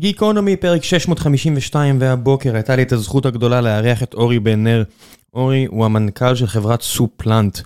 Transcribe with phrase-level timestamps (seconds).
[0.00, 4.82] גיקונומי, פרק 652, והבוקר הייתה לי את הזכות הגדולה לארח את אורי בן נר.
[5.34, 7.58] אורי הוא המנכ"ל של חברת סופלנט.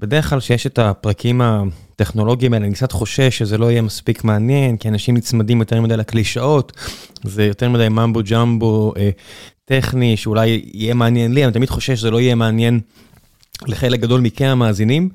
[0.00, 4.76] בדרך כלל שיש את הפרקים הטכנולוגיים האלה, אני קצת חושש שזה לא יהיה מספיק מעניין,
[4.76, 6.72] כי אנשים נצמדים יותר מדי לקלישאות,
[7.22, 9.10] זה יותר מדי ממבו ג'מבו אה,
[9.64, 12.80] טכני, שאולי יהיה מעניין לי, אני תמיד חושש שזה לא יהיה מעניין
[13.66, 15.08] לחלק גדול מכם המאזינים,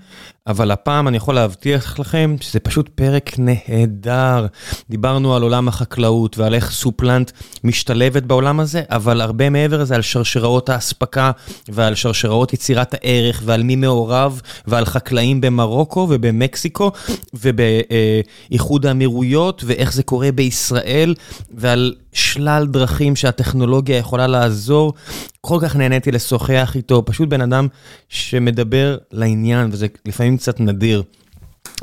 [0.48, 4.48] אבל הפעם אני יכול להבטיח לכם שזה פשוט פרק נהדר.
[4.90, 7.32] דיברנו על עולם החקלאות ועל איך סופלנט
[7.64, 11.32] משתלבת בעולם הזה, אבל הרבה מעבר לזה על שרשראות האספקה
[11.70, 16.92] ועל שרשראות יצירת הערך ועל מי מעורב ועל חקלאים במרוקו ובמקסיקו
[17.34, 21.16] ובאיחוד האמירויות ואיך זה קורה בישראל
[21.52, 24.94] ועל שלל דרכים שהטכנולוגיה יכולה לעזור.
[25.42, 27.68] כל כך נהניתי לשוחח איתו, פשוט בן אדם
[28.10, 31.04] שמדבר לעניין וזה לפעמים קצת נדיר.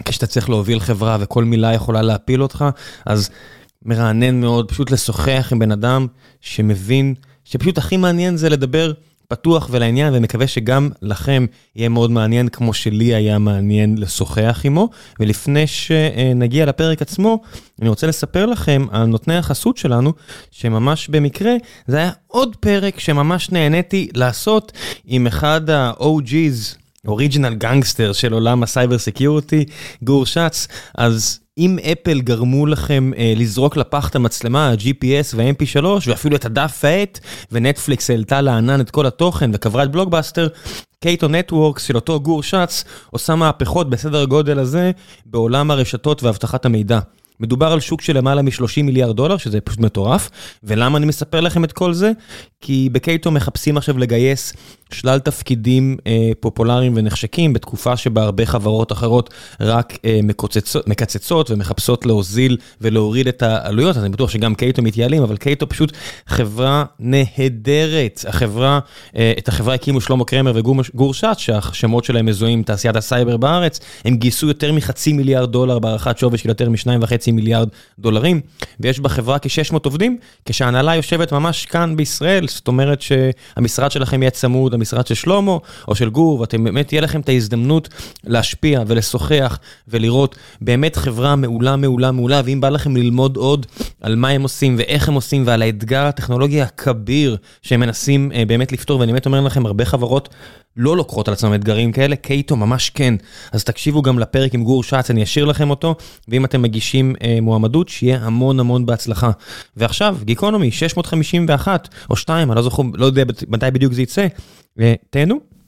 [0.05, 2.65] כשאתה צריך להוביל חברה וכל מילה יכולה להפיל אותך,
[3.07, 3.31] אז
[3.85, 6.07] מרענן מאוד פשוט לשוחח עם בן אדם
[6.41, 7.15] שמבין,
[7.45, 8.93] שפשוט הכי מעניין זה לדבר
[9.29, 14.89] פתוח ולעניין, ומקווה שגם לכם יהיה מאוד מעניין, כמו שלי היה מעניין לשוחח עמו.
[15.21, 17.43] ולפני שנגיע לפרק עצמו,
[17.81, 20.13] אני רוצה לספר לכם על נותני החסות שלנו,
[20.51, 21.53] שממש במקרה,
[21.87, 24.73] זה היה עוד פרק שממש נהניתי לעשות
[25.07, 29.65] עם אחד ה-OG's original gangster של עולם ה cyber security,
[30.03, 36.37] גור שץ, אז אם אפל גרמו לכם אה, לזרוק לפח את המצלמה, ה-GPS וה-MP3 ואפילו
[36.37, 37.19] את הדף והעט,
[37.53, 40.49] ונטפליקס העלתה לענן את כל התוכן וקברה את Blockbuster,
[41.01, 44.91] Cato Networks של אותו גור שץ עושה מהפכות בסדר הגודל הזה
[45.27, 47.01] בעולם הרשתות ואבטחת המידע.
[47.41, 50.31] מדובר על שוק של למעלה מ-30 מיליארד דולר, שזה פשוט מטורף.
[50.65, 52.13] ולמה אני מספר לכם את כל זה?
[52.61, 54.53] כי ב Cato מחפשים עכשיו לגייס
[54.93, 62.07] שלל תפקידים אה, פופולריים ונחשקים, בתקופה שבה הרבה חברות אחרות רק אה, מקוצצות, מקצצות ומחפשות
[62.07, 65.93] להוזיל ולהוריד את העלויות, אז אני בטוח שגם Cato מתייעלים, אבל Cato פשוט
[66.27, 68.25] חברה נהדרת.
[68.29, 68.79] החברה,
[69.17, 73.81] אה, את החברה הקימו שלמה קרמר וגור שץ, שהשמות שלהם מזוהים עם תעשיית הסייבר בארץ,
[74.05, 77.69] הם גייסו יותר מחצי מיליארד דולר בהערכת שווי של יותר משניים וחצי מיליארד
[77.99, 78.41] דולרים,
[78.81, 84.75] ויש בחברה כ-600 עובדים, כשההנהלה יושבת ממש כאן בישראל, זאת אומרת שהמשרד שלכם יהיה צמוד,
[84.75, 85.57] המשרד של שלמה
[85.89, 87.89] או של גור, ואתם באמת, תהיה לכם את ההזדמנות
[88.25, 89.59] להשפיע ולשוחח
[89.89, 93.67] ולראות באמת חברה מעולה, מעולה, מעולה, ואם בא לכם ללמוד עוד
[94.01, 98.73] על מה הם עושים ואיך הם עושים ועל האתגר הטכנולוגי הכביר שהם מנסים אה, באמת
[98.73, 100.29] לפתור, ואני באמת אומר לכם, הרבה חברות
[100.77, 103.15] לא לוקחות על עצמם אתגרים כאלה, קייטו ממש כן.
[103.53, 105.95] אז תקשיבו גם לפרק עם גור שץ, אני אשאיר לכם אותו,
[106.29, 109.31] ואם אתם מגישים אה, מועמדות, שיהיה המון המון בהצלחה.
[109.77, 114.27] ועכשיו, גיקונומי, 651 או 2, אני לא זוכר, לא יודע מתי בדיוק זה יצא,
[114.77, 115.60] ותהנו.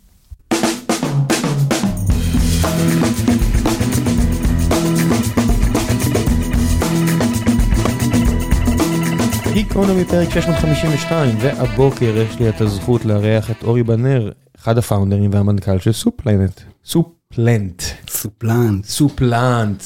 [9.52, 15.78] גיקונומי פרק 652, והבוקר יש לי את הזכות לארח את אורי בנר, אחד הפאונדרים והמנכ"ל
[15.78, 16.60] של סופלנט.
[16.84, 17.82] סופלנט.
[18.10, 18.84] סופלנט.
[18.84, 19.82] סופלנט.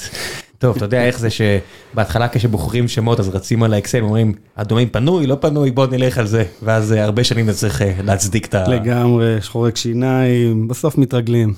[0.59, 5.27] טוב, אתה יודע איך זה שבהתחלה כשבוחרים שמות אז רצים על האקסל ואומרים, הדומיין פנוי,
[5.27, 6.45] לא פנוי, בוא נלך על זה.
[6.63, 8.69] ואז אה, הרבה שנים צריך אה, להצדיק את ה...
[8.69, 11.55] לגמרי, שחורק שיניים, בסוף מתרגלים.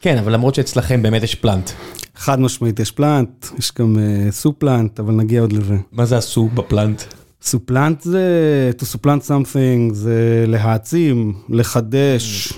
[0.00, 1.70] כן, אבל למרות שאצלכם באמת יש פלנט.
[2.16, 5.76] חד משמעית יש פלנט, יש גם uh, סופלנט, אבל נגיע עוד לזה.
[5.92, 7.02] מה זה הסו בפלנט?
[7.44, 12.52] סופלנט זה, to supplant something זה להעצים, לחדש,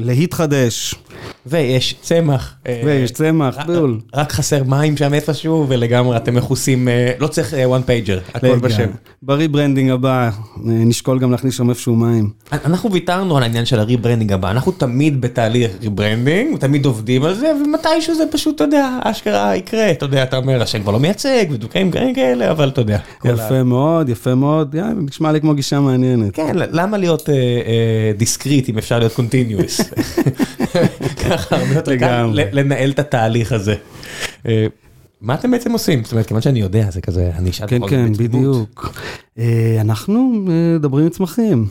[0.00, 0.94] להתחדש.
[1.46, 2.54] ויש צמח.
[2.66, 4.00] אה, ויש צמח, בול.
[4.14, 8.88] רק חסר מים שם איפשהו ולגמרי אתם מכוסים, אה, לא צריך one pager, הכל בשם.
[9.22, 10.30] ב rebranding הבא אה,
[10.64, 12.30] נשקול גם להכניס שם איפשהו מים.
[12.52, 17.34] אנחנו ויתרנו על העניין של ה rebranding הבא, אנחנו תמיד בתהליך rebranding, תמיד עובדים על
[17.34, 21.00] זה, ומתישהו זה פשוט, אתה יודע, אשכרה יקרה, אתה יודע, אתה אומר, השם כבר לא
[21.00, 22.98] מייצג, ודוקאים כאלה, אבל אתה יודע.
[23.24, 26.34] יפה מאוד, יפה מאוד, נשמע לי כמו גישה מעניינת.
[26.34, 27.28] כן, למה להיות
[28.16, 29.80] discrete אם אפשר להיות continuous?
[31.08, 33.74] ככה הרבה יותר קל לנהל את התהליך הזה.
[34.48, 34.66] אה,
[35.20, 36.04] מה אתם בעצם עושים?
[36.04, 38.94] זאת אומרת, כיוון שאני יודע, זה כזה, אני אשאל כן, כן, בדיוק.
[39.38, 41.66] אה, אנחנו אה, מדברים עם צמחים.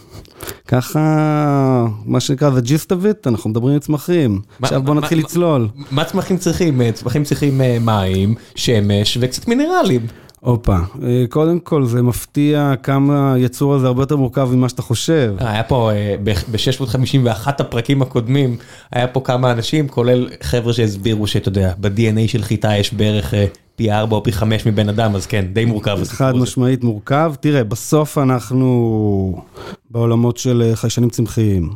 [0.68, 4.42] ככה, מה שנקרא, the gist of it, אנחנו מדברים עם צמחים.
[4.62, 5.68] עכשיו בוא נתחיל לצלול.
[5.92, 6.82] מה צמחים צריכים?
[6.94, 10.08] צמחים צריכים מים, שמש וקצת מינרלים.
[10.46, 15.36] הופה, אה, קודם כל זה מפתיע כמה היצור הזה הרבה יותר מורכב ממה שאתה חושב.
[15.40, 18.58] היה פה אה, ב-651 הפרקים הקודמים,
[18.92, 23.46] היה פה כמה אנשים, כולל חבר'ה שהסבירו שאתה יודע, ב-DNA של חיטה יש בערך אה,
[23.76, 26.04] פי 4 או פי 5 מבן אדם, אז כן, די מורכב.
[26.04, 27.34] חד משמעית מורכב.
[27.40, 29.42] תראה, בסוף אנחנו
[29.90, 31.70] בעולמות של חיישנים צמחיים.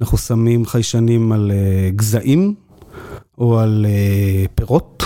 [0.00, 1.52] אנחנו שמים חיישנים על
[1.96, 2.54] גזעים
[3.38, 3.86] או על
[4.54, 5.04] פירות.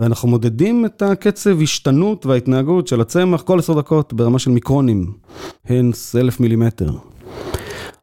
[0.00, 5.12] ואנחנו מודדים את הקצב השתנות וההתנהגות של הצמח כל עשר דקות ברמה של מיקרונים,
[5.68, 6.90] הנס אלף מילימטר.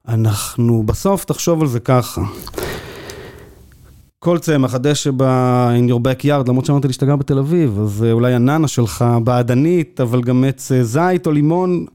[0.08, 2.22] אנחנו בסוף, תחשוב על זה ככה.
[4.20, 9.06] כל צמח, הדשא ב-in your backyard, למרות שאמרתי גר בתל אביב, אז אולי הננה שלך
[9.24, 11.86] בעדנית, אבל גם עץ זית או לימון,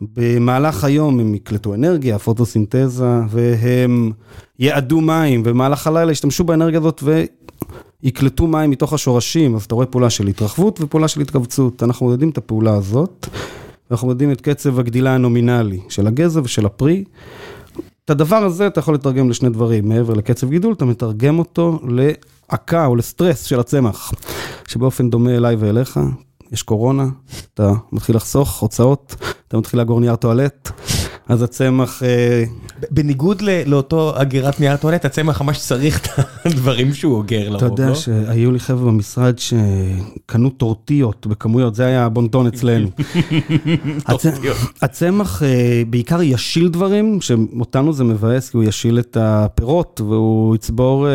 [0.00, 4.12] במהלך היום הם יקלטו אנרגיה, פוטוסינתזה, והם
[4.58, 7.02] יעדו מים, ובמהלך הלילה ישתמשו באנרגיה הזאת
[8.02, 11.82] ויקלטו מים מתוך השורשים, אז אתה רואה פעולה של התרחבות ופעולה של התכווצות.
[11.82, 13.26] אנחנו מודדים את הפעולה הזאת,
[13.90, 17.04] ואנחנו מודדים את קצב הגדילה הנומינלי של הגזע ושל הפרי.
[18.04, 22.86] את הדבר הזה אתה יכול לתרגם לשני דברים, מעבר לקצב גידול, אתה מתרגם אותו לעקה
[22.86, 24.12] או לסטרס של הצמח,
[24.68, 26.00] שבאופן דומה אליי ואליך,
[26.52, 27.06] יש קורונה,
[27.54, 29.14] אתה מתחיל לחסוך הוצאות,
[29.48, 30.70] אתה מתחיל לאגור נייר טואלט,
[31.28, 32.02] אז הצמח...
[32.02, 32.44] אה,
[32.90, 36.08] בניגוד לאותו אגירת נייר טואלט, הצמח ממש צריך את
[36.44, 37.66] הדברים שהוא אוגר לרוב, לא?
[37.74, 42.88] אתה יודע שהיו לי חבר'ה במשרד שקנו טורטיות בכמויות, זה היה הבונטון אצלנו.
[44.82, 51.08] הצמח אה, בעיקר ישיל דברים, שאותנו זה מבאס, כי הוא ישיל את הפירות, והוא יצבור
[51.08, 51.12] אה,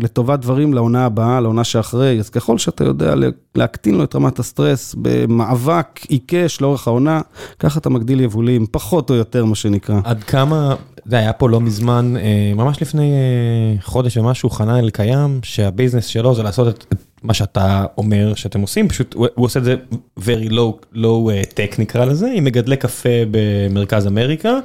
[0.00, 3.14] לטובת דברים לעונה הבאה, לעונה שאחרי, אז ככל שאתה יודע
[3.56, 7.20] להקטין לו את רמת הסטרס במאבק עיקש לאורך העונה,
[7.58, 10.00] ככה אתה מגדיל יבולים, פחות או יותר מה שנקרא.
[10.04, 10.74] עד כמה,
[11.04, 16.34] זה היה פה לא מזמן, אה, ממש לפני אה, חודש ומשהו, חנן אלקיים, שהביזנס שלו
[16.34, 19.76] זה לעשות את מה שאתה אומר שאתם עושים, פשוט הוא עושה את זה
[20.18, 24.58] very low, low אה, tech נקרא לזה, עם מגדלי קפה במרכז אמריקה.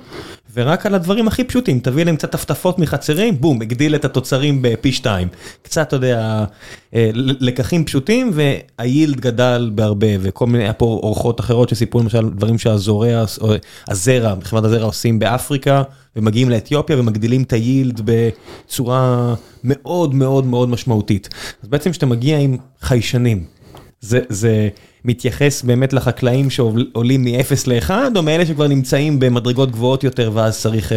[0.53, 4.91] ורק על הדברים הכי פשוטים, תביא להם קצת טפטפות מחצרים, בום, הגדיל את התוצרים בפי
[4.91, 5.27] שתיים.
[5.61, 6.45] קצת, אתה יודע,
[6.95, 12.57] אה, לקחים פשוטים, והיילד גדל בהרבה, וכל מיני, היה פה אורחות אחרות שסיפרו למשל דברים
[12.57, 13.25] שהזורע,
[13.87, 15.83] הזרע, חברת הזרע עושים באפריקה,
[16.15, 21.29] ומגיעים לאתיופיה ומגדילים את היילד בצורה מאוד מאוד מאוד משמעותית.
[21.63, 23.43] אז בעצם כשאתה מגיע עם חיישנים,
[24.01, 24.69] זה, זה
[25.05, 30.91] מתייחס באמת לחקלאים שעולים מ-0 ל-1, או מאלה שכבר נמצאים במדרגות גבוהות יותר ואז צריך
[30.91, 30.95] uh,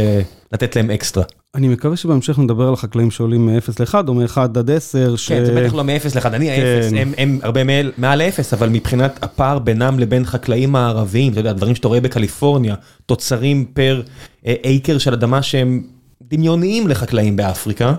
[0.52, 1.24] לתת להם אקסטרה?
[1.54, 5.16] אני מקווה שבהמשך נדבר על החקלאים שעולים מ-0 ל-1 או מ-1 עד 10.
[5.16, 5.28] ש...
[5.28, 6.96] כן, זה בטח לא מ-0 ל-1, אני ה-0, כן.
[6.96, 11.52] הם, הם הרבה מעל, מעל 0, אבל מבחינת הפער בינם לבין חקלאים הערביים, אתה יודע,
[11.52, 12.74] דברים שאתה רואה בקליפורניה,
[13.06, 14.02] תוצרים פר
[14.46, 15.82] אייקר של אדמה שהם
[16.22, 17.94] דמיוניים לחקלאים באפריקה,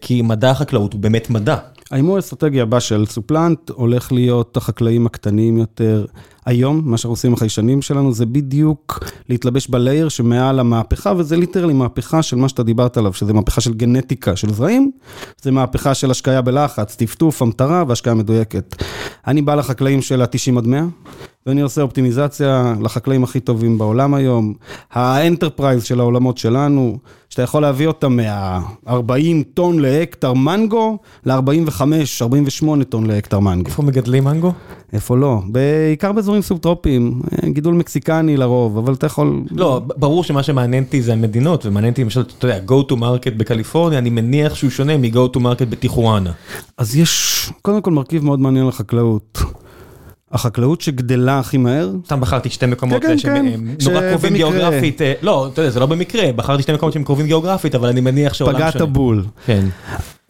[0.00, 1.56] כי מדע החקלאות הוא באמת מדע.
[1.90, 6.06] ההימור האסטרטגי הבא של SupPlant הולך להיות החקלאים הקטנים יותר.
[6.46, 11.36] היום, מה שאנחנו עושים עם החיישנים שלנו זה בדיוק להתלבש ב layer שמעל המהפכה, וזה
[11.36, 14.90] literally מהפכה של מה שאתה דיברת עליו, שזה מהפכה של גנטיקה של זרעים,
[15.42, 18.82] זה מהפכה של השקיה בלחץ, טפטוף, המטרה והשקיה מדויקת.
[19.26, 20.84] אני בא לחקלאים של ה-90 עד 100,
[21.46, 24.54] ואני עושה אופטימיזציה לחקלאים הכי טובים בעולם היום.
[24.92, 26.98] ה enterprise של העולמות שלנו,
[27.30, 28.92] שאתה יכול להביא אותם מה-40
[29.54, 33.68] טון להקטר מנגו, ל-45-48 טון להקטר מנגו.
[33.68, 34.52] איפה מגדלים מנגו?
[34.92, 35.40] איפה לא?
[35.46, 39.42] בעיקר באזורים סובטרופיים, גידול מקסיקני לרוב, אבל אתה יכול...
[39.50, 43.34] לא, ברור שמה שמעניין אותי זה המדינות, ומעניין אותי למשל, אתה יודע, go to market
[43.36, 46.32] בקליפורניה, אני מניח שהוא שונה מ-go to market בטיחואנה.
[46.78, 49.38] אז יש, קודם כל מרכיב מאוד מעניין לחקלאות.
[50.32, 51.90] החקלאות שגדלה הכי מהר.
[52.06, 53.60] סתם בחרתי שתי מקומות כן, שהם כן,
[53.90, 57.26] נורא קרובים גיאוגרפית, אה, לא, אתה יודע, זה לא במקרה, בחרתי שתי מקומות שהם קרובים
[57.26, 58.72] גיאוגרפית, אבל אני מניח שעולם שונה.
[58.72, 59.24] פגעת בול.
[59.46, 59.66] כן.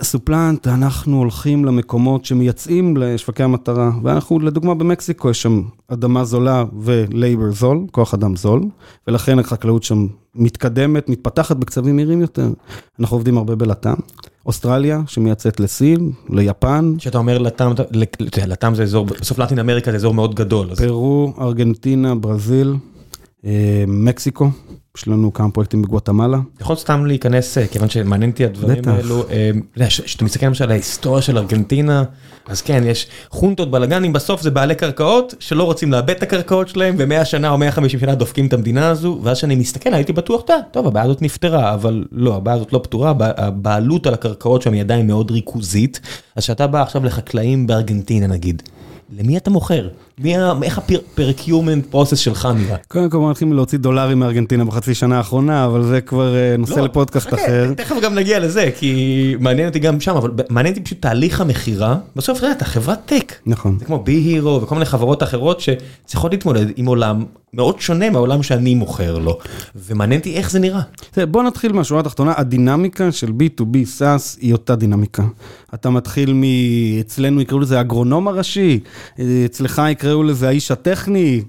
[0.02, 7.52] סופלנט, אנחנו הולכים למקומות שמייצאים לשווקי המטרה, ואנחנו, לדוגמה במקסיקו, יש שם אדמה זולה ולייבר
[7.52, 8.62] זול, כוח אדם זול,
[9.08, 12.48] ולכן החקלאות שם מתקדמת, מתפתחת בקצבים מהירים יותר.
[13.00, 13.94] אנחנו עובדים הרבה בלט"ם.
[14.46, 16.94] אוסטרליה, שמייצאת לסין, ליפן.
[16.98, 17.72] כשאתה אומר לט"ם,
[18.46, 20.74] לט"ם זה אזור, בסוף לטין אמריקה זה אזור מאוד גדול.
[20.74, 22.74] פרו, ארגנטינה, ברזיל,
[23.86, 24.50] מקסיקו.
[24.96, 26.38] יש לנו כמה פרויקטים בגואטמלה.
[26.60, 29.24] יכול סתם להיכנס, אה, כיוון שמעניין אותי הדברים האלו,
[29.88, 32.04] כשאתה מסתכל למשל על ההיסטוריה של ארגנטינה,
[32.46, 36.94] אז כן, יש חונטות בלאגנים, בסוף זה בעלי קרקעות שלא רוצים לאבד את הקרקעות שלהם,
[36.98, 40.86] ומאה שנה או 150 שנה דופקים את המדינה הזו, ואז כשאני מסתכל הייתי בטוח, טוב,
[40.86, 45.06] הבעיה הזאת נפתרה, אבל לא, הבעיה הזאת לא פתורה, הבעלות על הקרקעות שם היא עדיין
[45.06, 46.00] מאוד ריכוזית,
[46.36, 48.62] אז כשאתה בא עכשיו לחקלאים בארגנטינה נגיד.
[49.18, 49.88] למי אתה מוכר?
[50.62, 52.76] איך הפרקיומנט פרוסס שלך נראה?
[52.88, 56.84] קודם כל הולכים להוציא דולרים מארגנטינה בחצי שנה האחרונה, אבל זה כבר אה, נושא לא,
[56.84, 57.72] לפודקאסט אחר.
[57.76, 61.96] תכף גם נגיע לזה, כי מעניין אותי גם שם, אבל מעניין אותי פשוט תהליך המכירה.
[62.16, 63.32] בסוף אתה יודע, אתה חברת טק.
[63.46, 63.76] נכון.
[63.78, 67.24] זה כמו בי הירו וכל מיני חברות אחרות שצריכות להתמודד עם עולם
[67.54, 69.38] מאוד שונה מהעולם שאני מוכר לו,
[69.74, 70.80] ומעניין אותי איך זה נראה.
[71.30, 75.22] בוא נתחיל מהשורה התחתונה, הדינמיקה של B2B SaaS היא אותה דינמיקה.
[75.74, 76.42] אתה מתחיל מ...
[77.00, 78.80] אצלנו יקראו לזה אגרונום הראשי,
[79.44, 81.42] אצלך יקראו לזה האיש הטכני,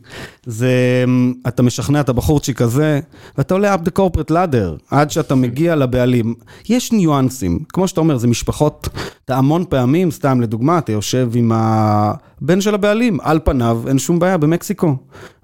[0.45, 1.05] זה,
[1.47, 2.99] אתה משכנע את הבחורצ'יק הזה,
[3.37, 6.33] ואתה עולה up the corporate ladder, עד שאתה מגיע לבעלים.
[6.69, 8.89] יש ניואנסים, כמו שאתה אומר, זה משפחות,
[9.25, 11.51] אתה המון פעמים, סתם לדוגמה, אתה יושב עם
[12.41, 14.95] הבן של הבעלים, על פניו אין שום בעיה במקסיקו.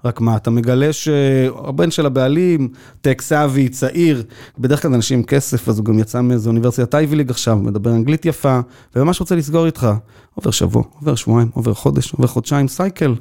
[0.04, 2.68] רק מה, אתה מגלה שהבן של הבעלים,
[3.00, 4.22] טק סאבי, צעיר,
[4.58, 7.90] בדרך כלל אנשים עם כסף, אז הוא גם יצא מאיזו אוניברסיטת אייבי ליג עכשיו, מדבר
[7.90, 8.60] אנגלית יפה,
[8.96, 9.88] וממש רוצה לסגור איתך.
[10.34, 13.14] עובר שבוע, עובר שבועיים, עובר חודש, עובר חודשיים, סייקל.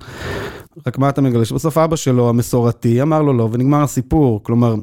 [0.86, 1.46] רק מה אתה מגלה?
[1.46, 4.44] שבסוף אבא שלו, המסורתי, אמר לו לא, ונגמר הסיפור.
[4.44, 4.76] כלומר,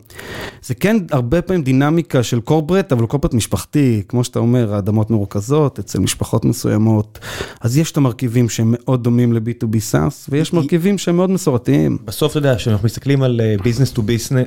[0.62, 5.78] זה כן הרבה פעמים דינמיקה של קורפרט, אבל קורפרט משפחתי, כמו שאתה אומר, האדמות מרוכזות
[5.78, 7.18] אצל משפחות מסוימות.
[7.60, 11.98] אז יש את המרכיבים שהם מאוד דומים ל-B2B SaaS, ויש מרכיבים שהם מאוד מסורתיים.
[12.04, 14.02] בסוף אתה יודע, כשאנחנו מסתכלים על business to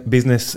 [0.05, 0.55] business,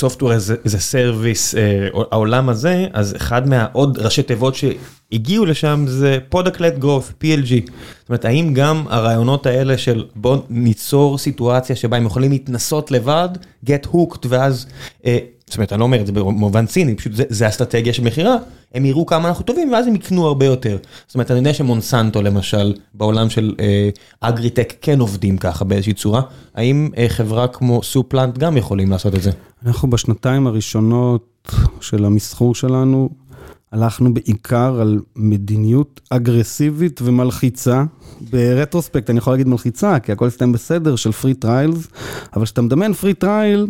[0.00, 4.64] software as a service, uh, העולם הזה, אז אחד מהעוד ראשי תיבות ש...
[5.12, 7.70] הגיעו לשם זה product growth, PLG.
[8.00, 13.28] זאת אומרת, האם גם הרעיונות האלה של בוא ניצור סיטואציה שבה הם יכולים להתנסות לבד,
[13.66, 14.66] get hooked, ואז,
[15.06, 18.04] אה, זאת אומרת, אני לא אומר את זה במובן ציני, פשוט זה, זה אסטרטגיה של
[18.04, 18.36] מכירה,
[18.74, 20.76] הם יראו כמה אנחנו טובים ואז הם יקנו הרבה יותר.
[21.06, 23.90] זאת אומרת, אני יודע שמונסנטו למשל, בעולם של אה,
[24.20, 26.22] אגריטק כן עובדים ככה באיזושהי צורה,
[26.54, 29.30] האם אה, חברה כמו SupPlant גם יכולים לעשות את זה?
[29.66, 31.32] אנחנו בשנתיים הראשונות
[31.80, 33.10] של המסחור שלנו,
[33.72, 37.84] הלכנו בעיקר על מדיניות אגרסיבית ומלחיצה.
[38.30, 41.88] ב retrospect אני יכול להגיד מלחיצה, כי הכל הסתיים בסדר של free trials,
[42.36, 43.66] אבל כשאתה מדמיין free trial,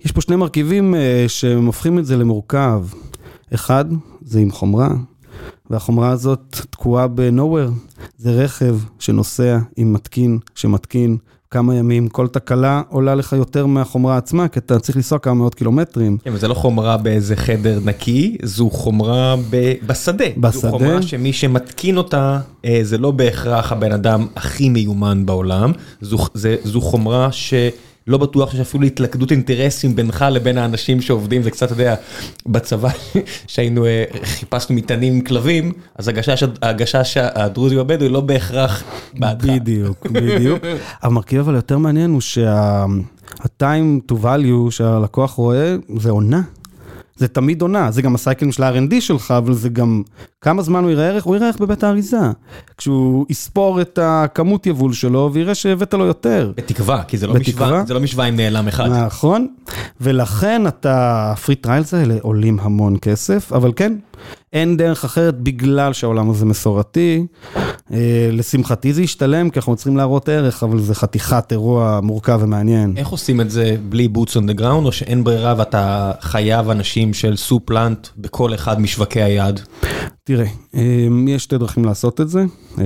[0.00, 2.86] יש פה שני מרכיבים uh, שהם הופכים את זה למורכב.
[3.54, 3.84] אחד,
[4.22, 4.90] זה עם חומרה,
[5.70, 7.70] והחומרה הזאת תקועה ב-nowhere.
[8.18, 11.16] זה רכב שנוסע עם מתקין שמתקין
[11.54, 15.54] כמה ימים, כל תקלה עולה לך יותר מהחומרה עצמה, כי אתה צריך לנסוע כמה מאות
[15.54, 16.18] קילומטרים.
[16.24, 19.34] כן, וזה לא חומרה באיזה חדר נקי, זו חומרה
[19.86, 20.24] בשדה.
[20.36, 20.50] בשדה.
[20.50, 26.18] זו חומרה שמי שמתקין אותה, אה, זה לא בהכרח הבן אדם הכי מיומן בעולם, זו,
[26.34, 27.54] זה, זו חומרה ש...
[28.06, 31.94] לא בטוח שיש אפילו התלכדות אינטרסים בינך לבין האנשים שעובדים, זה קצת, אתה יודע,
[32.46, 32.88] בצבא
[33.46, 36.10] שהיינו, אה, חיפשנו מטענים עם כלבים, אז
[36.62, 38.82] הגשש הדרוזי הבדואי לא בהכרח
[39.18, 39.44] בעדך.
[39.44, 40.62] בדיוק, בדיוק.
[41.02, 46.42] המרכיב אבל יותר מעניין הוא שה-time to value שהלקוח רואה, זה עונה.
[47.16, 50.02] זה תמיד עונה, זה גם הסייקלים של ה-R&D שלך, אבל זה גם
[50.40, 52.20] כמה זמן הוא יראה ערך, הוא יראה ערך בבית האריזה.
[52.76, 56.52] כשהוא יספור את הכמות יבול שלו ויראה שהבאת לו יותר.
[56.56, 58.88] בתקווה, כי זה לא, משוואה, זה לא משוואה עם נעלם אחד.
[58.88, 59.46] נכון,
[60.00, 63.92] ולכן אתה, ה free trials האלה עולים המון כסף, אבל כן,
[64.54, 67.26] אין דרך אחרת בגלל שהעולם הזה מסורתי.
[67.92, 72.94] אה, לשמחתי זה ישתלם, כי אנחנו צריכים להראות ערך, אבל זה חתיכת אירוע מורכב ומעניין.
[72.96, 77.14] איך עושים את זה בלי boots on the ground, או שאין ברירה ואתה חייב אנשים
[77.14, 79.60] של SupPlant בכל אחד משווקי היעד?
[80.24, 82.44] תראה, אה, יש שתי דרכים לעשות את זה.
[82.78, 82.84] אה,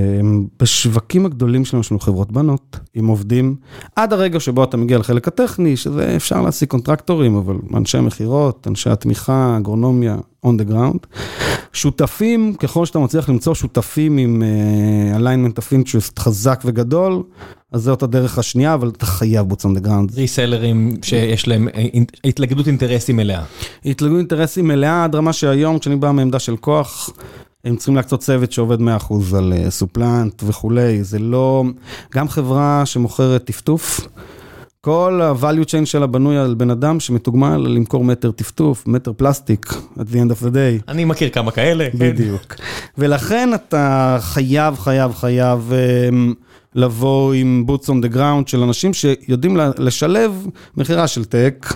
[0.61, 3.57] בשווקים הגדולים שלנו יש לנו חברות בנות, עם עובדים,
[3.97, 8.91] עד הרגע שבו אתה מגיע לחלק הטכני, שזה אפשר להשיג קונטרקטורים, אבל אנשי מכירות, אנשי
[8.91, 10.17] התמיכה, אגרונומיה,
[10.47, 11.07] on the ground.
[11.73, 17.23] שותפים, ככל שאתה מצליח למצוא שותפים עם uh, alignment of interest חזק וגדול,
[17.73, 20.15] אז זאת הדרך השנייה, אבל אתה חייב boots on the ground.
[20.15, 21.85] ריסלרים שיש להם אה,
[22.25, 23.43] התלכדות אינטרסים מלאה.
[23.85, 27.11] התלכדות אינטרסים מלאה עד רמה שהיום, כשאני בא מעמדה של כוח,
[27.65, 28.83] הם צריכים להקצות צוות שעובד 100%
[29.37, 31.65] על סופלנט uh, וכולי, זה לא,
[32.15, 34.09] גם חברה שמוכרת טפטוף.
[34.81, 39.67] כל ה-value chain שלה בנוי על בן אדם שמתוגמל למכור מטר טפטוף, מטר פלסטיק,
[39.97, 40.83] at the end of the day.
[40.89, 41.89] אני מכיר כמה כאלה.
[41.93, 41.99] כן.
[41.99, 42.55] בדיוק.
[42.99, 46.35] ולכן אתה חייב, חייב, חייב um,
[46.75, 51.75] לבוא עם boots on the ground של אנשים שיודעים לשלב מכירה של טק.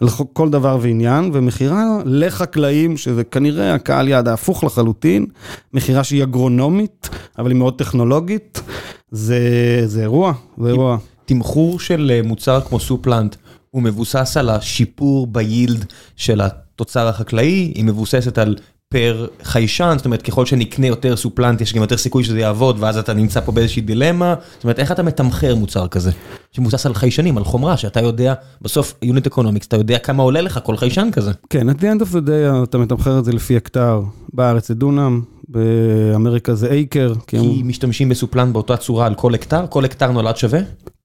[0.00, 5.26] על כל דבר ועניין, ומכירה לחקלאים, שזה כנראה הקהל יעד ההפוך לחלוטין,
[5.74, 8.62] מכירה שהיא אגרונומית, אבל היא מאוד טכנולוגית,
[9.10, 9.38] זה,
[9.84, 10.98] זה אירוע, זה אירוע.
[11.24, 13.36] תמחור של אה, מוצר כמו SupPlant
[13.70, 15.84] הוא מבוסס על השיפור ב yield
[16.16, 18.56] של התוצר החקלאי, היא מבוססת על
[18.92, 22.98] פר חיישן, זאת אומרת ככל שנקנה יותר SupPlant יש גם יותר סיכוי שזה יעבוד ואז
[22.98, 26.10] אתה נמצא פה באיזושהי דילמה, זאת אומרת איך אתה מתמחר מוצר כזה
[26.52, 30.60] שמבוסס על חיישנים, על חומרה שאתה יודע בסוף unit economics אתה יודע כמה עולה לך
[30.62, 31.32] כל חיישן כזה.
[31.50, 34.02] כן, at the end of the day אתה מתמחר את זה לפי הקטר,
[34.32, 37.12] בארץ זה דונם, באמריקה זה אייקר.
[37.26, 37.68] כי הם...
[37.68, 40.60] משתמשים בסופלנט באותה צורה על כל הקטר, כל הקטר נולד שווה?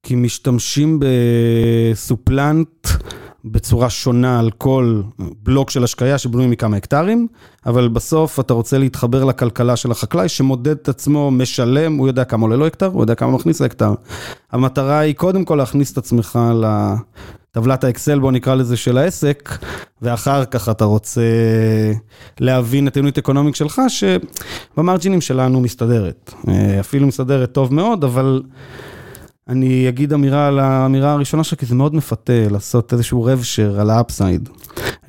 [0.08, 1.00] כי משתמשים
[1.94, 2.88] בסופלנט
[3.46, 5.02] בצורה שונה על כל
[5.44, 7.28] בלוק של השקיה שבנוי מכמה הקטרים,
[7.66, 12.44] אבל בסוף אתה רוצה להתחבר לכלכלה של החקלאי שמודד את עצמו, משלם, הוא יודע כמה
[12.44, 13.94] עולה לו הקטר, הוא יודע כמה מכניס להקטר.
[14.52, 19.58] המטרה היא קודם כל להכניס את עצמך לטבלת האקסל, בוא נקרא לזה, של העסק,
[20.02, 21.22] ואחר כך אתה רוצה
[22.40, 26.34] להבין את ה unit economic שלך, שבמרג'ינים שלנו מסתדרת.
[26.80, 28.42] אפילו מסתדרת טוב מאוד, אבל...
[29.50, 33.80] אני אגיד אמירה על האמירה הראשונה שלך, כי זה מאוד מפתה לעשות איזשהו rev share
[33.80, 34.50] על ה upside.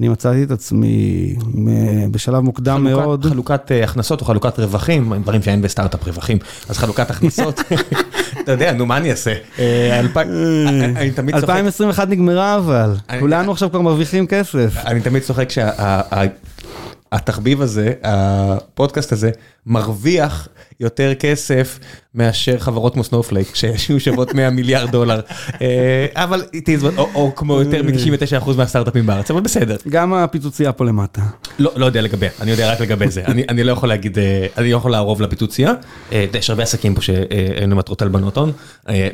[0.00, 1.34] אני מצאתי את עצמי
[2.10, 3.26] בשלב מוקדם חלוקת, מאוד.
[3.26, 7.60] חלוקת uh, הכנסות או חלוקת רווחים, דברים שאין בסטארט-אפ רווחים, אז חלוקת הכנסות,
[8.40, 9.34] אתה יודע, נו מה אני אעשה?
[9.58, 11.50] אה, אני תמיד צוחק.
[11.50, 14.76] 2021 נגמרה אבל, כולנו עכשיו כבר מרוויחים כסף.
[14.86, 16.00] אני תמיד צוחק שה...
[17.12, 19.30] התחביב הזה, הפודקאסט הזה,
[19.66, 20.48] מרוויח
[20.80, 21.78] יותר כסף
[22.14, 25.20] מאשר חברות כמו סנופלייק, שהיו שוות 100 מיליארד דולר.
[25.62, 26.42] אה, אבל,
[26.96, 29.76] או כמו יותר מ-99% מהסטארט-אפים בארץ, אבל בסדר.
[29.88, 31.22] גם הפיצוצייה פה למטה.
[31.58, 33.24] לא, לא יודע לגביה, אני יודע רק לגבי זה.
[33.26, 35.72] אני לא יכול להגיד, אה, אני לא יכול לערוב לפיצוצייה.
[36.12, 38.52] אה, יש הרבה עסקים פה שהיינו מטרות הלבנות הון,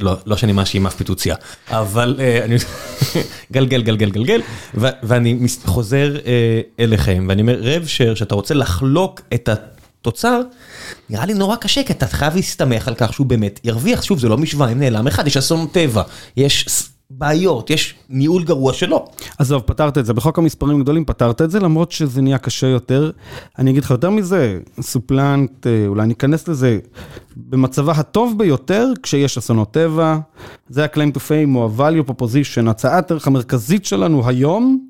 [0.00, 1.36] לא, לא שאני מאשים אף פיצוצייה,
[1.70, 2.56] אבל אני...
[3.52, 4.40] גלגל, גלגל, גלגל,
[4.74, 6.16] ואני חוזר
[6.80, 9.54] אליכם, ואני אומר, רב שר, שאתה רוצה לחלוק את ה...
[10.04, 10.40] תוצר,
[11.10, 14.02] נראה לי נורא קשה, כי אתה חייב להסתמך על כך שהוא באמת ירוויח.
[14.02, 16.02] שוב, זה לא משוואה אם נעלם אחד, יש אסון טבע,
[16.36, 16.66] יש
[17.10, 19.04] בעיות, יש ניהול גרוע שלו.
[19.38, 23.10] עזוב, פתרת את זה, בחוק המספרים גדולים פתרת את זה, למרות שזה נהיה קשה יותר.
[23.58, 26.78] אני אגיד לך יותר מזה, סופלנט, אה, אולי ניכנס לזה,
[27.36, 30.18] במצבה הטוב ביותר, כשיש אסונות טבע,
[30.68, 34.88] זה ה-claim to fame או ה-value proposition, הצעת הערך המרכזית שלנו היום,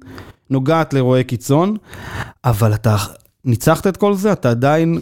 [0.50, 1.76] נוגעת לאירועי קיצון,
[2.44, 2.96] אבל אתה
[3.44, 5.00] ניצחת את כל זה, אתה עדיין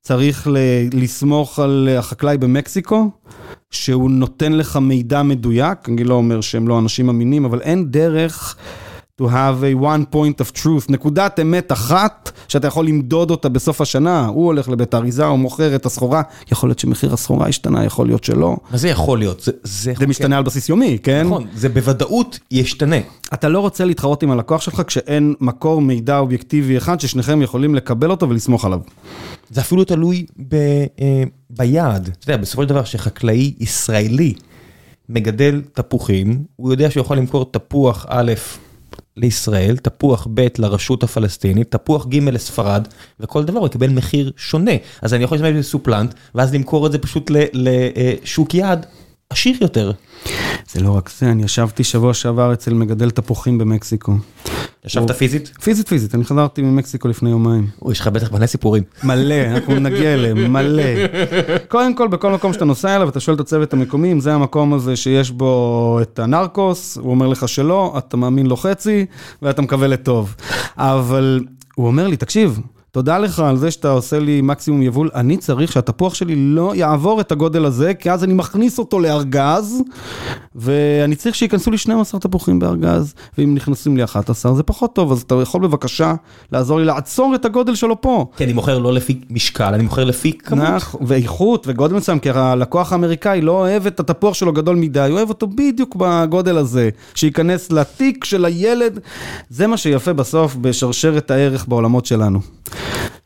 [0.00, 0.48] צריך
[0.92, 3.10] לסמוך על החקלאי במקסיקו,
[3.70, 8.56] שהוא נותן לך מידע מדויק, אני לא אומר שהם לא אנשים אמינים, אבל אין דרך
[9.20, 13.80] to have a one point of truth, נקודת אמת אחת שאתה יכול למדוד אותה בסוף
[13.80, 18.06] השנה, הוא הולך לבית האריזה, הוא מוכר את הסחורה, יכול להיות שמחיר הסחורה השתנה, יכול
[18.06, 18.56] להיות שלא.
[18.70, 19.40] מה זה יכול להיות?
[19.40, 21.26] זה, זה, זה משתנה על בסיס יומי, כן?
[21.26, 22.96] נכון, זה בוודאות ישתנה.
[23.34, 28.10] אתה לא רוצה להתחרות עם הלקוח שלך כשאין מקור מידע אובייקטיבי אחד ששניכם יכולים לקבל
[28.10, 28.80] אותו ולסמוך עליו.
[29.50, 30.54] זה אפילו תלוי ב,
[31.00, 32.10] אה, ביעד.
[32.18, 34.34] אתה יודע, בסופו של דבר שחקלאי ישראלי
[35.08, 38.32] מגדל תפוחים, הוא יודע שהוא יכול למכור תפוח א',
[39.16, 42.88] לישראל, תפוח ב' לרשות הפלסטינית, תפוח ג' לספרד,
[43.20, 44.72] וכל דבר הוא יקבל מחיר שונה.
[45.02, 48.86] אז אני יכול להשתמש בסופלנט, ואז למכור את זה פשוט לשוק יעד
[49.34, 49.92] עשיר יותר.
[50.72, 54.12] זה לא רק זה, אני ישבתי שבוע שעבר אצל מגדל תפוחים במקסיקו.
[54.84, 55.52] ישבת פיזית?
[55.62, 57.66] פיזית פיזית, אני חזרתי ממקסיקו לפני יומיים.
[57.82, 58.82] אוי, יש לך בטח מלא סיפורים.
[59.04, 60.82] מלא, אנחנו נגיע אליהם, מלא.
[61.68, 64.74] קודם כל, בכל מקום שאתה נוסע אליו, אתה שואל את הצוות המקומי, אם זה המקום
[64.74, 69.06] הזה שיש בו את הנרקוס, הוא אומר לך שלא, אתה מאמין לו חצי,
[69.42, 70.34] ואתה מקווה לטוב.
[70.76, 71.40] אבל
[71.74, 72.60] הוא אומר לי, תקשיב,
[72.94, 75.10] תודה לך על זה שאתה עושה לי מקסימום יבול.
[75.14, 79.82] אני צריך שהתפוח שלי לא יעבור את הגודל הזה, כי אז אני מכניס אותו לארגז,
[80.54, 85.22] ואני צריך שייכנסו לי 12 תפוחים בארגז, ואם נכנסים לי 11 זה פחות טוב, אז
[85.22, 86.14] אתה יכול בבקשה
[86.52, 88.26] לעזור לי לעצור את הגודל שלו פה.
[88.36, 90.64] כי אני מוכר לא לפי משקל, אני מוכר לפי כמות.
[90.64, 95.18] נח, ואיכות וגודל מסוים, כי הלקוח האמריקאי לא אוהב את התפוח שלו גדול מדי, הוא
[95.18, 98.98] אוהב אותו בדיוק בגודל הזה, שייכנס לתיק של הילד.
[99.50, 102.40] זה מה שיפה בסוף בשרשרת הערך בעולמות שלנו.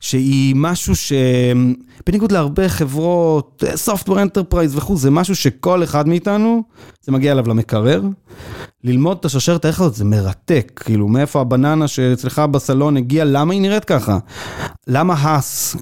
[0.01, 6.63] שהיא משהו שבניגוד להרבה חברות, Software Enterprise וכו', זה משהו שכל אחד מאיתנו,
[7.03, 8.03] זה מגיע אליו למקרר.
[8.85, 13.61] ללמוד את השרשרת הערך הזאת זה מרתק, כאילו מאיפה הבננה שאצלך בסלון הגיעה, למה היא
[13.61, 14.19] נראית ככה?
[14.87, 15.77] למה האס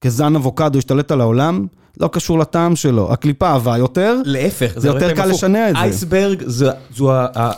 [0.00, 1.66] כזן אבוקדו השתלט על העולם?
[2.00, 5.80] לא קשור לטעם שלו, הקליפה עבה יותר, להפך, זה יותר קל לשנע את זה.
[5.80, 6.42] אייסברג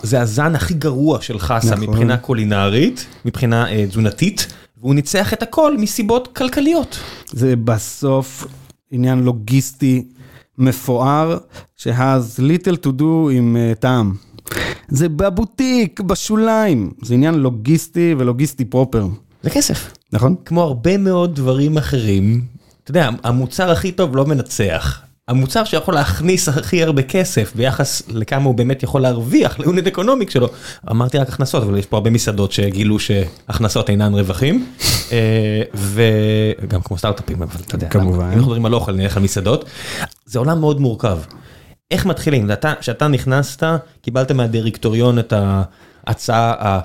[0.02, 1.88] זה הזן הכי גרוע של חסה נכון.
[1.88, 4.46] מבחינה קולינרית, מבחינה אה, תזונתית.
[4.80, 6.98] והוא ניצח את הכל מסיבות כלכליות.
[7.30, 8.46] זה בסוף
[8.90, 10.04] עניין לוגיסטי
[10.58, 11.38] מפואר,
[11.76, 14.14] ש-has little to do עם uh, טעם.
[14.88, 16.92] זה בבוטיק, בשוליים.
[17.02, 19.06] זה עניין לוגיסטי ולוגיסטי פרופר.
[19.42, 19.92] זה כסף.
[20.12, 20.34] נכון.
[20.44, 22.44] כמו הרבה מאוד דברים אחרים,
[22.82, 25.05] אתה יודע, המוצר הכי טוב לא מנצח.
[25.28, 30.48] המוצר שיכול להכניס הכי הרבה כסף ביחס לכמה הוא באמת יכול להרוויח אקונומיק שלו.
[30.90, 34.66] אמרתי רק הכנסות, אבל יש פה הרבה מסעדות שגילו שהכנסות אינן רווחים.
[35.12, 38.24] אה, וגם כמו סטארט-אפים, אבל אתה יודע, כמובן.
[38.24, 39.64] אם אנחנו מדברים על אוכל, נלך על מסעדות.
[40.26, 41.18] זה עולם מאוד מורכב.
[41.90, 42.50] איך מתחילים?
[42.80, 43.62] כשאתה נכנסת,
[44.02, 45.32] קיבלת מהדירקטוריון את
[46.06, 46.80] ההצעה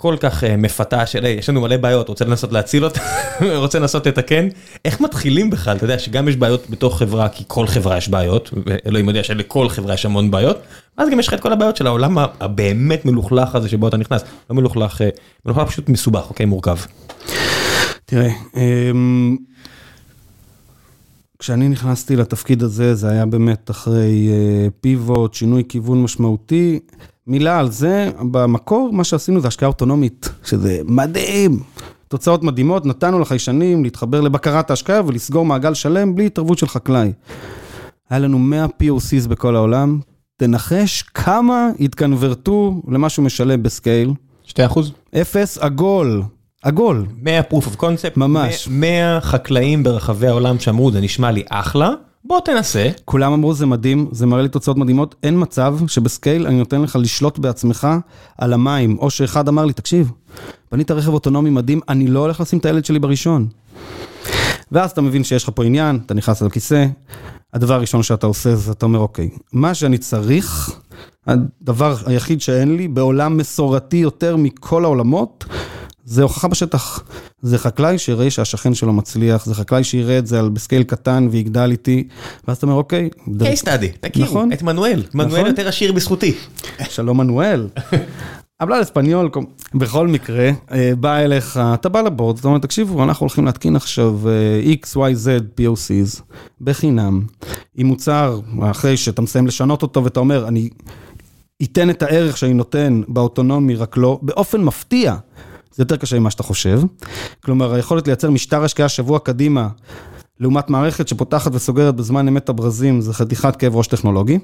[0.00, 3.00] כל כך אה, מפתה של, יש לנו מלא בעיות, רוצה לנסות להציל אותה,
[3.56, 4.48] רוצה לנסות לתקן,
[4.84, 5.76] איך מתחילים בכלל?
[5.76, 9.68] אתה יודע שגם יש בעיות בתוך חברה, כי כל חברה יש בעיות, ואלוהים יודע שלכל
[9.68, 10.58] חברה יש המון בעיות,
[10.98, 14.24] ואז גם יש לך את כל הבעיות של העולם הבאמת מלוכלך הזה שבו אתה נכנס,
[14.50, 15.08] לא מלוכלך, אה,
[15.46, 16.76] מלוכלך פשוט מסובך, אוקיי, מורכב.
[18.04, 19.36] תראה, אמ,
[21.38, 24.28] כשאני נכנסתי לתפקיד הזה, זה היה באמת אחרי
[24.80, 26.80] פיבוט, אה, שינוי כיוון משמעותי.
[27.26, 31.60] מילה על זה, במקור מה שעשינו זה השקעה אוטונומית, שזה מדהים.
[32.08, 37.12] תוצאות מדהימות, נתנו לחיישנים להתחבר לבקרת ההשקעה ולסגור מעגל שלם בלי התערבות של חקלאי.
[38.10, 40.00] היה לנו 100 POCs בכל העולם,
[40.36, 44.12] תנחש כמה התקנברטו למה שהוא משלם בסקייל?
[44.44, 44.92] 2 אחוז?
[45.20, 46.22] אפס עגול.
[46.62, 47.06] עגול.
[47.22, 48.68] 100 proof of concept, ממש.
[48.70, 51.90] 100 חקלאים ברחבי העולם שאמרו זה נשמע לי אחלה,
[52.24, 52.88] בוא תנסה.
[53.04, 56.98] כולם אמרו זה מדהים, זה מראה לי תוצאות מדהימות, אין מצב שבסקייל אני נותן לך
[57.00, 57.88] לשלוט בעצמך
[58.38, 60.12] על המים, או שאחד אמר לי, תקשיב,
[60.72, 63.46] בנית רכב אוטונומי מדהים, אני לא הולך לשים את הילד שלי בראשון.
[64.72, 66.86] ואז אתה מבין שיש לך פה עניין, אתה נכנס לכיסא,
[67.54, 70.70] הדבר הראשון שאתה עושה זה אתה אומר, אוקיי, מה שאני צריך,
[71.26, 75.44] הדבר היחיד שאין לי, בעולם מסורתי יותר מכל העולמות,
[76.10, 77.02] זה הוכחה בשטח.
[77.42, 81.70] זה חקלאי שיראה שהשכן שלו מצליח, זה חקלאי שיראה את זה על בסקייל קטן ויגדל
[81.70, 82.08] איתי,
[82.48, 83.08] ואז אתה אומר, אוקיי.
[83.26, 84.52] case study, תכירו, נכון.
[84.52, 85.46] את מנואל, מנואל נכון.
[85.46, 86.34] יותר עשיר בזכותי.
[86.88, 87.68] שלום מנואל.
[88.60, 89.30] אבל אספניול,
[89.74, 94.18] בכל מקרה, אה, בא אליך, אתה בא לבורד, אתה אומר, תקשיבו, אנחנו הולכים להתקין עכשיו
[94.28, 96.22] אה, XYZ POCs
[96.60, 97.22] בחינם,
[97.76, 100.68] עם מוצר, אחרי שאתה מסיים לשנות אותו ואתה אומר, אני
[101.62, 105.16] אתן את הערך שאני נותן באוטונומי, רק לא, באופן מפתיע.
[105.74, 106.82] זה יותר קשה ממה שאתה חושב.
[107.44, 109.68] כלומר, היכולת לייצר משטר השקעה שבוע קדימה,
[110.40, 114.38] לעומת מערכת שפותחת וסוגרת בזמן אמת הברזים, זה חתיכת כאב ראש טכנולוגי.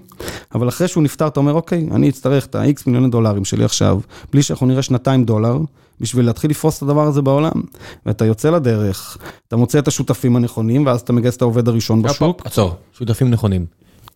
[0.54, 4.00] אבל אחרי שהוא נפטר, אתה אומר, אוקיי, אני אצטרך את ה-X מיליוני דולרים שלי עכשיו,
[4.32, 5.58] בלי שאנחנו נראה שנתיים דולר,
[6.00, 7.62] בשביל להתחיל לפרוס את הדבר הזה בעולם.
[8.06, 9.16] ואתה יוצא לדרך,
[9.48, 12.46] אתה מוצא את השותפים הנכונים, ואז אתה מגייס את העובד הראשון בשוק.
[12.46, 13.66] עצור, שותפים נכונים.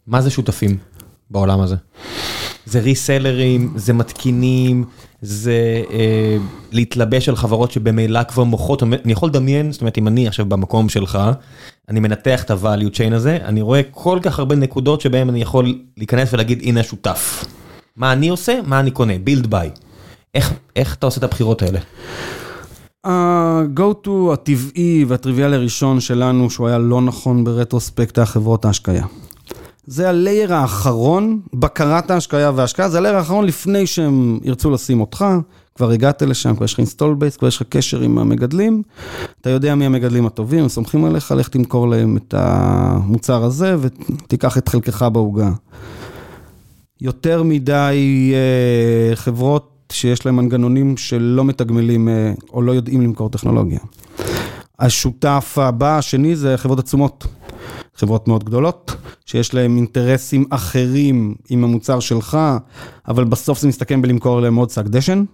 [0.07, 0.77] מה זה שותפים
[1.31, 1.77] בעולם הזה?
[2.67, 4.85] זה ריסלרים, זה מתקינים,
[5.23, 6.37] זה אה,
[6.73, 10.89] להתלבש על חברות שבמילא כבר מוכרות, אני יכול לדמיין, זאת אומרת אם אני עכשיו במקום
[10.89, 11.19] שלך,
[11.89, 15.79] אני מנתח את ה-value chain הזה, אני רואה כל כך הרבה נקודות שבהן אני יכול
[15.97, 17.45] להיכנס ולהגיד הנה השותף.
[17.97, 19.81] מה אני עושה, מה אני קונה, build buy.
[20.35, 21.79] איך, איך אתה עושה את הבחירות האלה?
[23.05, 29.05] ה-go to הטבעי והטריוויאלי הראשון שלנו, שהוא היה לא נכון ב retrospect, היה חברות ההשקיה.
[29.87, 35.01] זה ה layer האחרון, בקרת ההשקיה וההשקעה, זה ה layer האחרון לפני שהם ירצו לשים
[35.01, 35.25] אותך,
[35.75, 38.83] כבר הגעת לשם, כבר יש לך install base, כבר יש לך קשר עם המגדלים,
[39.41, 44.59] אתה יודע מי המגדלים הטובים, הם סומכים עליך, לך תמכור להם את המוצר הזה ותיקח
[44.59, 45.51] את חלקך בעוגה.
[47.01, 53.81] יותר מדי אה, חברות שיש להם מנגנונים שלא מתגמלים אה, או לא יודעים למכור טכנולוגיה.
[54.79, 57.27] השותף הבא, השני, זה חברות עצומות.
[57.97, 58.97] חברות מאוד גדולות,
[59.27, 62.39] שיש להם אינטרסים אחרים עם המוצר שלך,
[63.09, 65.25] אבל בסוף זה מסתכם בלמכור להם עוד שק דשן.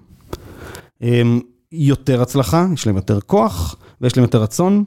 [1.73, 4.85] יותר הצלחה, יש להם יותר כוח ויש להם יותר רצון.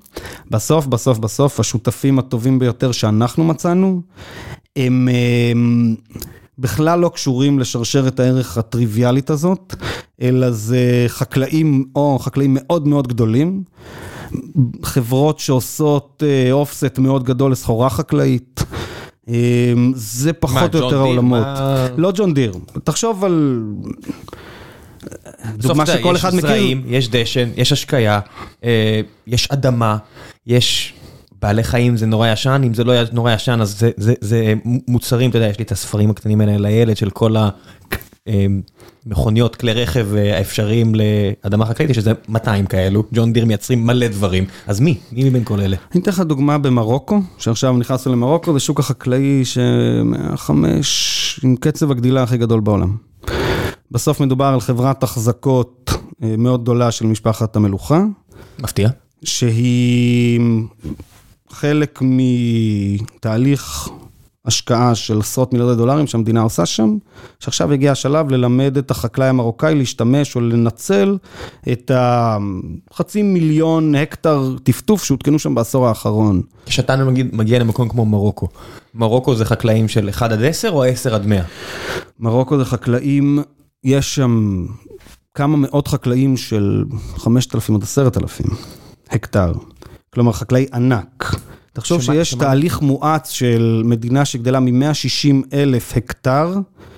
[0.52, 4.02] בסוף, בסוף, בסוף, השותפים הטובים ביותר שאנחנו מצאנו,
[4.76, 5.08] הם,
[5.52, 5.96] הם
[6.60, 9.76] בכלל לא קשורים לשרשרת הערך הטריוויאלית הזאת,
[10.22, 13.64] אלא זה חקלאים או חקלאים מאוד מאוד גדולים.
[14.84, 18.64] חברות שעושות אופסט מאוד גדול לסחורה חקלאית.
[19.94, 21.48] זה פחות או יותר העולמות.
[21.98, 23.64] לא ג'ון דיר, תחשוב על...
[25.58, 26.78] דוגמה שכל אחד מכיר.
[26.86, 28.20] יש דשן, יש השקיה,
[29.28, 29.98] יש אדמה,
[30.48, 30.94] יש
[31.42, 34.54] בעלי חיים זה נורא ישן, אם זה לא נורא ישן אז זה, זה, זה
[34.88, 37.36] מוצרים, אתה יודע, יש לי את הספרים הקטנים האלה לילד של כל
[39.06, 44.46] המכוניות, כלי רכב האפשריים לאדמה חקלאית, יש איזה 200 כאלו, ג'ון דיר מייצרים מלא דברים,
[44.68, 44.98] אז מי?
[45.12, 45.78] מי מבין כל אלה?
[45.94, 52.24] אני אתן לך דוגמה במרוקו, שעכשיו נכנסנו למרוקו, זה שוק החקלאי שמהחמש, עם קצב הגדילה
[52.24, 52.96] הכי גדול בעולם.
[53.92, 58.04] בסוף מדובר על חברת החזקות מאוד גדולה של משפחת המלוכה.
[58.60, 58.90] מפתיע.
[59.24, 60.42] שהיא
[61.50, 63.90] חלק מתהליך
[64.46, 66.98] השקעה של עשרות מיליארדי דולרים שהמדינה עושה שם,
[67.40, 71.18] שעכשיו הגיע השלב ללמד את החקלאי המרוקאי להשתמש או לנצל
[71.72, 76.42] את החצי מיליון הקטר טפטוף שהותקנו שם בעשור האחרון.
[76.66, 76.96] כשאתה
[77.34, 78.48] מגיע למקום כמו מרוקו,
[78.94, 81.44] מרוקו זה חקלאים של 1 עד 10 או 10 עד 100?
[82.20, 83.40] מרוקו זה חקלאים,
[83.84, 84.66] יש שם
[85.34, 86.84] כמה מאות חקלאים של
[87.18, 88.46] 5,000 עד 10,000
[89.10, 89.54] הקטר.
[90.14, 91.36] כלומר, חקלאי ענק.
[91.74, 92.40] תחשוב שמה, שיש שמה...
[92.40, 96.56] תהליך מואץ של מדינה שגדלה מ-160 אלף הקטר,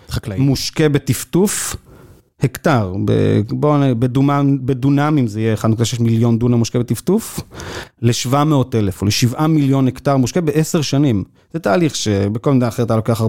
[0.10, 0.40] חקלאי.
[0.40, 1.76] מושקה בטפטוף,
[2.44, 2.94] הקטר,
[4.00, 7.40] בדונם, בדונמים זה יהיה 1.6 מיליון דונם מושקה בטפטוף,
[8.02, 11.24] ל-700 אלף או ל-7 מיליון הקטר מושקה בעשר שנים.
[11.54, 13.26] זה תהליך שבכל מדינה אחרת היה לוקח 40-50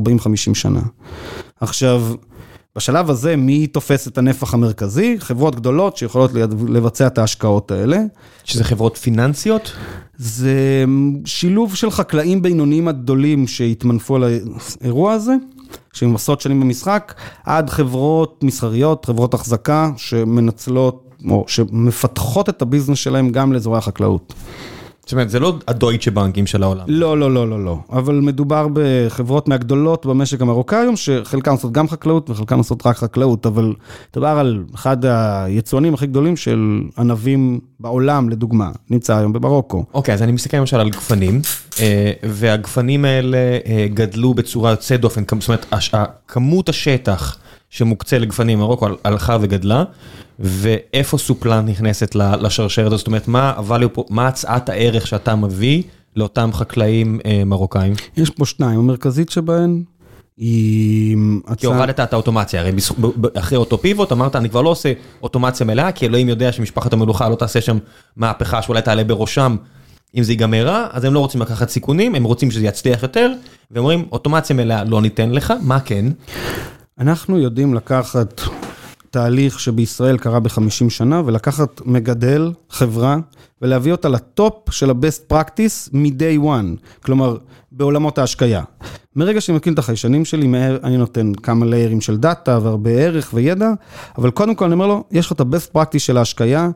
[0.54, 0.80] שנה.
[1.60, 2.02] עכשיו,
[2.76, 5.16] בשלב הזה, מי תופס את הנפח המרכזי?
[5.18, 6.30] חברות גדולות שיכולות
[6.68, 7.98] לבצע את ההשקעות האלה.
[8.44, 9.72] שזה חברות פיננסיות?
[10.16, 10.84] זה
[11.24, 14.24] שילוב של חקלאים בינוניים הגדולים שהתמנפו על
[14.80, 15.34] האירוע הזה,
[15.92, 23.30] שהם עשרות שנים במשחק, עד חברות מסחריות, חברות החזקה, שמנצלות, או שמפתחות את הביזנס שלהם
[23.30, 24.34] גם לאזורי החקלאות.
[25.06, 26.84] זאת אומרת, זה לא הדויטשה בנקים של העולם.
[26.88, 27.78] לא, לא, לא, לא, לא.
[27.92, 33.46] אבל מדובר בחברות מהגדולות במשק המרוקאי היום, שחלקן עושות גם חקלאות וחלקן עושות רק חקלאות,
[33.46, 33.74] אבל
[34.12, 39.84] מדובר על אחד היצואנים הכי גדולים של ענבים בעולם, לדוגמה, נמצא היום במרוקו.
[39.94, 41.40] אוקיי, אז אני מסתכל למשל על גפנים,
[41.80, 45.66] אה, והגפנים האלה אה, גדלו בצורה יוצאת דופן, זאת אומרת,
[46.28, 47.36] כמות השטח
[47.76, 49.84] שמוקצה לגפנים במרוקו הל- הלכה וגדלה,
[50.38, 52.98] ואיפה סופלן נכנסת לשרשרת הזאת?
[52.98, 53.28] זאת אומרת,
[54.10, 55.82] מה הצעת הערך שאתה מביא
[56.16, 57.92] לאותם חקלאים אה, מרוקאים?
[58.16, 59.82] יש פה שניים, המרכזית שבהן
[60.36, 61.16] היא...
[61.46, 62.72] כי הצעה- הורדת את האוטומציה, הרי
[63.38, 67.28] אחרי אותו פיבוט אמרת אני כבר לא עושה אוטומציה מלאה, כי אלוהים יודע שמשפחת המלוכה
[67.28, 67.78] לא תעשה שם
[68.16, 69.56] מהפכה שאולי תעלה בראשם
[70.16, 73.32] אם זה ייגמר רע, אז הם לא רוצים לקחת סיכונים, הם רוצים שזה יצליח יותר,
[73.70, 76.04] ואומרים אוטומציה מלאה לא ניתן לך, מה כן?
[77.02, 78.40] אנחנו יודעים לקחת
[79.10, 83.16] תהליך שבישראל קרה ב-50 שנה, ולקחת מגדל, חברה,
[83.62, 87.36] ולהביא אותה לטופ של ה-best practice מ-day one, כלומר,
[87.74, 88.62] בעולמות ההשקיה.
[89.16, 90.50] מרגע שאני מתקין את החיישנים שלי,
[90.84, 93.70] אני נותן כמה ליירים של דאטה והרבה ערך וידע,
[94.18, 96.70] אבל קודם כל אני אומר לו, יש לך את ה-best practice של ההשקיה,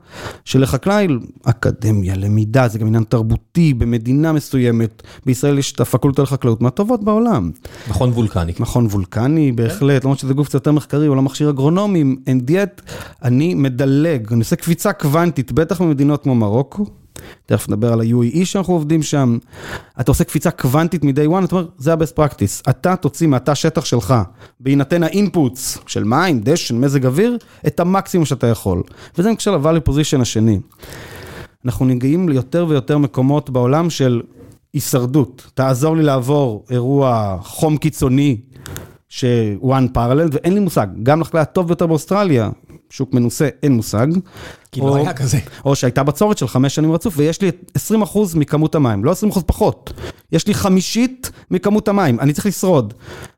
[0.45, 1.09] שלחקלאי,
[1.45, 5.03] אקדמיה, למידה, זה גם עניין תרבותי במדינה מסוימת.
[5.27, 7.51] בישראל יש את הפקולטה לחקלאות מהטובות בעולם.
[7.91, 8.53] מכון וולקני.
[8.61, 12.83] מכון וולקני בהחלט, למרות שזה גוף קצת יותר מחקרי, הוא לא מכשיר אגרונומים, אין דיאט,
[13.23, 16.87] אני מדלג, אני עושה קפיצה קוונטית, בטח במדינות כמו מרוקו,
[17.47, 19.39] תכף נדבר על ה-UAE שאנחנו עובדים שם,
[20.01, 23.85] אתה עושה קפיצה קוונטית מ-day one, אתה אומר, זה ה-best practice, אתה תוציא מהתא שטח
[23.85, 24.15] שלך,
[24.61, 28.83] בהינתן האינפוטס של מים, דשן, מזג אוויר, את המקסימום שאתה יכול.
[29.19, 30.61] וזה נקשר ל-value position השני.
[31.65, 34.23] אנחנו מגיעים ליותר ויותר מקומות בעולם של
[34.73, 35.51] הישרדות.
[35.55, 38.41] תעזור לי לעבור אירוע חום קיצוני
[39.09, 42.51] שהוא unparalleled, ואין לי מושג, גם לחקלאי הטוב ביותר באוסטרליה,
[42.91, 44.07] שוק מנוסה, אין מושג.
[44.73, 45.39] כי לא או- היה כזה.
[45.65, 49.15] או שהייתה בצורת של חמש שנים רצוף, ויש לי 20% מכמות המים, לא 20%
[49.47, 49.93] פחות.
[50.33, 52.95] יש לי חמישית מכמות המים, אני צריך לשרוד.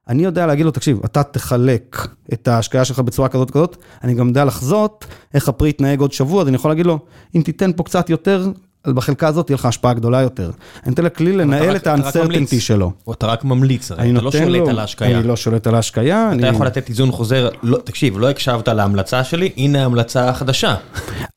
[0.09, 4.29] אני יודע להגיד לו, תקשיב, אתה תחלק את ההשקעה שלך בצורה כזאת כזאת, אני גם
[4.29, 6.99] יודע לחזות איך הפרי יתנהג עוד שבוע, אז אני יכול להגיד לו,
[7.37, 8.51] אם תיתן פה קצת יותר,
[8.87, 10.51] בחלקה הזאת תהיה לך השפעה גדולה יותר.
[10.83, 11.87] אני נותן לכלי לנהל את.
[11.87, 12.93] ה-uncertainty שלו.
[13.13, 15.19] אתה רק ממליץ, הרי אתה לא שולט על ההשקיה.
[15.19, 16.33] אני לא שולט על ההשקיה.
[16.39, 20.75] אתה יכול לתת איזון חוזר, לא, תקשיב, לא הקשבת להמלצה שלי, הנה ההמלצה החדשה.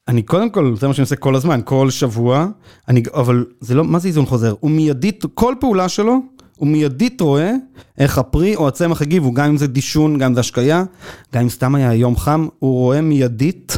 [0.07, 2.47] אני קודם כל, זה מה שאני עושה כל הזמן, כל שבוע,
[2.87, 4.53] אני, אבל זה לא, מה זה איזון חוזר?
[4.59, 6.19] הוא מיידית, כל פעולה שלו,
[6.57, 7.51] הוא מיידית רואה
[7.97, 10.83] איך הפרי או הצמח הגיבו, גם אם זה דישון, גם אם זה השקיה,
[11.33, 13.77] גם אם סתם היה יום חם, הוא רואה מיידית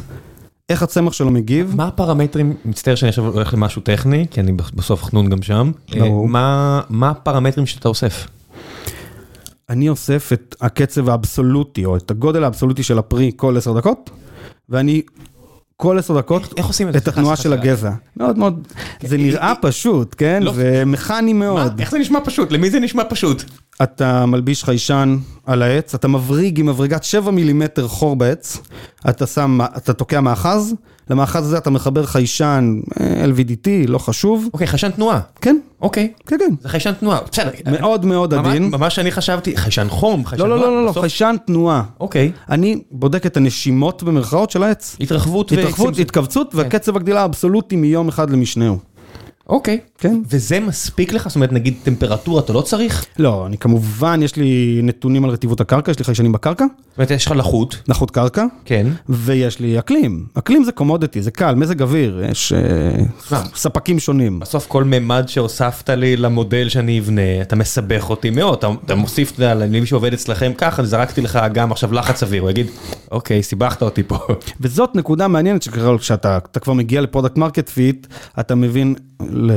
[0.69, 1.73] איך הצמח שלו מגיב.
[1.76, 6.26] מה הפרמטרים, מצטער שאני עכשיו הולך למשהו טכני, כי אני בסוף חנון גם שם, ברור.
[6.26, 8.28] אה, מה מה הפרמטרים שאתה אוסף?
[9.69, 14.10] אני אוסף את הקצב האבסולוטי, או את הגודל האבסולוטי של הפרי כל עשר דקות,
[14.69, 15.02] ואני
[15.84, 16.54] כל עשר דקות
[16.98, 17.54] את התנועה של.
[17.54, 17.91] הגזע.
[18.17, 18.67] מאוד מאוד,
[19.02, 20.43] זה נראה פשוט, כן?
[20.43, 20.52] לא.
[20.56, 21.34] ומכני?
[21.34, 21.80] מאוד.
[21.80, 22.52] איך זה נשמע פשוט?
[22.52, 23.43] למי זה נשמע פשוט?
[23.84, 28.58] אתה מלביש חיישן על העץ, אתה מבריג עם מברגת 7 מילימטר חור בעץ,
[29.10, 30.76] אתה שם, אתה תוקע מאחז,
[31.10, 34.50] למאחז הזה אתה מחבר חיישן אה, LVDT, לא חשוב.
[34.54, 35.19] אוקיי, חיישן תנועה.
[35.41, 36.12] כן, אוקיי.
[36.28, 36.56] כן, כן.
[36.62, 37.19] זה חיישן תנועה.
[37.32, 37.52] בסדר.
[37.72, 38.63] מאוד מאוד עדין.
[38.72, 40.72] ממש אני חשבתי, חיישן חום, חיישן לא, לא, תנועה.
[40.72, 41.84] לא, לא, לא, בסוף- חיישן תנועה.
[42.00, 42.32] אוקיי.
[42.50, 44.98] אני בודק את הנשימות במרכאות של העץ.
[45.00, 46.02] התרחבות התרחבות, וצמצום.
[46.02, 48.78] התכווצות וקצב הגדילה האבסולוטי מיום אחד למשנהו.
[49.50, 49.80] אוקיי.
[50.04, 50.22] כן.
[50.30, 51.28] וזה מספיק לך?
[51.28, 53.06] זאת אומרת, נגיד טמפרטורה אתה לא צריך?
[53.20, 57.12] לא, אני כמובן, יש לי נתונים על רטיבות הקרקע, יש לי חיישנים בקרקע, זאת אומרת,
[57.12, 57.78] יש לך לחות.
[57.88, 58.88] לחות קרקע, כן.
[59.10, 60.26] ויש לי אקלים.
[60.34, 63.44] אקלים זה commodity, זה קל, מזג אוויר, יש אה?
[63.56, 64.39] ספקים שונים.
[64.39, 69.32] בסוף כל ממד שהוספת לי למודל שאני אבנה, אתה מסבך אותי מאוד, אתה, אתה מוסיף,
[69.32, 72.68] אתה יודע, למי שעובד אצלכם ככה, אני זרקתי לך גם עכשיו לחץ אוויר, הוא יגיד,
[73.12, 74.18] אוקיי, סיבכת אותי פה.
[74.62, 78.08] וזאת נקודה מעניינת שקרה כשאתה אתה כבר מגיע ל product market fit,
[78.39, 78.96] אתה מבין,
[79.30, 79.52] ל,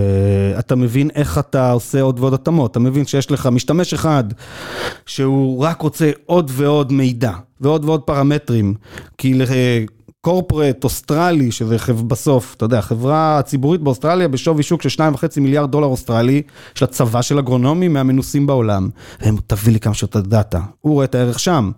[0.58, 4.24] אתה מבין איך אתה עושה עוד ועוד התאמות, אתה מבין שיש לך משתמש אחד
[5.06, 8.74] שהוא רק רוצה עוד ועוד מידע ועוד ועוד פרמטרים,
[9.18, 9.34] כי
[10.26, 15.86] corporate אוסטרלי, שזה בסוף, אתה יודע, חברה ציבורית באוסטרליה בשווי שוק של 2.5 מיליארד דולר
[15.86, 16.42] אוסטרלי,
[16.76, 18.88] יש לה צבא של אגרונומים מהמנוסים בעולם.
[19.20, 21.70] והם, תביא לי כמה שיותר דאטה, הוא רואה את הערך שם.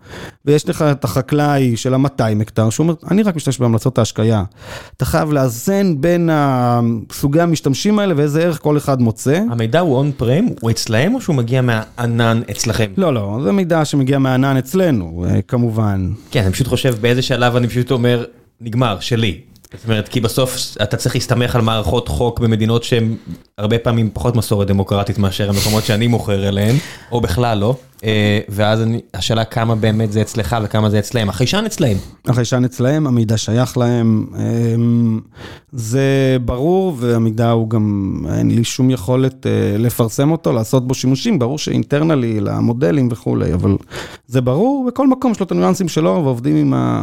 [0.44, 4.44] ויש לך את החקלאי של ה-200 הקטר, שהוא אומר, אני רק משתמש בהמלצות ההשקיה.
[4.96, 6.30] אתה חייב לאזן בין
[7.12, 9.40] סוגי המשתמשים האלה ואיזה ערך כל אחד מוצא.
[9.50, 12.90] המידע הוא און פרם, הוא אצלהם או שהוא מגיע מהענן אצלכם?
[12.96, 16.12] לא, לא, זה מידע שמגיע מהענן אצלנו, אה, כמובן.
[16.30, 18.24] כן, אני פשוט חושב באיזה שלב אני פשוט אומר,
[18.60, 19.40] נגמר, שלי.
[19.72, 23.16] זאת אומרת, כי בסוף אתה צריך להסתמך על מערכות חוק במדינות שהן
[23.58, 26.76] הרבה פעמים פחות מסורת דמוקרטית מאשר המקומות שאני מוכר אליהן,
[27.12, 27.76] או בכלל לא.
[28.04, 31.28] אה, ואז השאלה כמה באמת זה אצלך וכמה זה אצלהם.
[31.28, 31.96] החיישן אצלהם.
[32.26, 34.26] החיישן אצלהם, המידע שייך להם.
[34.34, 35.20] אמ,
[35.72, 41.38] זה ברור, והמידע הוא גם, אין לי שום יכולת אה, לפרסם אותו, לעשות בו שימושים.
[41.38, 43.76] ברור שאינטרנלי, למודלים וכולי, אבל
[44.26, 47.02] זה ברור, וכל מקום יש לו את הניואנסים שלו, ועובדים עם ה...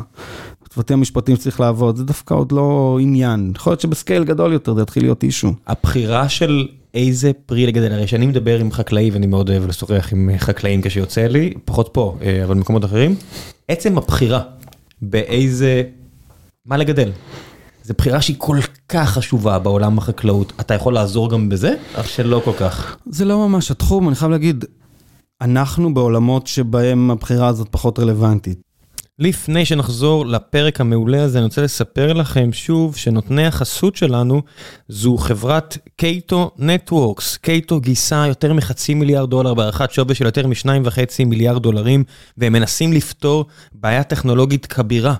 [0.75, 3.51] צוותים המשפטיים שצריך לעבוד, זה דווקא עוד לא עניין.
[3.55, 5.53] יכול להיות שבסקייל גדול יותר זה יתחיל להיות אישו.
[5.67, 10.29] הבחירה של איזה פרי לגדל, הרי שאני מדבר עם חקלאי ואני מאוד אוהב לשוחח עם
[10.37, 13.15] חקלאים כשיוצא לי, פחות פה, אה, אבל במקומות אחרים,
[13.67, 14.41] עצם הבחירה
[15.01, 15.83] באיזה,
[16.65, 17.11] מה לגדל.
[17.83, 18.57] זו בחירה שהיא כל
[18.89, 21.75] כך חשובה בעולם החקלאות, אתה יכול לעזור גם בזה?
[21.97, 22.97] או שלא כל כך?
[23.05, 24.65] זה לא ממש התחום, אני חייב להגיד,
[25.41, 28.64] אנחנו בעולמות שבהם הבחירה הזאת פחות רלוונטית.
[29.19, 34.41] לפני שנחזור לפרק המעולה הזה, אני רוצה לספר לכם שוב שנותני החסות שלנו
[34.89, 37.37] זו חברת קייטו נטוורקס.
[37.37, 42.03] קייטו גייסה יותר מחצי מיליארד דולר בהערכת שווי של יותר משניים וחצי מיליארד דולרים,
[42.37, 45.15] והם מנסים לפתור בעיה טכנולוגית כבירה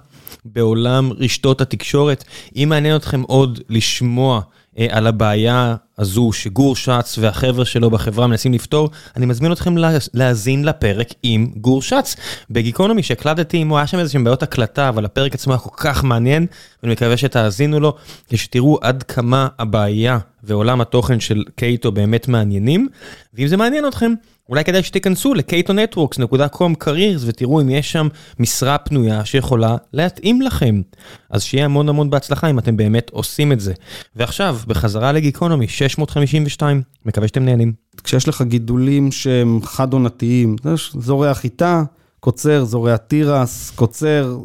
[0.46, 2.24] בעולם רשתות התקשורת.
[2.56, 4.42] אם מעניין אתכם עוד לשמוע
[4.90, 9.76] על הבעיה הזו שגור שץ והחבר'ה שלו בחברה מנסים לפתור, אני מזמין אתכם
[10.14, 12.16] להאזין לפרק עם גור שץ.
[12.50, 16.04] בגיקונומי שהקלטתי עמו, היה שם איזה שהם בעיות הקלטה, אבל הפרק עצמו היה כל כך
[16.04, 16.46] מעניין,
[16.84, 17.96] ואני מקווה שתאזינו לו,
[18.30, 22.88] כשתראו עד כמה הבעיה ועולם התוכן של קייטו באמת מעניינים,
[23.34, 24.14] ואם זה מעניין אתכם,
[24.50, 28.08] אולי כדאי שתיכנסו ל-katonetworks.com careers ותראו אם יש שם
[28.40, 30.82] משרה פנויה שיכולה להתאים לכם.
[31.30, 33.74] אז שיהיה המון המון בהצלחה אם אתם באמת עושים את זה.
[34.16, 37.74] ועכשיו, בחזרה לגיקונומי, 652, מקווה שאתם נהנים.
[38.04, 40.56] כשיש לך גידולים שהם חד-עונתיים,
[40.94, 41.84] זורע חיטה,
[42.20, 44.38] קוצר, זורע תירס, קוצר,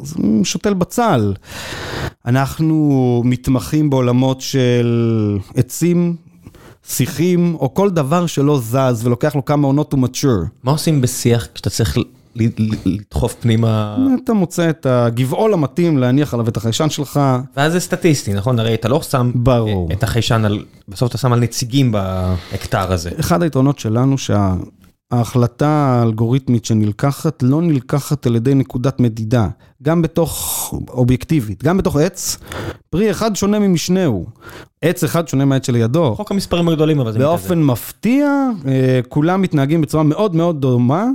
[0.43, 1.33] שותל בצל.
[2.25, 6.15] אנחנו מתמחים בעולמות של עצים,
[6.87, 10.47] שיחים, או כל דבר שלא זז ולוקח לו כמה עונות to mature.
[10.63, 11.97] מה עושים בשיח כשאתה צריך
[12.35, 13.97] לדחוף פנימה?
[14.23, 17.19] אתה מוצא את הגבעול המתאים להניח עליו את החיישן שלך.
[17.57, 18.59] ואז זה סטטיסטי, נכון?
[18.59, 19.89] הרי אתה לא שם ברור.
[19.91, 23.09] את החיישן על, בסוף אתה שם על נציגים בהקטר הזה.
[23.19, 24.53] אחד היתרונות שלנו שה...
[25.11, 29.47] ההחלטה האלגוריתמית שנלקחת לא נלקחת על ידי נקודת מדידה,
[29.83, 32.37] גם בתוך אובייקטיבית, גם בתוך עץ,
[32.89, 34.25] פרי אחד שונה ממשנהו,
[34.81, 36.15] עץ אחד שונה מהעץ שלידו.
[36.15, 37.31] חוק המספרים הגדולים אבל זה מתאזן.
[37.31, 38.27] באופן מפתיע,
[38.67, 41.05] אה, כולם מתנהגים בצורה מאוד מאוד דומה.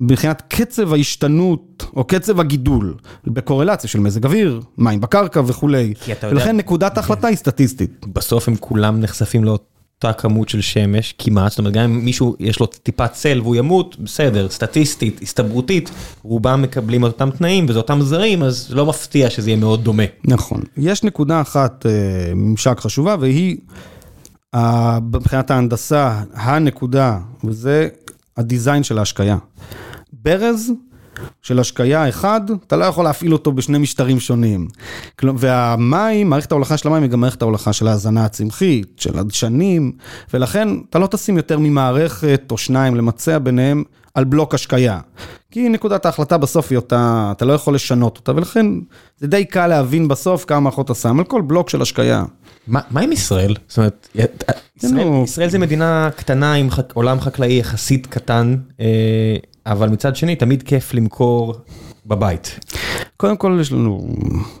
[0.00, 2.94] מבחינת קצב ההשתנות או קצב הגידול
[3.26, 8.06] בקורלציה של מזג אוויר, מים בקרקע וכולי, ולכן נקודת ההחלטה היא סטטיסטית.
[8.12, 12.36] בסוף הם כולם נחשפים לאותו אותה כמות של שמש כמעט, זאת אומרת גם אם מישהו
[12.40, 15.90] יש לו טיפת צל והוא ימות, בסדר, סטטיסטית, הסתברותית,
[16.22, 20.02] רובם מקבלים את אותם תנאים וזה אותם זרים, אז לא מפתיע שזה יהיה מאוד דומה.
[20.24, 20.62] נכון.
[20.76, 23.56] יש נקודה אחת, אה, ממשק חשובה, והיא
[25.12, 27.88] מבחינת ההנדסה, הנקודה, וזה
[28.36, 29.36] הדיזיין של ההשקיה.
[30.12, 30.72] ברז
[31.42, 34.68] של השקיה אחד, אתה לא יכול להפעיל אותו בשני משטרים שונים.
[35.22, 39.92] והמים, מערכת ההולכה של המים היא גם מערכת ההולכה של ההזנה הצמחית, של הדשנים,
[40.34, 45.00] ולכן אתה לא תשים יותר ממערכת או שניים למצע ביניהם על בלוק השקיה.
[45.50, 48.66] כי נקודת ההחלטה בסוף היא אותה, אתה לא יכול לשנות אותה, ולכן
[49.18, 52.24] זה די קל להבין בסוף כמה מערכות אתה שם על כל בלוק של השקיה.
[52.66, 53.54] מה, מה עם ישראל?
[53.68, 54.14] זאת אומרת,
[54.76, 58.56] ישראל, ישראל זה מדינה קטנה עם חק, עולם חקלאי יחסית קטן.
[58.80, 59.36] אה...
[59.66, 61.54] אבל מצד שני, תמיד כיף למכור
[62.06, 62.60] בבית.
[63.16, 64.08] קודם כל, יש לנו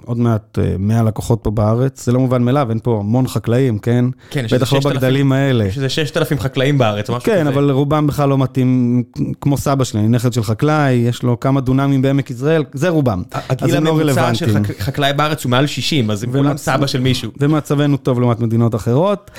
[0.04, 3.78] עוד מעט 100 אה, לקוחות פה בארץ, זה לא מובן מאליו, אין פה המון חקלאים,
[3.78, 4.04] כן?
[4.30, 5.64] כן, בטח לא בגדלים האלה.
[5.64, 7.40] יש איזה 6,000 חקלאים בארץ, משהו כן, כזה.
[7.40, 9.02] כן, אבל רובם בכלל לא מתאים,
[9.40, 13.22] כמו סבא שלי, נכד של חקלאי, יש לו כמה דונמים בעמק יזרעאל, זה רובם.
[13.32, 17.30] הגיל לא הממוצע של חקלאי בארץ הוא מעל 60, אז הם כולם סבא של מישהו.
[17.40, 19.30] ומצבנו טוב לעומת מדינות אחרות.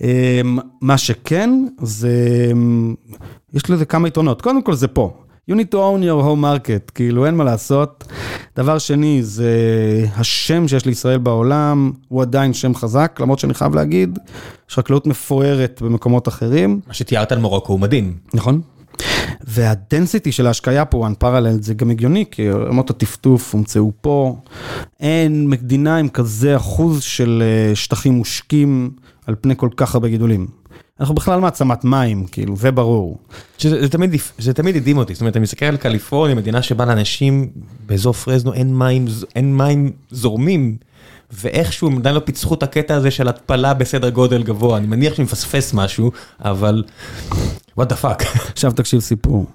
[0.00, 1.50] אמ, מה שכן,
[1.82, 2.94] זה, אמ,
[3.56, 4.42] יש לזה כמה יתרונות.
[4.42, 5.16] קודם כל זה פה.
[5.50, 8.04] You need to own your home market, כאילו אין מה לעשות.
[8.56, 9.50] דבר שני, זה
[10.16, 14.18] השם שיש לישראל בעולם, הוא עדיין שם חזק, למרות שאני חייב להגיד,
[14.70, 16.80] יש חקלאות מפוארת במקומות אחרים.
[16.86, 18.16] מה שתיארת על מרוקו הוא מדהים.
[18.34, 18.60] נכון.
[19.40, 24.36] והדנסיטי של ההשקיה פה, unparalleled, זה גם הגיוני, כי רמות הטפטוף הומצאו פה.
[25.00, 28.90] אין מדינה עם כזה אחוז של אה, שטחים מושקים
[29.26, 30.46] על פני כל כך הרבה גידולים.
[31.00, 33.18] אנחנו בכלל מעצמת מים, כאילו, זה ברור.
[33.58, 36.84] שזה, זה תמיד, זה תמיד הדהים אותי, זאת אומרת, אני מסתכל על קליפורניה, מדינה שבה
[36.84, 37.50] לאנשים
[37.86, 39.06] באזור פרזנו אין מים,
[39.36, 40.76] אין מים זורמים,
[41.32, 45.14] ואיכשהו הם עדיין לא פיצחו את הקטע הזה של התפלה בסדר גודל גבוה, אני מניח
[45.14, 46.84] שמפספס משהו, אבל
[47.80, 48.24] what the fuck.
[48.52, 49.46] עכשיו תקשיב סיפור.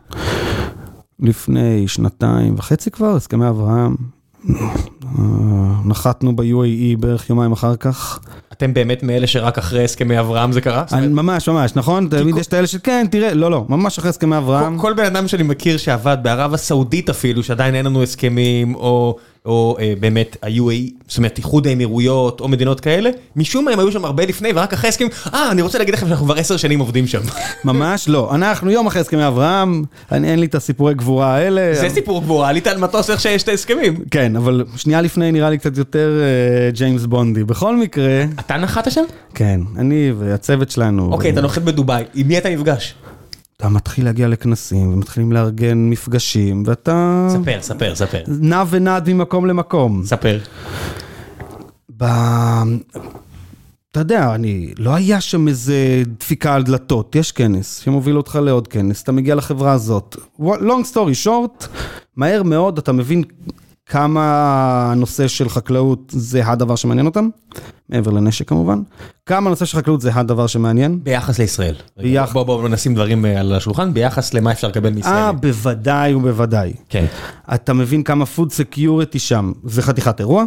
[1.20, 3.96] לפני שנתיים וחצי כבר, הסכמי אברהם,
[5.86, 8.20] נחתנו ב-UAE בערך יומיים אחר כך.
[8.54, 10.84] אתם באמת מאלה שרק אחרי הסכמי אברהם זה קרה?
[10.92, 12.08] אני, ממש, ממש, נכון?
[12.10, 14.78] תמיד יש את האלה שכן, תראה, לא, לא, ממש אחרי הסכמי אברהם.
[14.78, 19.16] כל, כל בן אדם שאני מכיר שעבד בערב הסעודית אפילו, שעדיין אין לנו הסכמים, או,
[19.46, 23.92] או אה, באמת ה-UAE, זאת אומרת איחוד האמירויות, או מדינות כאלה, משום מה הם היו
[23.92, 26.80] שם הרבה לפני, ורק אחרי הסכמים, אה, אני רוצה להגיד לכם שאנחנו כבר עשר שנים
[26.80, 27.22] עובדים שם.
[27.66, 31.74] ממש לא, אנחנו יום אחרי הסכמי אברהם, אני, אין לי את הסיפורי גבורה האלה.
[31.74, 33.96] זה סיפור גבורה, עלית על מטוס איך שיש את ההסכמים.
[34.12, 36.22] כן, אבל שנייה לפני נראה לי קצת יותר
[36.72, 37.44] uh, ג'יימס בונדי.
[37.44, 38.24] בכל מקרה...
[38.40, 39.04] אתה נחת שם?
[39.36, 41.10] כן, אני והצוות שלנו.
[41.12, 42.96] אוקיי, אתה נוחת בדובאי, עם מי אתה נפגש?
[43.62, 47.28] אתה מתחיל להגיע לכנסים, ומתחילים לארגן מפגשים, ואתה...
[47.32, 48.24] ספר, ספר, ספר.
[48.28, 50.02] נע ונד ממקום למקום.
[50.06, 50.40] ספר.
[51.98, 52.04] ב...
[53.92, 58.68] אתה יודע, אני, לא היה שם איזה דפיקה על דלתות, יש כנס שמוביל אותך לעוד
[58.68, 60.16] כנס, אתה מגיע לחברה הזאת.
[60.40, 61.68] long story short,
[62.16, 63.24] מהר מאוד אתה מבין
[63.86, 67.30] כמה הנושא של חקלאות זה הדבר שמעניין אותם,
[67.90, 68.82] מעבר לנשק כמובן,
[69.26, 71.00] כמה הנושא של חקלאות זה הדבר שמעניין.
[71.04, 71.76] ביחס לישראל.
[71.98, 72.34] ביח...
[72.34, 75.14] בוא בוא נשים דברים אה, על השולחן, ביחס למה אפשר לקבל מישראל.
[75.14, 76.74] אה, בוודאי ובוודאי.
[76.90, 77.06] כן.
[77.54, 80.46] אתה מבין כמה food security שם, זה חתיכת אירוע.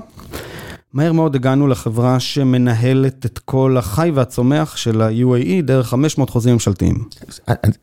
[0.93, 7.05] מהר מאוד הגענו לחברה שמנהלת את כל החי והצומח של ה-UAE דרך 500 חוזים ממשלתיים.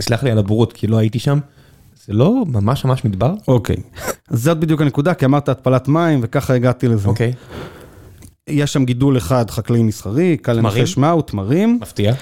[0.02, 1.40] סלח לי על הבורות, כי לא הייתי שם.
[2.06, 3.34] זה לא ממש ממש מדבר?
[3.48, 3.76] אוקיי.
[4.32, 7.08] אז זאת בדיוק הנקודה, כי אמרת התפלת מים, וככה הגעתי לזה.
[7.08, 7.34] אוקיי.
[8.50, 11.80] יש שם גידול אחד חקלאי מסחרי, קל לנחש מהו, תמרים.
[11.82, 12.14] מפתיע.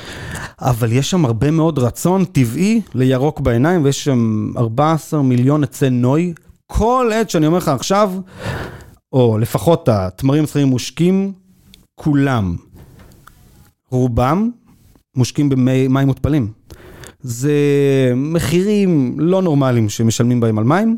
[0.61, 6.33] אבל יש שם הרבה מאוד רצון טבעי לירוק בעיניים, ויש שם 14 מיליון עצי נוי.
[6.67, 8.11] כל עת שאני אומר לך עכשיו,
[9.13, 11.33] או לפחות התמרים המסחריים מושקים,
[11.95, 12.55] כולם,
[13.91, 14.49] רובם,
[15.15, 16.51] מושקים במים מותפלים.
[17.21, 17.53] זה
[18.15, 20.97] מחירים לא נורמליים שמשלמים בהם על מים.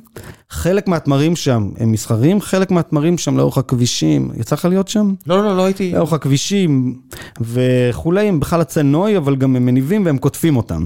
[0.50, 5.14] חלק מהתמרים שם הם מסחרים, חלק מהתמרים שם לאורך הכבישים, יצא לך להיות שם?
[5.28, 5.92] לא, לא, לא הייתי.
[5.92, 6.96] לאורך הכבישים
[7.42, 10.86] וכולי, הם בכלל עצי נוי, אבל גם הם מניבים והם קוטפים אותם.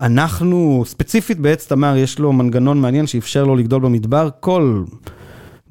[0.00, 4.84] אנחנו, ספציפית בעץ תמר, יש לו מנגנון מעניין שאפשר לו לגדול במדבר, כל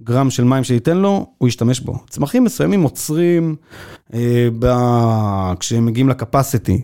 [0.03, 1.97] גרם של מים שייתן לו, הוא ישתמש בו.
[2.09, 3.55] צמחים מסוימים עוצרים
[4.13, 4.67] אה, ב...
[5.59, 6.81] כשהם מגיעים לקפסיטי.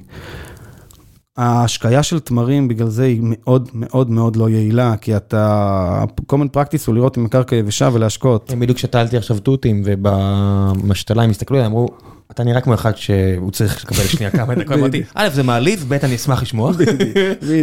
[1.38, 6.84] ההשקיה של תמרים בגלל זה היא מאוד מאוד מאוד לא יעילה, כי אתה, common practice
[6.88, 8.52] הוא לראות עם הקרקע יבשה ולהשקות.
[8.60, 11.88] בדיוק שתלתי עכשיו תותים ובמשתלה הם הסתכלו עליי, אמרו,
[12.32, 15.94] אתה נראה כמו אחד שהוא צריך לקבל שנייה כמה דקות, אמרתי, א' זה מעליב, ב'
[15.94, 16.72] אני אשמח לשמוע,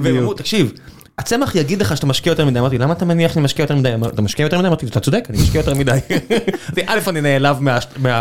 [0.02, 0.72] והם אמרו, תקשיב.
[1.18, 3.94] הצמח יגיד לך שאתה משקיע יותר מדי, אמרתי, למה אתה מניח שאני משקיע יותר מדי?
[4.06, 4.68] אתה משקיע יותר מדי?
[4.68, 5.98] אמרתי, אתה צודק, אני משקיע יותר מדי.
[6.86, 7.58] א', אני נעלב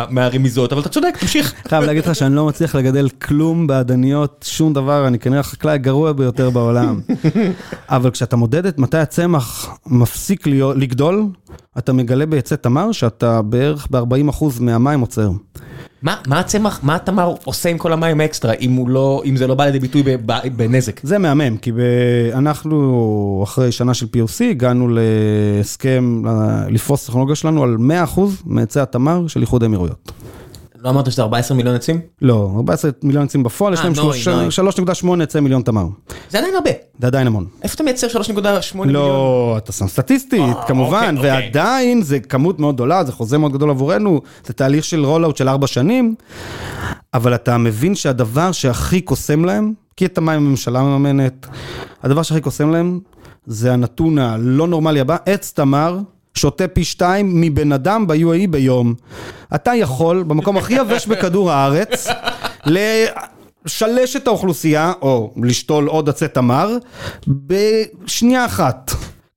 [0.10, 1.54] מהרמיזות, אבל אתה צודק, תמשיך.
[1.70, 6.12] חייב להגיד לך שאני לא מצליח לגדל כלום בעדניות, שום דבר, אני כנראה החקלאי הגרוע
[6.12, 7.00] ביותר בעולם.
[7.90, 11.26] אבל כשאתה מודד את מתי הצמח מפסיק לגדול,
[11.78, 15.32] אתה מגלה בעצי תמר שאתה בערך ב-40% מהמים עוצר.
[16.04, 19.66] מה הצמח, מה התמר עושה עם כל המים האקסטרה, אם לא, אם זה לא בא
[19.66, 20.04] לידי ביטוי
[20.56, 21.00] בנזק?
[21.04, 21.72] זה מהמם, כי
[22.34, 26.24] אנחנו אחרי שנה של POC הגענו להסכם
[26.70, 27.78] לפרוס טכנולוגיה שלנו על
[28.16, 30.12] 100% מעצי התמר של איחוד האמירויות.
[30.84, 32.02] לא אמרת שזה 14 מיליון עצים?
[32.22, 33.94] לא, 14 מיליון עצים בפועל, יש להם
[34.68, 35.86] 3.8 עצי מיליון תמר.
[36.30, 36.70] זה עדיין הרבה.
[37.00, 37.46] זה עדיין המון.
[37.64, 38.32] איפה אתה מייצר 3.8
[38.76, 38.90] מיליון?
[38.90, 44.22] לא, אתה שם סטטיסטית, כמובן, ועדיין זה כמות מאוד גדולה, זה חוזה מאוד גדול עבורנו,
[44.46, 46.16] זה תהליך של רולאוט של 4 שנים,
[47.14, 51.48] אבל אתה מבין שהדבר שהכי קוסם להם, כי את המים הממשלה מממנת,
[52.04, 53.00] הדבר שהכי קוסם להם,
[53.46, 55.98] זה הנתון הלא נורמלי הבא, עץ תמר.
[56.34, 58.94] שותה פי שתיים מבן אדם ב-UAE ביום.
[59.56, 62.08] אתה יכול, במקום הכי יבש בכדור הארץ,
[62.66, 66.78] לשלש את האוכלוסייה, או לשתול עוד עצי תמר,
[67.28, 68.92] בשנייה אחת.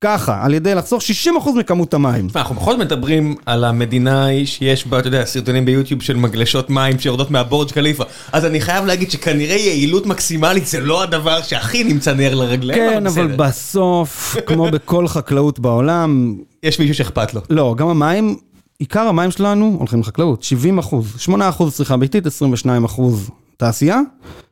[0.05, 2.28] ככה, על ידי לחסוך 60% מכמות המים.
[2.36, 6.98] אנחנו בכל זאת מדברים על המדינה שיש בה, אתה יודע, סרטונים ביוטיוב של מגלשות מים
[6.98, 8.05] שיורדות מהבורג' קליפה.
[8.32, 12.78] אז אני חייב להגיד שכנראה יעילות מקסימלית זה לא הדבר שהכי נמצא נר לרגליהם.
[12.78, 16.36] כן, אבל בסוף, כמו בכל חקלאות בעולם...
[16.62, 17.40] יש מישהו שאכפת לו.
[17.50, 18.36] לא, גם המים,
[18.78, 24.00] עיקר המים שלנו הולכים לחקלאות, 70 אחוז, 8 אחוז צריכה ביתית, 22 אחוז תעשייה,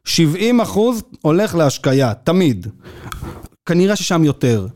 [0.04, 2.66] 70 אחוז הולך להשקיה, תמיד.
[3.66, 4.66] כנראה ששם יותר.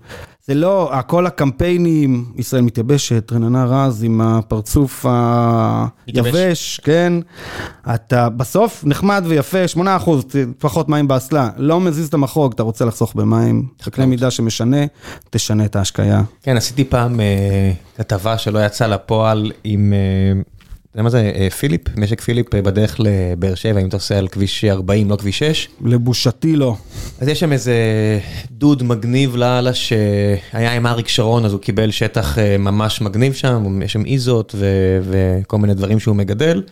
[0.48, 5.06] זה לא, כל הקמפיינים, ישראל מתייבשת, רננה רז עם הפרצוף
[6.06, 7.12] היבש, כן?
[7.94, 9.78] אתה בסוף נחמד ויפה, 8%
[10.58, 14.86] פחות מים באסלה, לא מזיז את המחרוג, אתה רוצה לחסוך במים, חקלי מידה שמשנה,
[15.30, 16.22] תשנה את ההשקיה.
[16.42, 17.20] כן, עשיתי פעם
[17.96, 19.92] כתבה שלא יצאה לפועל עם...
[20.96, 21.80] יודע מה זה אה, פיליפ?
[21.96, 25.68] משק פיליפ אה, בדרך לבאר שבע, אם אתה עושה על כביש 40, לא כביש 6.
[25.84, 26.76] לבושתי לא.
[27.20, 27.74] אז יש שם איזה
[28.50, 33.82] דוד מגניב לאללה שהיה עם אריק שרון, אז הוא קיבל שטח אה, ממש מגניב שם,
[33.82, 36.62] יש שם איזות ו- וכל מיני דברים שהוא מגדל.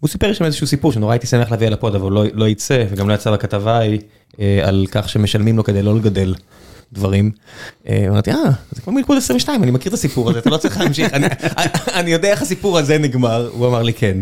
[0.00, 2.84] הוא סיפר שם איזשהו סיפור שנורא הייתי שמח להביא על הפוד, אבל לא, לא יצא,
[2.90, 4.00] וגם לא יצא בכתבה ההיא,
[4.40, 6.34] אה, על כך שמשלמים לו כדי לא לגדל
[6.92, 7.30] דברים.
[7.88, 8.36] אה, אמרתי, אה,
[8.70, 11.26] זה כמו מלכוד 22, אני מכיר את הסיפור הזה, אתה לא צריך להמשיך, אני,
[11.98, 14.16] אני יודע איך הסיפור הזה נגמר, הוא אמר לי כן.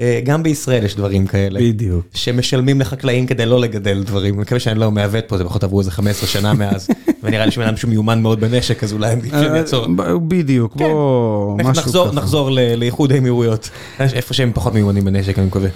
[0.00, 1.60] אה, גם בישראל יש דברים כאלה.
[1.60, 2.06] בדיוק.
[2.14, 5.80] שמשלמים לחקלאים כדי לא לגדל דברים, אני מקווה שאני לא מעוות פה, זה פחות עברו
[5.80, 6.88] איזה 15 שנה מאז,
[7.22, 9.86] ונראה לי שבן אדם שהוא מיומן מאוד בנשק, אז אולי אני אעצור.
[10.00, 12.12] אה, בדיוק, בוא, משהו ככה.
[12.12, 15.68] נחזור לאיחוד האמירויות, איפה שהם פחות מיומנים בנשק, אני מקווה.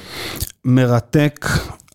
[0.65, 1.49] מרתק,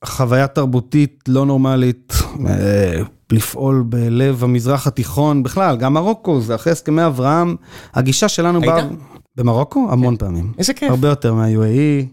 [0.05, 2.13] חוויה תרבותית לא נורמלית,
[2.47, 3.01] אה,
[3.33, 7.55] לפעול בלב המזרח התיכון, בכלל, גם מרוקו, זה אחרי הסכמי אברהם,
[7.93, 8.71] הגישה שלנו היית?
[8.71, 8.87] באה...
[9.35, 9.87] במרוקו?
[9.91, 10.51] המון פעמים.
[10.57, 10.89] איזה כיף.
[10.89, 12.05] הרבה יותר מה-UAE.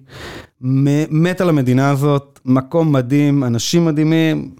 [1.11, 4.51] מת על המדינה הזאת, מקום מדהים, אנשים מדהימים.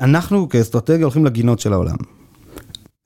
[0.00, 1.96] אנחנו כאסטרטגיה הולכים לגינות של העולם.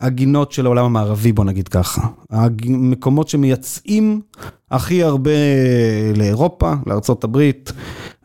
[0.01, 2.03] הגינות של העולם המערבי, בוא נגיד ככה.
[2.30, 4.20] המקומות שמייצאים
[4.70, 5.30] הכי הרבה
[6.16, 7.38] לאירופה, לארה"ב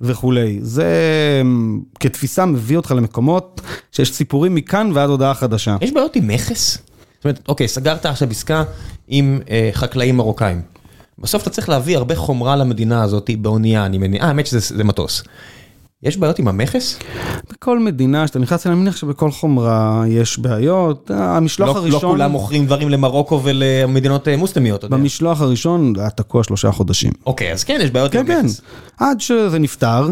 [0.01, 0.59] וכולי.
[0.61, 0.91] זה
[1.99, 5.77] כתפיסה מביא אותך למקומות שיש סיפורים מכאן ועד הודעה חדשה.
[5.81, 6.77] יש בעיות עם מכס?
[7.15, 8.63] זאת אומרת, אוקיי, סגרת עכשיו עסקה
[9.07, 10.61] עם אה, חקלאים מרוקאים.
[11.19, 14.83] בסוף אתה צריך להביא הרבה חומרה למדינה הזאת באונייה, אני מניח, אה, האמת שזה זה
[14.83, 15.23] מטוס.
[16.03, 16.99] יש בעיות עם המכס?
[17.51, 21.11] בכל מדינה שאתה נכנס, אני מניח שבכל חומרה יש בעיות.
[21.13, 22.01] המשלוח לא, הראשון...
[22.01, 24.97] לא כולם מוכרים דברים למרוקו ולמדינות אה, מוסלמיות, אתה יודע.
[24.97, 27.11] במשלוח הראשון היה תקוע שלושה חודשים.
[27.25, 28.39] אוקיי, אז כן, יש בעיות כן, עם כן.
[28.39, 28.61] המכס.
[28.99, 30.07] עד שזה נפתר,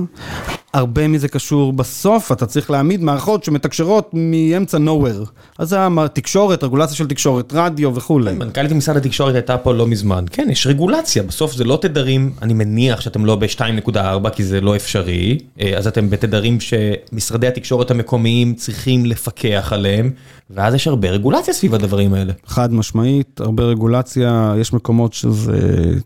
[0.73, 5.29] הרבה מזה קשור בסוף, אתה צריך להעמיד מערכות שמתקשרות מאמצע nowhere.
[5.59, 8.33] אז זה התקשורת, רגולציה של תקשורת, רדיו וכולי.
[8.33, 10.25] מנכ"לית משרד התקשורת הייתה פה לא מזמן.
[10.31, 14.75] כן, יש רגולציה, בסוף זה לא תדרים, אני מניח שאתם לא ב-2.4 כי זה לא
[14.75, 20.11] אפשרי, אה, אז אתם בתדרים שמשרדי התקשורת המקומיים צריכים לפקח עליהם,
[20.49, 22.33] ואז יש הרבה רגולציה סביב הדברים האלה.
[22.45, 25.59] חד משמעית, הרבה רגולציה, יש מקומות שזה,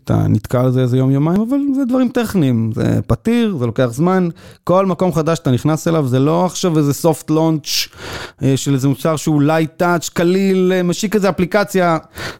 [0.04, 3.86] אתה נתקע על זה איזה יום יומיים, אבל זה דברים טכניים, זה פתיר, זה לוקח
[3.86, 4.28] זמן.
[4.64, 7.94] כל מקום חדש שאתה נכנס אליו, זה לא עכשיו איזה soft launch
[8.42, 11.98] אה, של איזה מוצר שהוא light touch, קליל, אה, משיק איזה אפליקציה,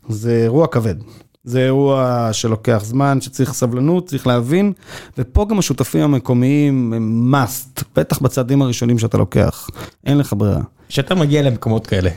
[0.09, 0.95] זה אירוע כבד.
[1.45, 4.73] זה אירוע שלוקח זמן, שצריך סבלנות, צריך להבין,
[5.19, 9.69] ופה גם השותפים המקומיים הם must, בטח בצעדים הראשונים שאתה לוקח,
[10.07, 10.63] אין לך ברירה.
[10.89, 12.11] כשאתה מגיע למקומות כאלה,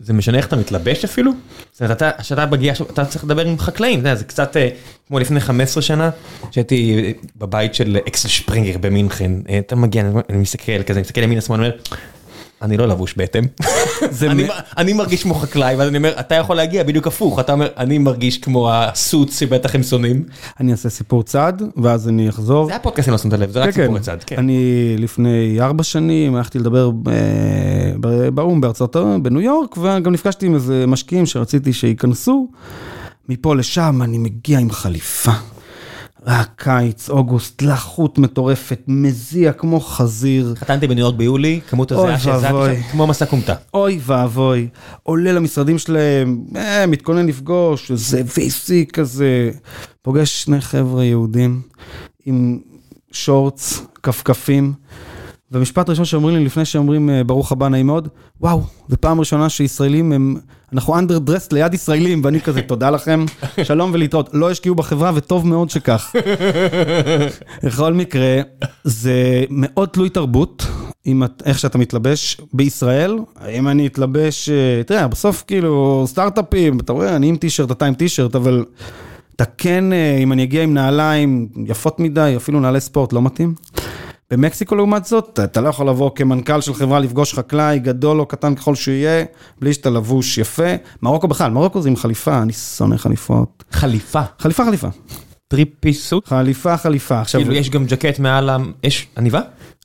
[0.00, 1.32] זה משנה איך אתה מתלבש אפילו?
[1.72, 4.68] זאת אומרת, אתה, כשאתה מגיע אתה צריך לדבר עם חקלאים, אתה יודע, זה קצת אה,
[5.08, 6.10] כמו לפני 15 שנה,
[6.50, 11.22] שהייתי אה, בבית של אקסל שפרינגר במינכן, אה, אתה מגיע, אני- מסתכל כזה, אני מסתכל
[11.22, 11.80] ימינה שמאלה, אני אומר,
[12.62, 13.44] אני לא לבוש בהתאם.
[14.10, 14.28] זה
[14.78, 17.98] אני מרגיש כמו חקלאי, ואז אני אומר, אתה יכול להגיע בדיוק הפוך, אתה אומר, אני
[17.98, 20.24] מרגיש כמו הסוץ שבטח הם שונאים.
[20.60, 22.66] אני אעשה סיפור צד, ואז אני אחזור.
[22.66, 23.94] זה הפודקאסט, אני לא שמת לב, זה רק כן, סיפור כן.
[23.94, 24.36] לצד, כן.
[24.38, 30.54] אני לפני ארבע שנים הלכתי לדבר ב- באו"ם בארצות הברית, בניו יורק, וגם נפגשתי עם
[30.54, 32.48] איזה משקיעים שרציתי שייכנסו.
[33.28, 35.32] מפה לשם אני מגיע עם חליפה.
[36.26, 40.54] רק קיץ, אוגוסט, לחות מטורפת, מזיע כמו חזיר.
[40.56, 42.76] חתנתי בניו יורק ביולי, כמות הזיעה שהזעתי.
[42.76, 43.54] שם, כמו מסע כומתה.
[43.74, 44.68] אוי ואבוי,
[45.02, 49.50] עולה למשרדים שלהם, אה, מתכונן לפגוש, איזה VC כזה,
[50.02, 51.62] פוגש שני חבר'ה יהודים
[52.26, 52.58] עם
[53.12, 54.72] שורטס, כפכפים,
[55.50, 58.08] והמשפט הראשון שאומרים לי לפני שאומרים אה, ברוך הבא נעים מאוד,
[58.40, 60.36] וואו, זו פעם ראשונה שישראלים הם,
[60.72, 63.24] אנחנו דרסט ליד ישראלים, ואני כזה, תודה לכם,
[63.62, 66.12] שלום ולהתראות, לא השקיעו בחברה וטוב מאוד שכך.
[67.62, 68.40] בכל מקרה,
[68.84, 69.14] זה
[69.50, 70.66] מאוד תלוי תרבות,
[71.04, 73.18] עם את- איך שאתה מתלבש בישראל,
[73.50, 77.94] אם אני אתלבש, אה, תראה, בסוף כאילו סטארט-אפים, אתה רואה, אני עם טישרט, אתה עם
[77.94, 78.64] טישרט, אבל
[79.36, 83.54] אתה כן, אה, אם אני אגיע עם נעליים יפות מדי, אפילו נעלי ספורט, לא מתאים.
[84.30, 88.54] במקסיקו לעומת זאת, אתה לא יכול לבוא כמנכ"ל של חברה לפגוש חקלאי, גדול או קטן
[88.54, 89.24] ככל שיהיה,
[89.60, 90.74] בלי שאתה לבוש יפה.
[91.02, 93.64] מרוקו בכלל, מרוקו זה עם חליפה, אני שונא חליפות.
[93.72, 94.88] חליפה, חליפה, חליפה.
[95.48, 97.20] three-piece suit, חליפה, חליפה.
[97.20, 98.56] עכשיו, כאילו יש גם ג'קט מעל ה...
[98.82, 99.40] יש עניבה?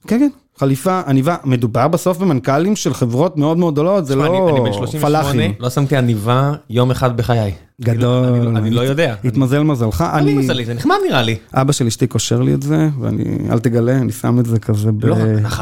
[0.08, 4.62] כן, כן, חליפה, עניבה, מדובר בסוף במנכ"לים של חברות מאוד מאוד גדולות, זה לא אני
[4.62, 5.54] בן 38, פלאחים.
[5.60, 7.54] לא שמתי עניבה יום אחד בחיי.
[7.84, 8.26] גדול.
[8.26, 9.16] אני לא- אני לא יודע.
[9.26, 10.34] התמזל מזלך, אני...
[10.34, 11.36] מזלי, זה נחמד נראה לי.
[11.54, 14.90] אבא של אשתי קושר לי את זה, ואני, אל תגלה, אני שם את זה כזה
[15.04, 15.16] לא,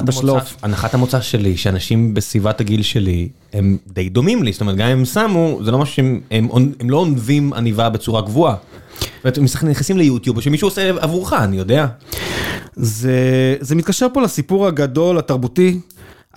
[0.05, 0.55] בשלוף.
[0.63, 4.97] הנחת המוצא שלי, שאנשים בסביבת הגיל שלי, הם די דומים לי, זאת אומרת, גם אם
[4.97, 6.47] הם שמו, זה לא משהו שהם, הם,
[6.89, 8.55] לא עונבים עניבה בצורה גבוהה.
[9.23, 11.87] הם משחק- נכנסים ליוטיוב, או שמישהו עושה עבורך, אני יודע.
[12.75, 13.13] זה,
[13.59, 15.79] זה מתקשר פה לסיפור הגדול, התרבותי.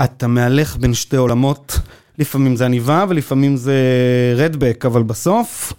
[0.05, 1.79] אתה מהלך בין שתי עולמות,
[2.19, 3.75] לפעמים זה עניבה ולפעמים זה
[4.37, 5.73] רדבק, אבל בסוף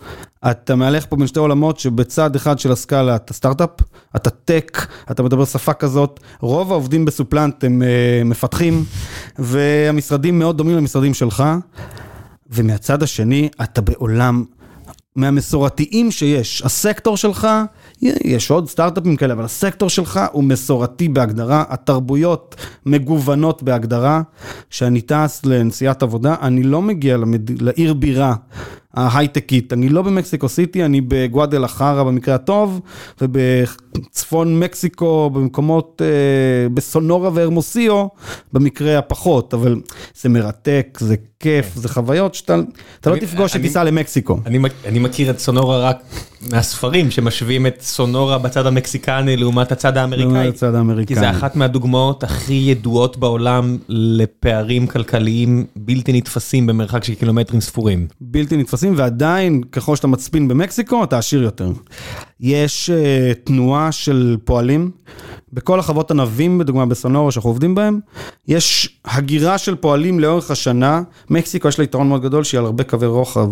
[0.51, 3.69] אתה מהלך פה בין שתי עולמות שבצד אחד של הסקאלה אתה סטארט-אפ,
[4.15, 8.83] אתה טק, אתה מדבר שפה כזאת, רוב העובדים בסופלנט הם uh, מפתחים,
[9.39, 11.43] והמשרדים מאוד דומים למשרדים שלך,
[12.49, 14.43] ומהצד השני אתה בעולם
[15.15, 16.61] מהמסורתיים שיש.
[16.65, 17.47] הסקטור שלך,
[18.01, 22.55] יש עוד סטארט-אפים כאלה, אבל הסקטור שלך הוא מסורתי בהגדרה, התרבויות
[22.85, 24.21] מגוונות בהגדרה.
[24.69, 27.61] כשאני טס לנסיעת עבודה, אני לא מגיע למד...
[27.61, 28.35] לעיר בירה
[28.93, 32.81] ההייטקית, אני לא במקסיקו סיטי, אני בגואדל אחרה במקרה הטוב,
[33.21, 38.07] ובצפון מקסיקו, במקומות, אה, בסונורה והרמוסיו,
[38.53, 39.75] במקרה הפחות, אבל
[40.21, 42.55] זה מרתק, זה כיף, זה חוויות שאתה
[43.05, 44.39] לא תפגוש שתיסע למקסיקו.
[44.85, 46.03] אני, מכיר את סונורה רק
[46.51, 50.51] מהספרים שמשווים את סונורה בצד המקסיקני לעומת הצד האמריקאי.
[51.05, 58.07] כי זה אחת מהדוגמאות הכי ידועות בעולם לפערים כלכליים בלתי נתפסים במרחק של קילומטרים ספורים.
[58.21, 61.71] בלתי נתפסים, ועדיין ככל שאתה מצפין במקסיקו אתה עשיר יותר.
[62.39, 62.93] יש uh,
[63.43, 64.91] תנועה של פועלים,
[65.53, 67.99] בכל החוות ענבים, בדוגמה בסונורה שאנחנו עובדים בהם,
[68.47, 72.83] יש הגירה של פועלים לאורך השנה, מקסיקו יש לה יתרון מאוד גדול שהיא על הרבה
[72.83, 73.49] קווי רוחב,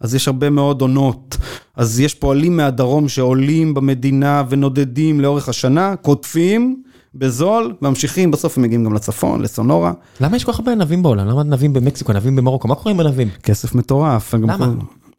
[0.00, 1.36] אז יש הרבה מאוד עונות,
[1.76, 6.82] אז יש פועלים מהדרום שעולים במדינה ונודדים לאורך השנה, קוטפים.
[7.16, 9.92] בזול, ממשיכים, בסוף הם מגיעים גם לצפון, לסונורה.
[10.20, 11.26] למה יש כל כך הרבה ענבים בעולם?
[11.26, 12.68] למה ענבים במקסיקו, ענבים במרוקו?
[12.68, 13.28] מה קורה עם ענבים?
[13.42, 14.34] כסף מטורף.
[14.34, 14.72] למה?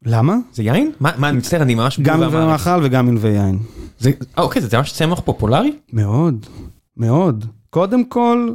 [0.05, 0.35] למה?
[0.53, 0.91] זה יין?
[0.99, 1.99] מה, מה, אני מצטער, אני ממש...
[1.99, 3.59] גם ענבי מאכל וגם ענבי יין.
[3.99, 5.71] זה, אה, אוקיי, זה ממש צמח פופולרי?
[5.93, 6.45] מאוד,
[6.97, 7.45] מאוד.
[7.75, 8.49] קודם כל,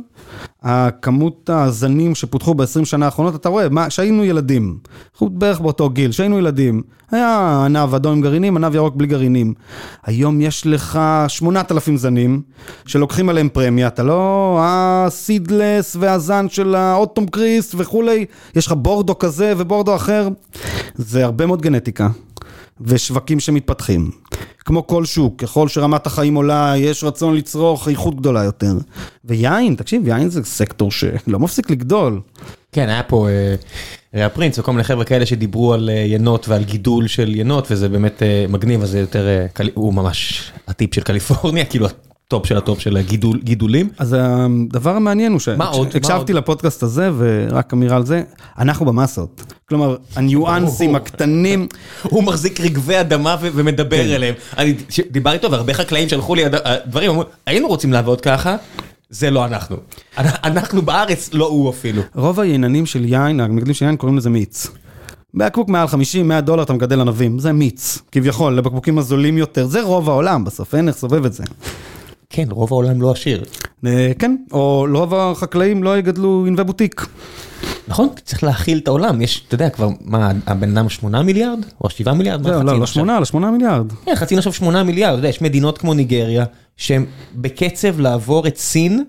[0.62, 4.78] הכמות הזנים שפותחו ב-20 שנה האחרונות, אתה רואה, מה, שהיינו ילדים,
[5.12, 9.54] אנחנו בערך באותו גיל, שהיינו ילדים, היה ענב אדום עם גרעינים, ענב ירוק בלי גרעינים.
[10.04, 12.42] היום יש לך 8,000 זנים
[12.86, 19.52] שלוקחים עליהם פרמיה, אתה לא הסידלס והזן של האוטום קריסט וכולי, יש לך בורדו כזה
[19.56, 20.28] ובורדו אחר,
[20.94, 22.08] זה הרבה מאוד גנטיקה.
[22.80, 24.10] ושווקים שמתפתחים.
[24.64, 28.72] כמו כל שוק, ככל שרמת החיים עולה, יש רצון לצרוך איכות גדולה יותר.
[29.24, 32.20] ויין, תקשיב, יין זה סקטור שלא מפסיק לגדול.
[32.72, 33.28] כן, היה פה
[34.14, 38.22] ריאה פרינץ וכל מיני חבר'ה כאלה שדיברו על יינות ועל גידול של יינות, וזה באמת
[38.48, 41.86] מגניב, אז זה יותר, הוא ממש הטיפ של קליפורניה, כאילו
[42.30, 43.88] top של ה top של הגידול, גידולים.
[43.98, 48.22] אז הדבר המעניין הוא שהקשבתי לפודקאסט הזה ורק אמירה על זה,
[48.58, 49.42] אנחנו במסות.
[49.68, 51.68] כלומר, הניואנסים הקטנים.
[52.02, 54.12] הוא מחזיק רגבי אדמה ומדבר כן.
[54.12, 54.34] אליהם.
[54.58, 54.74] אני
[55.10, 56.44] דיברתי איתו והרבה חקלאים שלחו לי
[56.86, 58.56] דברים, אמרו, היינו רוצים לעבוד ככה.
[59.10, 59.76] זה לא אנחנו.
[60.18, 62.02] אנחנו בארץ, לא הוא אפילו.
[62.14, 64.66] רוב הייננים של יין, המגדלים של יין קוראים לזה מיץ.
[65.34, 70.10] בקבוק מעל 50-100 דולר אתה מגדל ענבים, זה מיץ, כביכול, לבקבוקים הזולים יותר, זה רוב
[70.10, 71.44] העולם, בסוף אין איך לסובב את זה.
[72.30, 73.44] כן, רוב העולם לא עשיר.
[74.18, 77.06] כן, או רוב החקלאים לא יגדלו ענבי בוטיק.
[77.88, 81.58] נכון, צריך להכיל את העולם, יש, אתה יודע כבר, מה, הבן אדם 8 מיליארד?
[81.84, 82.46] או 7 מיליארד?
[82.46, 83.92] לא, לא, לא 8, לא 8 מיליארד.
[84.04, 86.44] כן, חצי נחשב 8 מיליארד, אתה יודע, יש מדינות כמו ניגריה,
[86.76, 87.04] שהן
[87.34, 89.04] בקצב לעבור את סין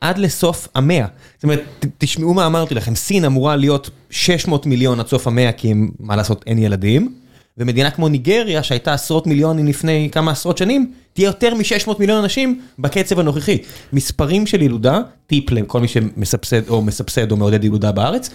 [0.00, 1.06] עד לסוף המאה.
[1.34, 5.74] זאת אומרת, תשמעו מה אמרתי לכם, סין אמורה להיות 600 מיליון עד סוף המאה, כי
[6.00, 7.14] מה לעשות, אין ילדים.
[7.58, 12.60] ומדינה כמו ניגריה, שהייתה עשרות מיליונים לפני כמה עשרות שנים, תהיה יותר מ-600 מיליון אנשים
[12.78, 13.58] בקצב הנוכחי.
[13.92, 18.30] מספרים של ילודה, טיפ לכל מי שמסבסד או מסבסד או מעודד ילודה בארץ,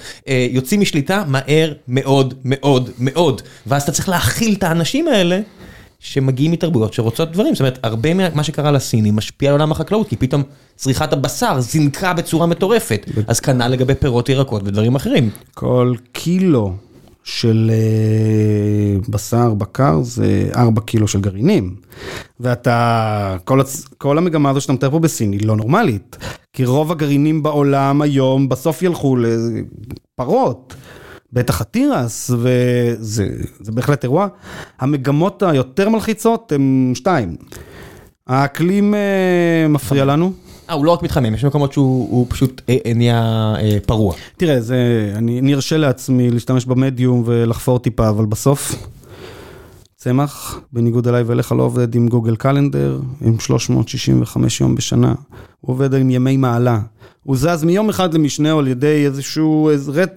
[0.52, 3.42] יוצאים משליטה מהר מאוד מאוד מאוד.
[3.68, 5.40] ואז אתה צריך להכיל את האנשים האלה.
[6.00, 10.16] שמגיעים מתרבויות שרוצות דברים, זאת אומרת, הרבה ממה שקרה לסינים משפיע על עולם החקלאות, כי
[10.16, 10.44] פתאום
[10.76, 15.30] צריכת הבשר זינקה בצורה מטורפת, אז כנ"ל לגבי פירות, ירקות ודברים אחרים.
[15.54, 16.74] כל קילו
[17.28, 17.72] של
[19.10, 21.76] בשר בקר זה 4 קילו של גרעינים.
[22.40, 23.88] ואתה, כל, הצ...
[23.98, 26.18] כל המגמה הזו שאתה מתאר פה בסין היא לא נורמלית.
[26.54, 30.76] כי רוב הגרעינים בעולם היום בסוף ילכו לפרות.
[31.34, 33.28] בטח התירס, וזה
[33.72, 34.28] בהחלט אירוע.
[34.80, 37.36] המגמות היותר מלחיצות הן שתיים.
[38.28, 38.94] האקלים
[39.70, 40.34] מפריע לנו.
[40.70, 42.62] אה, הוא לא רק מתחמם, יש מקומות שהוא פשוט
[42.96, 43.54] נהיה
[43.86, 44.16] פרוע.
[44.38, 48.76] תראה, זה, אני ארשה לעצמי להשתמש במדיום ולחפור טיפה, אבל בסוף,
[49.96, 55.14] צמח, בניגוד אליי ואליך, לא עובד עם גוגל קלנדר, עם 365 יום בשנה.
[55.62, 56.80] הוא עובד עם ימי מעלה.
[57.24, 59.70] הוא זז מיום אחד למשנהו על ידי איזשהו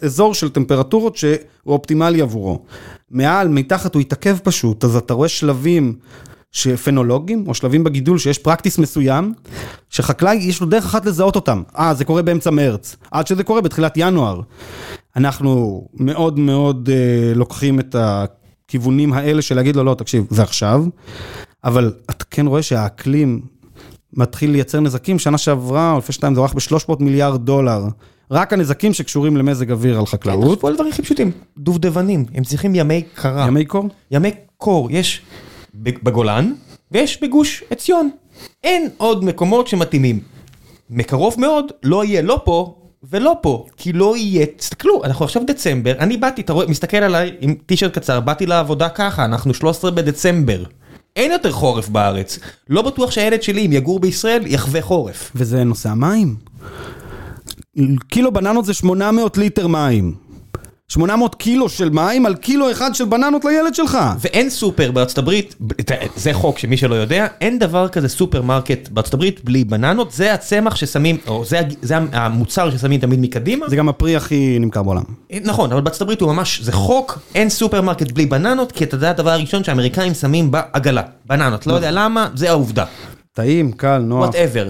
[0.03, 1.37] אזור של טמפרטורות שהוא
[1.67, 2.63] אופטימלי עבורו.
[3.11, 5.95] מעל, מתחת הוא יתעכב פשוט, אז אתה רואה שלבים.
[6.53, 9.35] שפנולוגים, או שלבים בגידול שיש פרקטיס מסוים,
[9.91, 11.63] שחקלאי יש לו דרך אחת לזהות אותם.
[11.79, 14.41] אה, זה קורה באמצע מרץ, עד שזה קורה בתחילת ינואר.
[15.17, 20.85] אנחנו מאוד מאוד אה, לוקחים את הכיוונים האלה של להגיד לו, לא, תקשיב, זה עכשיו,
[21.65, 23.41] אבל אתה כן רואה שהאקלים
[24.13, 27.85] מתחיל לייצר נזקים, שנה שעברה, או לפני שנתיים זה הולך ב-300 מיליארד דולר.
[28.31, 30.55] רק הנזקים שקשורים למזג אוויר על חקלאות.
[30.55, 33.47] תחשבו על דברים הכי פשוטים, דובדבנים, הם צריכים ימי קרה.
[33.47, 33.89] ימי קור?
[34.11, 35.23] ימי קור, יש
[35.75, 36.53] בגולן
[36.91, 38.11] ויש בגוש עציון.
[38.65, 40.21] אין עוד מקומות שמתאימים.
[40.91, 45.93] מקרוב מאוד לא יהיה לא פה ולא פה, כי לא יהיה, תסתכלו, אנחנו עכשיו דצמבר,
[45.99, 50.65] אני באתי, אתה רואה, מסתכל עליי עם טישרט קצר, באתי לעבודה ככה, אנחנו 13 בדצמבר.
[51.17, 52.39] אין יותר חורף בארץ.
[52.69, 55.33] לא בטוח שהילד שלי, אם יגור בישראל, יחווה חורף.
[55.35, 56.37] וזה נושא המים.
[58.09, 60.15] קילו בננות זה 800 ליטר מים.
[60.91, 63.99] 800 קילו של מים על קילו אחד של בננות לילד שלך.
[64.21, 65.55] ואין סופר בארצות הברית,
[66.17, 70.77] זה חוק שמי שלא יודע, אין דבר כזה סופרמרקט בארצות הברית בלי בננות, זה הצמח
[70.77, 73.69] ששמים, או זה, זה המוצר ששמים תמיד מקדימה.
[73.69, 75.03] זה גם הפרי הכי נמכר בעולם.
[75.45, 79.11] נכון, אבל בארצות הברית הוא ממש, זה חוק, אין סופרמרקט בלי בננות, כי אתה יודע
[79.11, 82.85] הדבר הראשון שהאמריקאים שמים בעגלה, בננות, לא יודע למה, זה העובדה.
[83.35, 84.19] טעים, קל, נוח.
[84.19, 84.69] Whatever.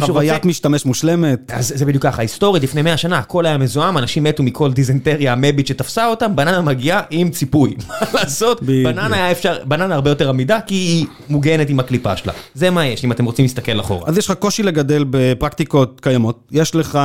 [0.00, 1.50] חוויית משתמש מושלמת.
[1.54, 5.32] אז זה בדיוק ככה, היסטורית, לפני 100 שנה, הכל היה מזוהם, אנשים מתו מכל דיזנטריה
[5.32, 7.74] אמבית שתפסה אותם, בננה מגיעה עם ציפוי.
[7.90, 8.62] מה לעשות?
[8.62, 12.32] בננה היה אפשר, בננה הרבה יותר עמידה, כי היא מוגנת עם הקליפה שלה.
[12.54, 14.08] זה מה יש, אם אתם רוצים להסתכל אחורה.
[14.08, 16.48] אז יש לך קושי לגדל בפרקטיקות קיימות.
[16.52, 16.98] יש לך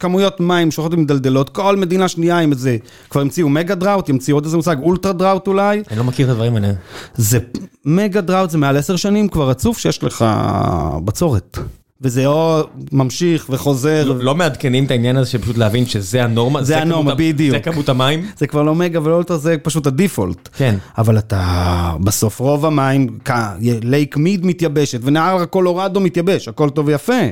[0.00, 2.76] כמויות מים פוחתות ומידלדלות, כל מדינה שנייה עם איזה,
[3.10, 5.82] כבר המציאו mega drought, ימציאו עוד איזה מושג, ultra drought אולי.
[5.90, 6.72] אני לא מכיר את הדברים האלה.
[7.14, 7.38] זה,
[7.84, 10.24] mega drought זה מעל עשר שנים כבר רצוף שיש לך
[11.04, 11.58] בצורת.
[12.00, 14.04] וזה או ממשיך וחוזר.
[14.08, 16.62] לא, לא מעדכנים את העניין הזה שפשוט להבין שזה הנורמה.
[16.62, 17.56] זה הנורמה, בדיוק.
[17.56, 18.26] זה כמות המים.
[18.36, 20.48] זה כבר לא מגה ולא אולטרה, זה פשוט ה default.
[20.56, 20.74] כן.
[20.98, 23.18] אבל אתה, בסוף רוב המים,
[23.82, 27.22] Lake Mead מתייבשת, ונהר הקולורדו מתייבש, הכל טוב ויפה.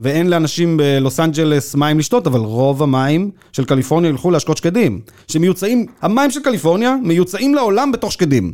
[0.00, 5.00] ואין לאנשים בלוס אנג'לס מים לשתות, אבל רוב המים של קליפורניה ילכו להשקות שקדים.
[5.28, 8.52] שמיוצאים, המים של קליפורניה מיוצאים לעולם בתוך שקדים.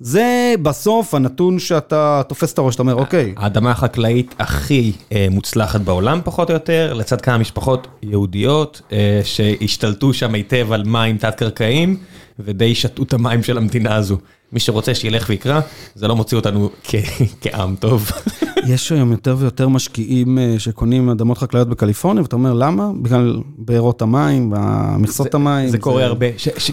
[0.00, 3.34] זה בסוף הנתון שאתה תופס את הראש, אתה אומר, אוקיי.
[3.36, 10.12] האדמה החקלאית הכי אה, מוצלחת בעולם, פחות או יותר, לצד כמה משפחות יהודיות אה, שהשתלטו
[10.12, 11.96] שם היטב על מים תת-קרקעיים,
[12.44, 14.16] ודי שתו את המים של המדינה הזו.
[14.52, 15.60] מי שרוצה שילך ויקרא,
[15.94, 16.70] זה לא מוציא אותנו
[17.40, 18.10] כעם טוב.
[18.72, 22.90] יש היום יותר ויותר משקיעים אה, שקונים אדמות חקלאיות בקליפורניה, ואתה אומר, למה?
[23.02, 25.68] בגלל בארות המים, במכסות המים.
[25.68, 26.26] זה קורה הרבה.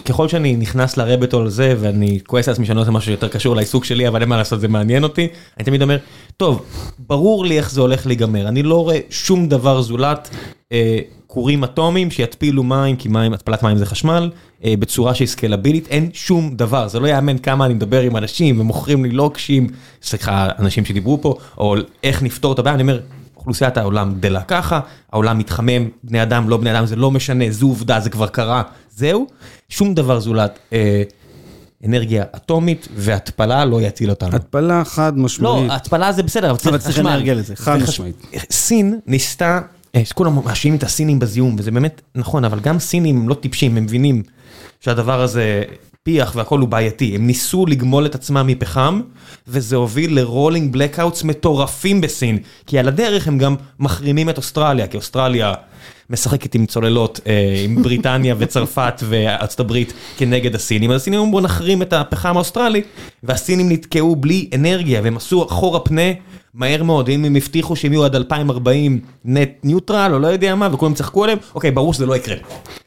[0.04, 3.56] ככל שאני נכנס לרבטול הזה, ואני כועס על עצמי שאני לא עושה משהו שיותר קשור
[3.56, 5.98] לעיסוק שלי, אבל אין מה לעשות, זה מעניין אותי, אני תמיד אומר,
[6.36, 6.62] טוב,
[6.98, 10.28] ברור לי איך זה הולך להיגמר, אני לא רואה שום דבר זולת
[10.72, 10.98] אה,
[11.28, 14.30] כורים אטומיים שיתפילו מים, כי מים, התפלת מים זה חשמל,
[14.64, 18.60] אה, בצורה שהיא סקלבילית, אין שום דבר, זה לא יאמן כמה אני מדבר עם אנשים
[18.60, 19.66] ומוכרים לי לוקשים,
[20.02, 21.74] סליחה, אנשים שדיברו פה, או
[22.04, 23.00] איך נפתור את הבעיה, אני אומר,
[23.36, 24.80] אוכלוסיית העולם גדלה ככה,
[25.12, 28.62] העולם מתחמם, בני אדם, לא בני אדם, זה לא משנה, זו עובדה, זה כבר קרה,
[28.90, 29.26] זהו,
[29.68, 30.58] שום דבר זולת.
[30.72, 31.02] אה,
[31.86, 34.36] אנרגיה אטומית והתפלה לא יציל אותנו.
[34.36, 35.68] התפלה חד משמעית.
[35.68, 38.26] לא, התפלה זה בסדר, אבל צריך אנרגיה לזה, חד משמעית.
[38.50, 39.60] סין ניסתה
[40.14, 44.22] כולם מאשימים את הסינים בזיהום, וזה באמת נכון, אבל גם סינים לא טיפשים, הם מבינים
[44.80, 45.62] שהדבר הזה
[46.02, 47.14] פיח והכל הוא בעייתי.
[47.14, 49.00] הם ניסו לגמול את עצמם מפחם,
[49.48, 54.86] וזה הוביל ל rolling blackouts מטורפים בסין, כי על הדרך הם גם מחרימים את אוסטרליה,
[54.86, 55.54] כי אוסטרליה
[56.10, 61.40] משחקת עם צוללות, אה, עם בריטניה וצרפת וארצות הברית כנגד הסינים, אז הסינים אמרו בוא
[61.40, 62.82] נחרים את הפחם האוסטרלי,
[63.22, 66.12] והסינים נתקעו בלי אנרגיה, והם עשו אחורה פנה.
[66.54, 70.68] מהר מאוד, אם הם הבטיחו שהם יהיו עד 2040 net neutral או לא יודע מה,
[70.72, 72.36] וכולם צחקו עליהם, אוקיי, ברור שזה לא יקרה.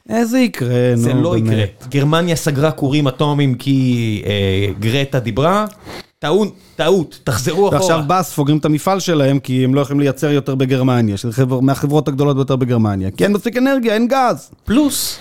[0.09, 0.97] איזה יקרה, נו, באמת.
[0.97, 1.63] זה לא יקרה.
[1.89, 5.65] גרמניה סגרה כורים אטומיים כי אה, גרטה דיברה.
[6.21, 7.71] טעות, טעות, תחזרו אחורה.
[7.71, 12.07] ועכשיו באס ספוגרים את המפעל שלהם כי הם לא יכולים לייצר יותר בגרמניה, שזה מהחברות
[12.07, 14.51] הגדולות ביותר בגרמניה, כי אין מספיק אנרגיה, אין גז.
[14.65, 15.19] פלוס,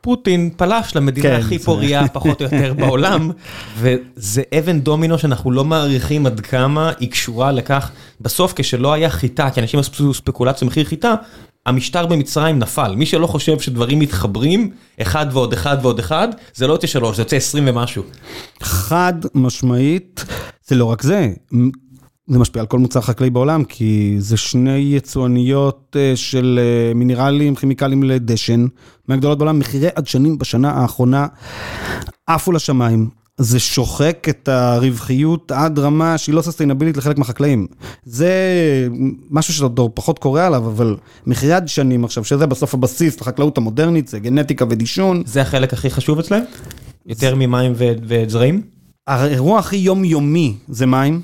[0.00, 3.30] פוטין פלש למדינה כן, הכי פוריה פחות או יותר בעולם,
[3.78, 9.50] וזה אבן דומינו שאנחנו לא מעריכים עד כמה היא קשורה לכך, בסוף כשלא היה חיטה,
[9.50, 11.14] כי אנשים עשו ספקולציה במחיר חיטה,
[11.66, 12.94] המשטר במצרים נפל.
[12.96, 14.70] מי שלא חושב שדברים מתחברים,
[15.02, 18.02] אחד ועוד אחד ועוד אחד, זה לא יוצא שלוש, זה יוצא עשרים ומשהו.
[18.62, 20.24] חד משמעית,
[20.66, 21.32] זה לא רק זה,
[22.26, 27.54] זה משפיע על כל מוצר חקלאי בעולם, כי זה שני יצואניות אה, של אה, מינרלים,
[27.54, 28.66] כימיקלים לדשן,
[29.08, 31.26] מהגדולות בעולם, מחירי עדשנים בשנה האחרונה
[32.26, 33.23] עפו לשמיים.
[33.38, 37.66] זה שוחק את הרווחיות עד רמה שהיא לא סוסטיינבילית לחלק מהחקלאים.
[38.04, 38.28] זה
[39.30, 44.18] משהו שעוד פחות קורה עליו, אבל מחירי עדשנים עכשיו, שזה בסוף הבסיס לחקלאות המודרנית, זה
[44.18, 45.22] גנטיקה ודישון.
[45.26, 46.42] זה החלק הכי חשוב אצלם?
[47.06, 48.62] יותר ממים וזרעים?
[49.06, 51.22] האירוע הכי יומיומי זה מים.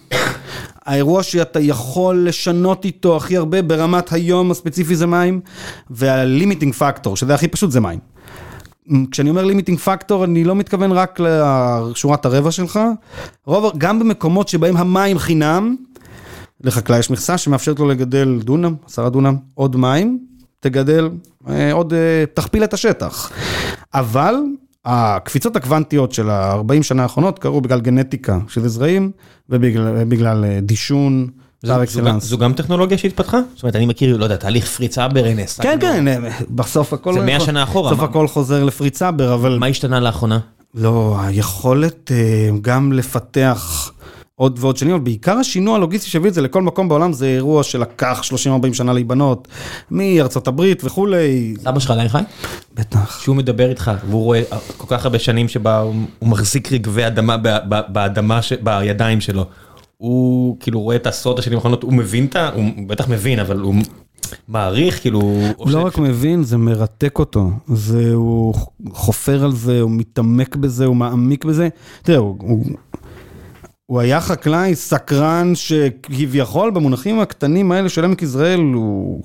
[0.86, 5.40] האירוע שאתה יכול לשנות איתו הכי הרבה ברמת היום הספציפי זה מים,
[5.90, 7.98] וה limiting factor, שזה הכי פשוט, זה מים.
[9.10, 12.80] כשאני אומר limiting factor, אני לא מתכוון רק לשורת הרווח שלך,
[13.46, 15.76] רוב, גם במקומות שבהם המים חינם,
[16.64, 20.18] לחקלאי יש מכסה שמאפשרת לו לגדל דונם, עשרה דונם, עוד מים,
[20.60, 21.10] תגדל
[21.48, 23.32] אה, עוד, אה, תכפיל את השטח.
[23.94, 24.34] אבל
[24.84, 29.10] הקפיצות הקוונטיות של ה-40 שנה האחרונות קרו בגלל גנטיקה, שזה זרעים,
[29.48, 31.26] ובגלל אה, דישון.
[32.18, 33.40] זו גם טכנולוגיה שהתפתחה?
[33.54, 35.60] זאת אומרת, אני מכיר, לא יודע, תהליך פריצה ברנס.
[35.60, 36.04] כן, כן,
[36.50, 37.12] בסוף הכל...
[37.12, 37.90] זה 100 שנה אחורה.
[37.92, 39.58] בסוף הכל חוזר לפריצה בר, אבל...
[39.58, 40.38] מה השתנה לאחרונה?
[40.74, 42.10] לא, היכולת
[42.62, 43.90] גם לפתח
[44.34, 47.62] עוד ועוד שנים, אבל בעיקר השינוע הלוגיסטי שהביא את זה לכל מקום בעולם, זה אירוע
[47.62, 49.48] שלקח 30-40 שנה להיבנות,
[49.90, 51.54] מארצות הברית וכולי.
[51.62, 52.18] סבא שלך עדיין חי?
[52.74, 53.20] בטח.
[53.22, 54.42] שהוא מדבר איתך, והוא רואה
[54.76, 57.36] כל כך הרבה שנים שבה הוא מחזיק רגבי אדמה
[57.88, 59.44] באדמה, בידיים שלו.
[60.00, 62.50] הוא כאילו רואה את העשרות השנים האחרונות, הוא מבין את ה...
[62.54, 63.74] הוא בטח מבין, אבל הוא
[64.48, 65.20] מעריך, כאילו...
[65.56, 67.50] הוא לא רק מבין, זה מרתק אותו.
[67.68, 68.54] זה, הוא
[68.92, 71.68] חופר על זה, הוא מתעמק בזה, הוא מעמיק בזה.
[72.02, 72.36] תראה, הוא...
[72.40, 72.64] הוא
[73.98, 78.60] היה חקלאי סקרן שכביכול במונחים הקטנים האלה של עמק יזרעאל,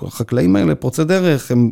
[0.01, 1.71] החקלאים האלה פורצי דרך, הם,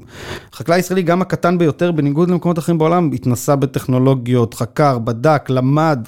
[0.53, 6.07] החקלאי הישראלי גם הקטן ביותר בניגוד למקומות אחרים בעולם, התנסה בטכנולוגיות, חקר, בדק, למד,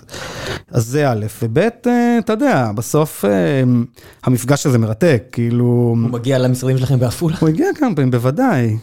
[0.72, 3.64] אז זה א', וב', אה, אתה יודע, בסוף אה,
[4.24, 5.66] המפגש הזה מרתק, כאילו...
[5.66, 7.36] הוא מגיע למשרדים שלכם בעפולה?
[7.40, 8.78] הוא הגיע כמה פעמים, בוודאי.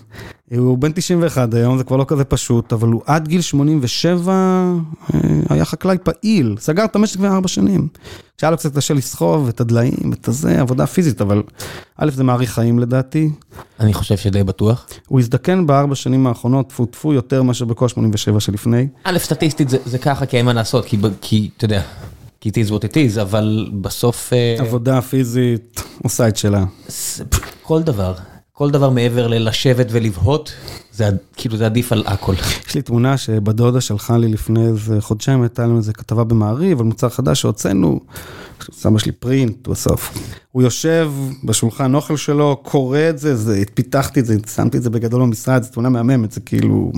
[0.58, 5.20] הוא בן 91 היום, זה כבר לא כזה פשוט, אבל הוא עד גיל 87 אה,
[5.48, 7.88] היה חקלאי פעיל, סגר את המשק כבר ארבע שנים.
[8.38, 11.42] כשהיה לו קצת קשה לסחוב את הדליים, את הזה, עבודה פיזית, אבל
[11.96, 13.30] א', זה מעריך חיים לדעתי.
[13.80, 14.86] אני חושב שדי בטוח.
[15.08, 18.88] הוא הזדקן בארבע שנים האחרונות, טפו טפו יותר מאשר בכל 87 שלפני.
[19.04, 21.82] א', סטטיסטית זה, זה ככה, כי אין מה לעשות, כי, כי אתה יודע,
[22.40, 24.32] כי it is what it is, אבל בסוף...
[24.32, 26.64] אה, עבודה פיזית עושה את שלה.
[27.62, 28.14] כל דבר.
[28.62, 30.52] כל דבר מעבר ללשבת ולבהות,
[30.92, 32.34] זה כאילו זה עדיף על הכל.
[32.68, 36.86] יש לי תמונה שבדודה שלחה לי לפני איזה חודשיים, הייתה לנו איזה כתבה במעריב על
[36.86, 38.00] מוצר חדש שהוצאנו,
[38.72, 40.18] שמה שלי פרינט בסוף.
[40.52, 41.12] הוא יושב
[41.44, 45.62] בשולחן אוכל שלו, קורא את זה, זה, פיתחתי את זה, שמתי את זה בגדול במשרד,
[45.62, 46.92] זו תמונה מהממת, זה כאילו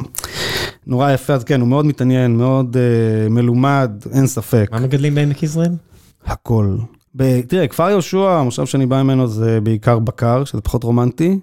[0.87, 4.69] נורא יפה, אז כן, הוא מאוד מתעניין, מאוד uh, מלומד, אין ספק.
[4.73, 5.73] מה מגדלים בעמק יזרעאל?
[6.27, 6.77] הכל.
[7.49, 11.39] תראה, כפר יהושע, המושב שאני בא ממנו זה בעיקר בקר, שזה פחות רומנטי.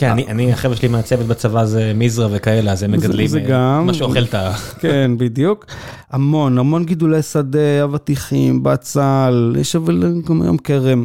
[0.00, 4.22] כן, אני, החבר'ה שלי מהצוות בצבא זה מזרע וכאלה, אז הם מגדלים גם, מה שאוכל
[4.22, 4.52] את ה...
[4.78, 5.66] כן, בדיוק.
[6.10, 11.04] המון, המון גידולי שדה, אבטיחים, בצל, יש אבל גם היום כרם.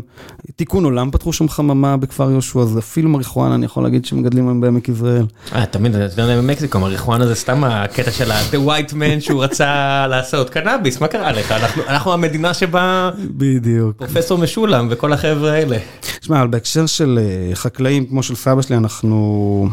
[0.56, 4.62] תיקון עולם, פתחו שם חממה בכפר יהושע, זה אפילו מריחואנה, אני יכול להגיד שמגדלים היום
[4.62, 5.26] בעמק יזרעאל.
[5.56, 9.68] אה, תמיד, אתה יודע, במקסיקו, מריחואנה זה סתם הקטע של ה-The white man שהוא רצה
[10.10, 11.54] לעשות קנאביס, מה קרה לך?
[11.88, 13.10] אנחנו המדינה שבה...
[13.20, 13.98] בדיוק.
[13.98, 15.78] פרופסור משולם וכל החבר'ה האלה.
[16.20, 19.68] תשמע, אבל בהקשר של אה, חקלאים כמו של סבא שלי, אנחנו...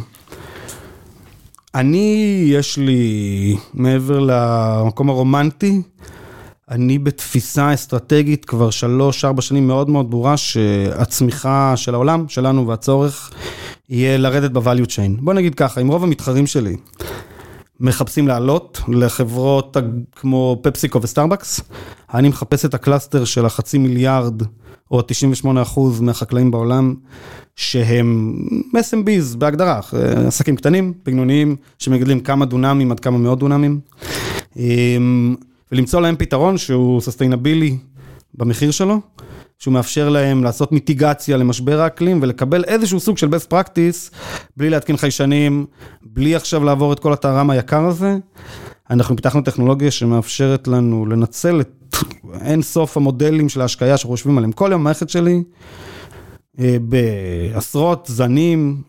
[1.74, 5.82] אני, יש לי, מעבר למקום הרומנטי,
[6.70, 13.30] אני בתפיסה אסטרטגית כבר שלוש-ארבע שנים מאוד מאוד ברורה שהצמיחה של העולם, שלנו והצורך,
[13.88, 15.20] יהיה לרדת ב-value chain.
[15.20, 16.76] בוא נגיד ככה, עם רוב המתחרים שלי
[17.80, 19.76] מחפשים לעלות לחברות
[20.16, 21.60] כמו פפסיקו וסטארבקס,
[22.14, 24.42] אני מחפש את ה cluster של החצי מיליארד
[24.93, 25.01] או
[25.45, 26.95] 98% מהחקלאים בעולם,
[27.57, 28.36] שהם
[28.76, 29.80] SMBs בהגדרה,
[30.26, 33.80] עסקים קטנים, בגנוניים, שמגדלים כמה דונמים עד כמה מאות דונמים,
[34.57, 35.34] אמ,
[35.72, 37.76] ולמצוא להם פתרון שהוא סוסטיינבילי
[38.34, 39.01] במחיר שלו,
[39.59, 44.14] שהוא מאפשר להם לעשות מיטיגציה למשבר האקלים ולקבל איזשהו סוג של best practice,
[44.57, 45.66] בלי להתקין חיישנים,
[46.03, 48.16] בלי עכשיו לעבור את כל הטררם היקר הזה.
[48.90, 51.82] אנחנו פיתחנו טכנולוגיה שמאפשרת לנו לנצל את
[52.41, 54.53] אין סוף המודלים של ההשקיה שאנחנו חושבים עליהם.
[54.53, 55.43] כל יום המערכת שלי,
[56.59, 58.83] אה, בעשרות זנים,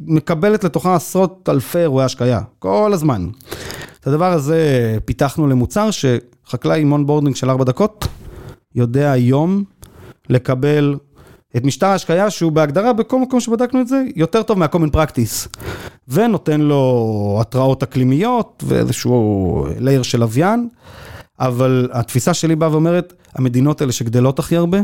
[0.00, 3.28] מקבלת לתוכה עשרות אלפי אירועי השקיה, כל הזמן.
[4.00, 8.08] את הדבר הזה פיתחנו למוצר שחקלאי עם onboarding של 4 דקות,
[8.74, 9.64] יודע היום
[10.30, 10.96] לקבל
[11.56, 15.58] את משטר ההשקיה שהוא בהגדרה בכל מקום שבדקנו את זה, יותר טוב מה-common practice.
[16.08, 20.68] ונותן לו התראות אקלימיות ואיזשהו לייר של לוויין,
[21.40, 24.78] אבל התפיסה שלי באה ואומרת, המדינות האלה שגדלות הכי הרבה,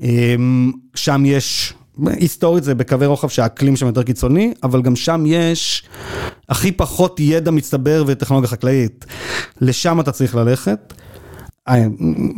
[0.00, 1.74] אמ, שם יש,
[2.06, 5.88] היסטורית זה בקווי רוחב שהאקלים שם יותר קיצוני, אבל גם שם יש
[6.48, 9.06] הכי פחות ידע מצטבר וטכנולוגיה חקלאית.
[9.60, 10.94] לשם אתה צריך ללכת.
[11.68, 11.86] אה,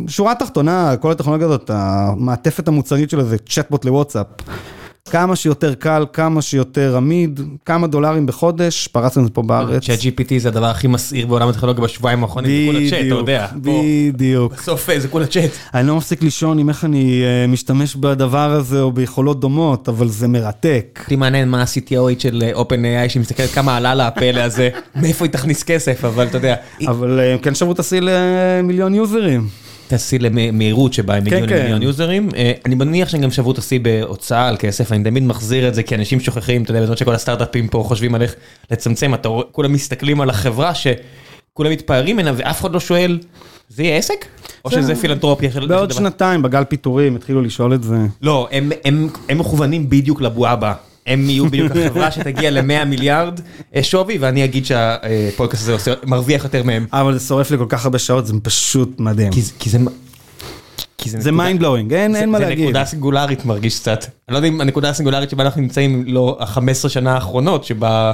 [0.08, 4.26] שורה תחתונה, כל הטכנולוגיה הזאת, המעטפת המוצרית שלו זה צ'טבוט לוואטסאפ.
[5.04, 9.84] כמה שיותר קל, כמה שיותר עמיד, כמה דולרים בחודש, פרצנו את זה פה בארץ.
[9.84, 13.46] צ'אט GPT זה הדבר הכי מסעיר בעולם הטכנולוגיה בשבועיים האחרונים, זה כולה צ'אט, אתה יודע.
[13.56, 14.52] בדיוק.
[14.52, 15.50] בסוף זה כולה צ'אט.
[15.74, 20.08] אני לא מפסיק לישון עם איך אני אה, משתמש בדבר הזה או ביכולות דומות, אבל
[20.08, 21.00] זה מרתק.
[21.02, 24.68] אותי מעניין מה ה-CTO של אה, OpenAI שמסתכלת כמה עלה לה הפלא הזה,
[25.02, 26.54] מאיפה היא תכניס כסף, אבל אתה יודע.
[26.86, 29.69] אבל אה, כן שברו את השיא למיליון יוזרים.
[29.90, 31.56] את השיא למהירות שבה הם כן, הגיעו כן.
[31.58, 32.28] למיליון יוזרים.
[32.36, 35.74] אה, אני מניח שהם גם שברו את השיא בהוצאה על כסף, אני תמיד מחזיר את
[35.74, 38.34] זה כי אנשים שוכחים, אתה יודע, בזמן שכל הסטארט-אפים פה חושבים על איך
[38.70, 43.18] לצמצם, אתה רואה, כולם מסתכלים על החברה שכולם מתפארים ממנה ואף אחד לא שואל,
[43.68, 44.26] זה יהיה עסק?
[44.64, 45.66] או זה- שזה פילנטרופיה של...
[45.66, 47.96] בעוד של דבר?" שנתיים, בגל פיטורים, התחילו לשאול את זה.
[48.22, 48.48] לא,
[49.28, 50.74] הם מכוונים בדיוק לבועה הבאה.
[51.10, 53.40] הם יהיו בדיוק החברה שתגיע ל-100 מיליארד
[53.76, 56.86] אה, שווי, ואני אגיד שהפודקאסט הזה מרוויח יותר מהם.
[56.92, 59.32] אבל זה שורף לי כל כך הרבה שעות, זה פשוט מדהים.
[59.32, 59.52] כי, זה-
[60.98, 61.20] כי זה...
[61.20, 62.64] זה mind blowing, אין אין מה זה להגיד.
[62.64, 64.04] נקודה סינגולרית מרגיש קצת.
[64.28, 68.12] אני לא יודע אם הנקודה הסינגולרית שבה אנחנו נמצאים לא ה-15 שנה האחרונות, שבה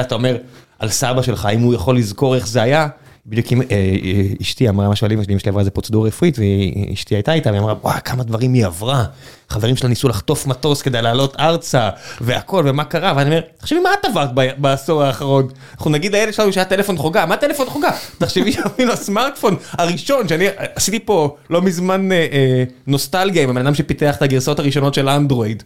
[0.00, 0.36] אתה אומר
[0.78, 2.88] על סבא שלך, אם הוא יכול לזכור איך זה היה.
[3.30, 6.08] בדיוק אם, אה, אה, אשתי אמרה משהו על אמא שלי, אמא שלי עברה איזה פרוצדורה
[6.08, 9.04] רפואית, ואשתי הייתה איתה, והיא אמרה, וואי, כמה דברים היא עברה.
[9.50, 13.90] חברים שלה ניסו לחטוף מטוס כדי לעלות ארצה, והכל, ומה קרה, ואני אומר, תחשבי מה
[14.00, 15.48] את עברת בעשור האחרון.
[15.76, 17.90] אנחנו נגיד לילד שלנו שהיה טלפון חוגה, מה טלפון חוגה?
[18.18, 24.16] תחשבי שאפילו הסמארטפון הראשון, שאני עשיתי פה לא מזמן אה, נוסטלגיה עם הבן אדם שפיתח
[24.16, 25.62] את הגרסאות הראשונות של אנדרואיד.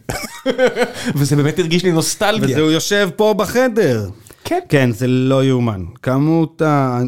[1.15, 2.49] וזה באמת הרגיש לי נוסטלגיה.
[2.49, 4.09] וזה הוא יושב פה בחדר.
[4.45, 4.59] כן.
[4.69, 5.83] כן, זה לא יאומן.
[6.01, 6.99] כמות ה...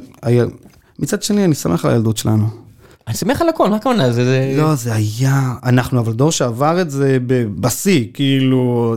[1.00, 2.46] מצד שני, אני שמח על הילדות שלנו.
[3.08, 4.12] אני שמח על הכל, מה הכוונה?
[4.12, 4.26] זה...
[4.26, 5.54] זה- לא, זה היה...
[5.64, 7.18] אנחנו אבל דור שעבר את זה
[7.60, 8.96] בשיא, כאילו...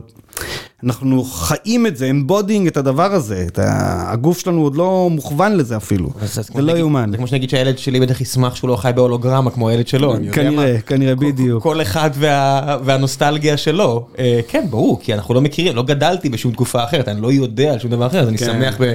[0.84, 3.44] אנחנו חיים את זה, embodying את הדבר הזה.
[3.48, 4.12] את ה...
[4.12, 6.10] הגוף שלנו עוד לא מוכוון לזה אפילו.
[6.22, 7.10] זה זה לא יאומן.
[7.10, 10.26] זה כמו שנגיד שהילד שלי בטח ישמח שהוא לא חי בהולוגרמה כמו הילד שלו, אני
[10.26, 10.50] יודע מה.
[10.50, 11.62] כנראה, כנראה, בדיוק.
[11.62, 14.06] כל אחד וה, והנוסטלגיה שלו.
[14.18, 17.72] אה, כן, ברור, כי אנחנו לא מכירים, לא גדלתי בשום תקופה אחרת, אני לא יודע
[17.72, 18.44] על שום דבר אחר, אז אני כן.
[18.44, 18.92] שמח ב,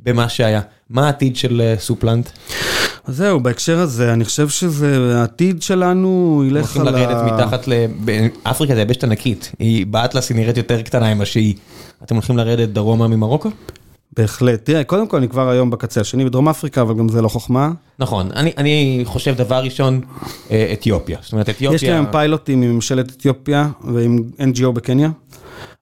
[0.00, 0.60] במה שהיה.
[0.90, 2.28] מה העתיד של אה, SupPlant?
[3.06, 6.98] אז זהו, בהקשר הזה, אני חושב שזה העתיד שלנו ילך הולכים על ה...
[6.98, 7.72] לרדת מתחת ל...
[8.42, 11.54] אפריקה זה יבשת ענקית, היא באטלס היא נראית יותר קטנה ממה שהיא.
[12.02, 13.50] אתם הולכים לרדת דרומה ממרוקו?
[14.16, 14.64] בהחלט.
[14.64, 17.70] תראה, קודם כל אני כבר היום בקצה השני בדרום אפריקה, אבל גם זה לא חוכמה.
[17.98, 20.00] נכון, אני, אני חושב דבר ראשון,
[20.50, 21.18] אה, אתיופיה.
[21.22, 21.76] זאת אומרת, אתיופיה...
[21.76, 25.10] יש לי היום פיילוטים עם ממשלת אתיופיה ועם NGO בקניה.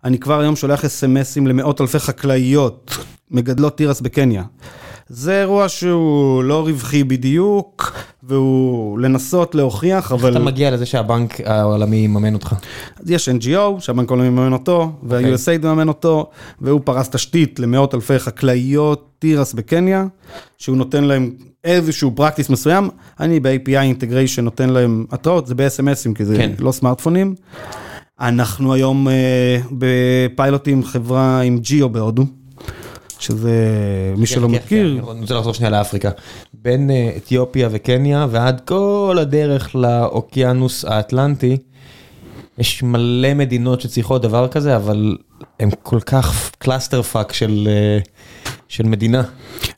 [0.05, 2.97] אני כבר היום שולח אס.אם.אסים למאות אלפי חקלאיות,
[3.31, 4.43] מגדלות תירס בקניה.
[5.09, 7.93] זה אירוע שהוא לא רווחי בדיוק,
[8.23, 12.55] והוא לנסות להוכיח, אבל אתה מגיע לזה שהבנק העולמי יממן אותך.
[13.07, 16.31] יש NGO, שהבנק העולמי מממן אותו, וה-USAID מממן אותו,
[16.61, 20.05] והוא פרס תשתית למאות אלפי חקלאיות תירס בקניה,
[20.59, 21.31] שהוא נותן להם
[21.65, 22.91] איזשהו פרקטיס מסוים,
[23.21, 26.51] אני ב-API אינטגריישן נותן להם התראות, זה ב-SMSים, כי זה כן.
[26.59, 27.35] לא סמארטפונים.
[28.21, 32.25] אנחנו היום אה, בפיילוטים חברה עם ג'יו בהודו,
[33.19, 33.53] שזה,
[34.17, 36.11] מי שלא כן, מכיר, כן, אני רוצה לחזור שנייה לאפריקה.
[36.55, 41.57] בין אה, אתיופיה וקניה ועד כל הדרך לאוקיינוס האטלנטי,
[42.59, 45.17] יש מלא מדינות שצריכות דבר כזה, אבל
[45.61, 47.99] הם כל כך clusterfuck של, אה,
[48.75, 49.23] של מדינה.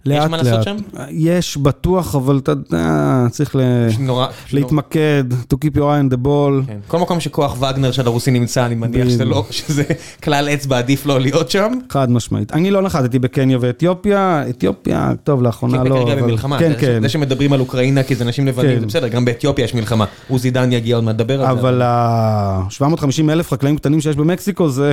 [0.07, 0.65] לאט יש מה לעשות לאט.
[0.65, 0.77] שם?
[1.11, 3.61] יש בטוח, אבל אתה יודע, צריך ל...
[4.01, 6.67] נורא, להתמקד, to keep your eye on the ball.
[6.67, 6.79] כן.
[6.89, 9.83] כל מקום שכוח וגנר של הרוסי נמצא, אני מניח שזה לא, שזה
[10.23, 11.73] כלל אצבע עדיף לא להיות שם.
[11.91, 12.53] חד משמעית.
[12.53, 16.23] אני לא נחתתי בקניה ואתיופיה, אתיופיה, טוב, לאחרונה כן, לא, כרגע אבל...
[16.23, 16.59] במלחמה.
[16.59, 17.03] כן, זה- כן.
[17.03, 18.81] זה שמדברים על אוקראינה כי זה אנשים לבנים, כן.
[18.81, 20.05] זה בסדר, גם באתיופיה יש מלחמה.
[20.29, 21.61] עוזי דן יגיע עוד מעט לדבר על זה.
[21.61, 22.99] אבל ה-750
[23.31, 24.93] אלף חקלאים קטנים שיש במקסיקו זה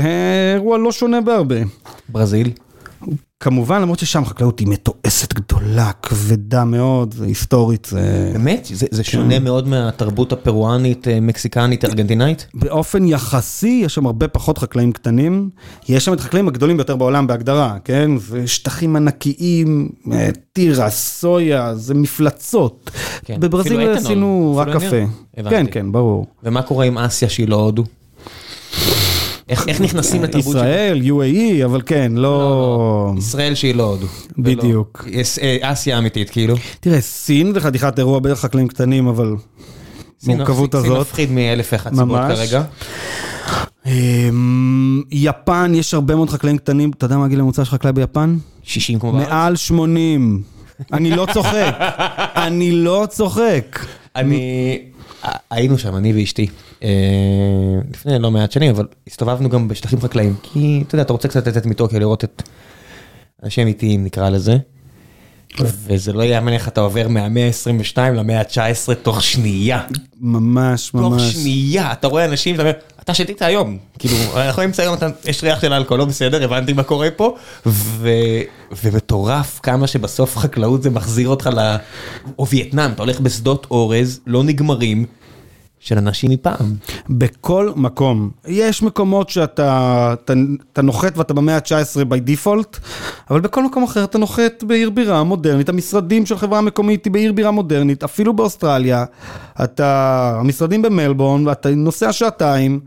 [0.53, 1.55] אירוע לא שונה בהרבה.
[2.09, 2.49] ברזיל.
[3.43, 8.29] כמובן, למרות ששם חקלאות היא מתועסת גדולה, כבדה מאוד, היסטורית, זה...
[8.33, 8.69] באמת?
[8.73, 9.11] זה, זה כן.
[9.11, 12.47] שונה מאוד מהתרבות הפרואנית, אה, מקסיקנית, ארגנטינאית?
[12.53, 15.49] באופן יחסי, יש שם הרבה פחות חקלאים קטנים.
[15.89, 18.17] יש שם את החקלאים הגדולים ביותר בעולם בהגדרה, כן?
[18.17, 22.91] זה שטחים ענקיים, אה, תירס, סויה, זה מפלצות.
[23.25, 25.01] כן, בברזיל עשינו רק קפה.
[25.37, 25.55] הבנתי.
[25.55, 26.25] כן, כן, ברור.
[26.43, 27.83] ומה קורה עם אסיה שהיא לא הודו?
[29.49, 33.13] איך, איך נכנסים לתרבות ישראל, UAE, אבל כן, לא...
[33.17, 34.07] ישראל שהיא לא הודו.
[34.37, 35.03] בדיוק.
[35.07, 36.55] ולא- אה, אסיה אמיתית, כאילו.
[36.79, 39.35] תראה, סין זה חתיכת אירוע בערך חקלאים קטנים, אבל...
[40.21, 40.99] סין- מורכבות סין הזאת.
[41.01, 42.19] מפחיד מאלף ואחת סיבות.
[42.27, 42.63] כרגע.
[43.85, 46.91] אמ, יפן, יש הרבה מאוד חקלאים קטנים.
[46.97, 48.37] אתה יודע מה הגיל הממוצע של חקלאי ביפן?
[48.63, 49.27] 60 כמו בארץ.
[49.29, 50.41] מעל 80.
[50.93, 51.75] אני לא צוחק.
[52.35, 53.79] אני לא צוחק.
[54.15, 54.79] אני...
[55.49, 56.47] היינו שם, אני ואשתי,
[56.83, 56.89] אה,
[57.93, 61.47] לפני לא מעט שנים, אבל הסתובבנו גם בשטחים חקלאיים, כי אתה יודע, אתה רוצה קצת
[61.47, 62.43] לצאת מטוקיה, לראות את
[63.43, 64.57] אנשים אמיתיים נקרא לזה,
[65.61, 69.81] וזה לא יאמן איך אתה עובר מהמאה ה-22 למאה ה-19 תוך שנייה.
[70.21, 71.21] ממש, תוך ממש.
[71.21, 74.95] שנייה, אתה רואה אנשים, אתה אומר, אתה שתית היום, כאילו, אנחנו נמצא היום,
[75.25, 77.35] יש ריח של אלכוהול, לא בסדר, הבנתי מה קורה פה,
[77.65, 78.41] ו-
[78.83, 81.75] ומטורף כמה שבסוף חקלאות זה מחזיר אותך ל...
[82.39, 85.05] או וייטנאם, אתה הולך בשדות אורז, לא נגמרים,
[85.83, 86.75] של אנשים מפעם.
[87.09, 88.29] בכל מקום.
[88.47, 90.33] יש מקומות שאתה אתה,
[90.73, 92.77] אתה נוחת ואתה במאה ה-19 by default,
[93.29, 97.33] אבל בכל מקום אחר אתה נוחת בעיר בירה מודרנית, המשרדים של חברה מקומית היא בעיר
[97.33, 99.05] בירה מודרנית, אפילו באוסטרליה,
[99.63, 102.79] אתה, המשרדים במלבורן, ואתה נוסע שעתיים,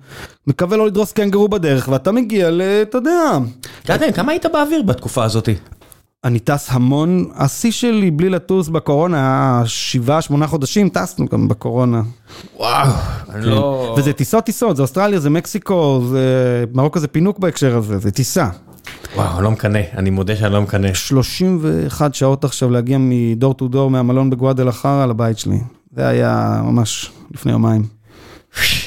[0.46, 2.62] מקווה לא לדרוס קנגרו בדרך, ואתה מגיע ל...
[2.82, 3.38] אתה יודע.
[3.86, 5.54] גדי, כמה היית באוויר בתקופה הזאתי?
[6.26, 12.02] אני טס המון, השיא שלי בלי לטוס בקורונה היה שבעה, שמונה חודשים, טסנו גם בקורונה.
[12.56, 12.90] וואו,
[13.30, 13.94] אני לא...
[13.98, 16.64] וזה טיסות טיסות, זה אוסטרליה, זה מקסיקו, זה...
[16.74, 18.48] מרוקו זה פינוק בהקשר הזה, זה טיסה.
[19.16, 20.94] וואו, לא מקנא, אני מודה שאני לא מקנא.
[20.94, 25.58] 31 שעות עכשיו להגיע מדור טו דור מהמלון בגואדל אחרה לבית שלי.
[25.96, 27.95] זה היה ממש לפני יומיים.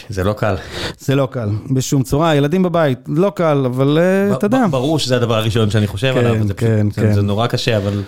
[0.09, 0.55] זה לא קל.
[0.99, 4.65] זה לא קל, בשום צורה, ילדים בבית, לא קל, אבל אה, אתה יודע.
[4.69, 7.13] ברור שזה הדבר הראשון שאני חושב כן, עליו, זה כן, כן.
[7.13, 8.03] זה נורא קשה, אבל...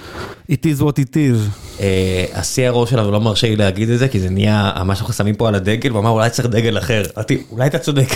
[0.52, 1.38] It is what it is.
[1.80, 5.36] אה, ה-CRO שלנו לא מרשה לי להגיד את זה, כי זה נהיה מה שאנחנו שמים
[5.36, 7.04] פה על הדגל, הוא אמר אולי צריך דגל אחר.
[7.52, 8.10] אולי אתה צודק.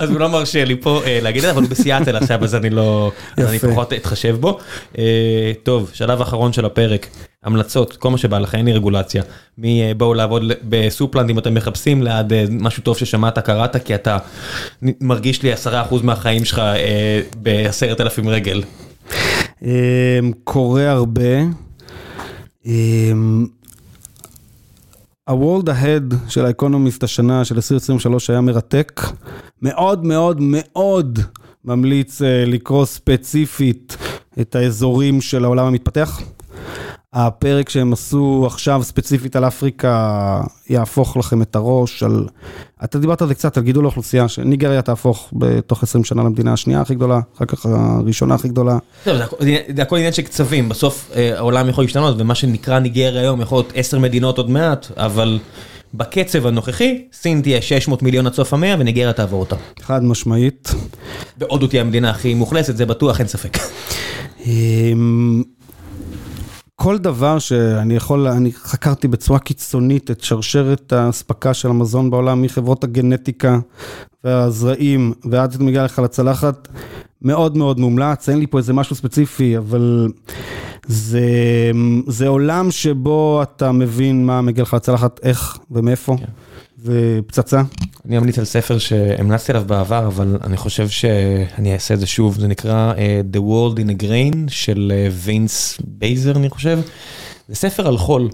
[0.00, 2.54] אז הוא לא מרשה לי פה אה, להגיד את זה, אבל הוא בסיאטל עכשיו, אז
[2.54, 3.12] אני לא...
[3.36, 3.58] אז אני.
[3.58, 4.58] פחות אתחשב בו.
[4.98, 7.06] אה, טוב, שלב אחרון של הפרק,
[7.44, 9.22] המלצות, כל מה שבא לך, אין לי רגולציה.
[9.58, 14.18] מי אה, לעבוד בסופלנד אם אתם מחפשים ליד משהו טוב ששמעת, קראת, כי אתה
[14.82, 15.56] מרגיש לי 10%
[16.02, 18.62] מהחיים שלך אה, בעשרת אלפים רגל.
[19.62, 19.68] אמ,
[20.44, 21.40] קורה הרבה.
[22.66, 23.46] אמ,
[25.26, 29.02] ה-World Ahead של האקונומיסט השנה של 2023 היה מרתק.
[29.62, 31.18] מאוד מאוד מאוד
[31.64, 33.96] ממליץ אה, לקרוא ספציפית
[34.40, 36.20] את האזורים של העולם המתפתח.
[37.12, 42.26] הפרק שהם עשו עכשיו ספציפית על אפריקה יהפוך לכם את הראש על...
[42.84, 46.80] אתה דיברת על זה קצת, על גידול האוכלוסייה, שניגריה תהפוך בתוך 20 שנה למדינה השנייה
[46.80, 48.78] הכי גדולה, אחר כך הראשונה הכי גדולה.
[49.04, 53.58] זה הכל- עניין של קצבים, בסוף אה, העולם יכול להשתנות, ומה שנקרא ניגריה היום יכול
[53.58, 55.38] להיות עשר מדינות עוד מעט, אבל
[55.94, 59.56] בקצב הנוכחי, סין תהיה 600 מיליון עד סוף המאה וניגריה תעבור אותה.
[59.82, 60.74] חד משמעית.
[61.38, 63.58] והודו תהיה המדינה הכי מאוכלסת, זה בטוח, אין ספק.
[64.46, 65.42] אמ,
[66.76, 72.84] כל דבר שאני יכול, אני חקרתי בצורה קיצונית את שרשרת האספקה של המזון בעולם מחברות
[72.84, 73.58] הגנטיקה
[74.24, 76.68] והזרעים ועד שזה מגיע לך לצלחת,
[77.22, 80.08] מאוד מאוד מומלץ, אין לי פה איזה משהו ספציפי, אבל
[80.88, 81.20] זה,
[82.06, 86.16] זה עולם שבו אתה מבין מה מגיע לך לצלחת, איך ומאיפה,
[86.84, 87.62] זה פצצה.
[88.06, 92.38] אני אמליץ על ספר שהמלצתי עליו בעבר, אבל אני חושב שאני אעשה את זה שוב,
[92.38, 96.80] זה נקרא אה, The World in a Grain של אה, וינס בייזר, אני חושב.
[97.48, 98.28] זה ספר על חול.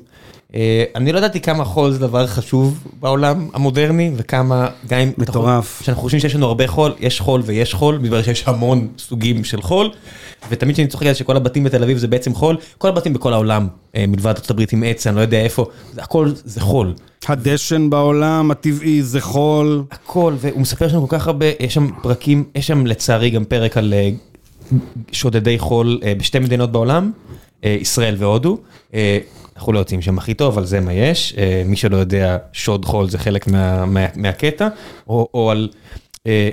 [0.55, 5.13] אה, אני לא ידעתי כמה חול זה דבר חשוב בעולם המודרני, וכמה, גם אם...
[5.19, 5.83] מטורף.
[5.85, 9.63] שאנחנו חושבים שיש לנו הרבה חול, יש חול ויש חול, בגלל שיש המון סוגים של
[9.63, 9.91] חול,
[10.51, 13.33] ותמיד כשאני צוחק על זה שכל הבתים בתל אביב זה בעצם חול, כל הבתים בכל
[13.33, 16.95] העולם, אה, מלבד ארצות הברית עם עץ, אני לא יודע איפה, זה הכל זה חול.
[17.29, 19.83] הדשן בעולם הטבעי זה חול.
[19.91, 23.77] הכל, והוא מספר שם כל כך הרבה, יש שם פרקים, יש שם לצערי גם פרק
[23.77, 24.11] על אה,
[25.13, 27.13] שודדי חול אה, בשתי מדינות בעולם,
[27.65, 28.59] ישראל והודו.
[29.57, 31.35] אנחנו לא יוצאים שם הכי טוב, אבל זה מה יש.
[31.67, 34.69] מי שלא יודע, שוד חול זה חלק מה, מה, מהקטע.
[35.09, 35.69] או, או על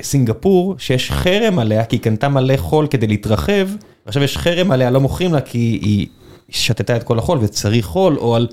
[0.01, 3.67] סינגפור, שיש חרם עליה, כי היא קנתה מלא חול כדי להתרחב,
[4.05, 6.07] ועכשיו יש חרם עליה, לא מוכרים לה, כי היא
[6.49, 8.47] שתתה את כל החול וצריך חול, או על,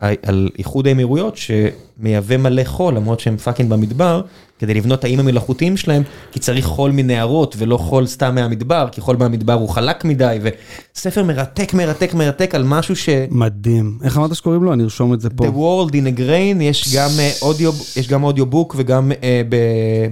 [0.00, 4.22] על איחוד האמירויות שמייבא מלא חול, למרות שהם fucking במדבר,
[4.58, 9.16] כדי לבנות האיים המלאכותיים שלהם, כי צריך חול מנהרות ולא חול סתם מהמדבר, כי חול
[9.16, 13.08] מהמדבר הוא חלק מדי, וספר מרתק, מרתק, מרתק על משהו ש...
[13.30, 13.98] מדהים.
[14.04, 14.72] איך אמרת שקוראים לו?
[14.72, 15.44] אני ארשום את זה פה.
[15.44, 19.56] The World in a Grain, יש גם אה, אודיו, יש גם audiobook וגם אה, ב-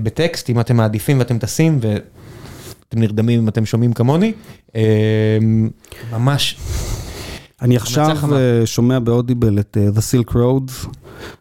[0.02, 4.32] בטקסט, אם אתם מעדיפים ואתם טסים ואתם נרדמים אם אתם שומעים כמוני.
[4.76, 4.82] אה,
[6.12, 6.56] ממש,
[7.64, 8.16] אני עכשיו.
[8.32, 10.88] אה, שומע באודיבל את אה, The Silk Road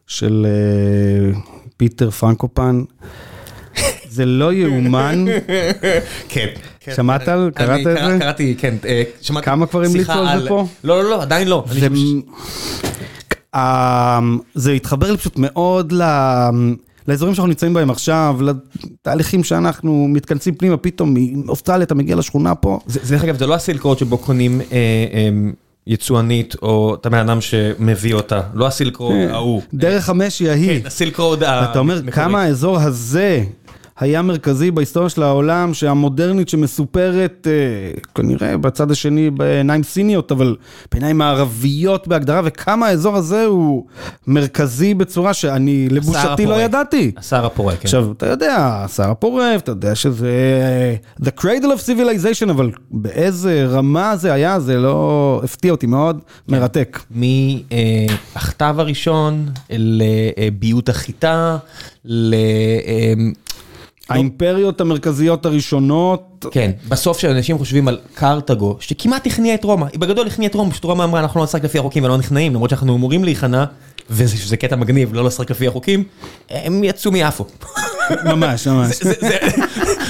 [0.08, 1.40] של אה,
[1.78, 2.82] פיטר פרנקופן.
[4.10, 5.26] זה לא יאומן,
[6.30, 6.48] כן.
[6.96, 7.96] שמעת על- קראת את זה?
[7.96, 8.76] קרא- קראתי, כן.
[9.42, 10.66] כמה כבר המליצו על זה פה?
[10.84, 11.64] לא, לא, לא, עדיין לא.
[11.72, 12.22] אני
[14.56, 15.94] זה, התחבר לי פשוט מאוד.
[17.08, 21.14] לאזורים שאנחנו נמצאים בהם עכשיו, לתהליכים שאנחנו מתכנסים פנימה, פתאום
[21.46, 22.80] מאוסטרליה אתה מגיע לשכונה פה.
[22.88, 24.62] זה דרך אגב, זה לא הסילקורד שבו קונים
[25.88, 29.62] יצואנית, או את הבן אדם שמביא אותה, לא הסילקורד ההוא.
[29.74, 30.82] דרך המשי ההיא.
[30.82, 32.02] כן, הסילקורד אתה אומר.
[32.12, 33.44] כמה האזור הזה
[34.00, 40.56] היה מרכזי בהיסטוריה של העולם, שהמודרנית שמסופרת אה, כנראה בצד השני בעיניים סיניות, אבל
[40.92, 43.86] בעיניים מערביות בהגדרה, וכמה האזור הזה הוא
[44.28, 47.12] מרכזי בצורה שאני לבושתי לא ידעתי.
[47.18, 47.80] הסהר הפורה, כן.
[47.84, 50.32] עכשיו, אתה יודע, הסהר הפורה, אתה יודע שזה
[51.22, 57.00] The Cradle of Civilization, אבל באיזה רמה זה היה, זה לא הפתיע אותי מאוד, מרתק.
[57.12, 61.58] מהכתב הראשון לביוט החיטה,
[62.06, 62.36] ל...
[64.10, 66.46] האימפריות המרכזיות הראשונות.
[66.52, 70.72] כן, בסוף כשאנשים חושבים על קרתגו, שכמעט הכניעה את רומא, היא בגדול הכניעה את רומא,
[70.72, 73.64] פשוט רומא אמרה אנחנו לא נשחק לפי החוקים ולא נכנעים, למרות שאנחנו אמורים להיכנע,
[74.10, 76.04] וזה קטע מגניב, לא לשחק לפי החוקים,
[76.50, 77.46] הם יצאו מיפו.
[78.26, 79.00] ממש, ממש.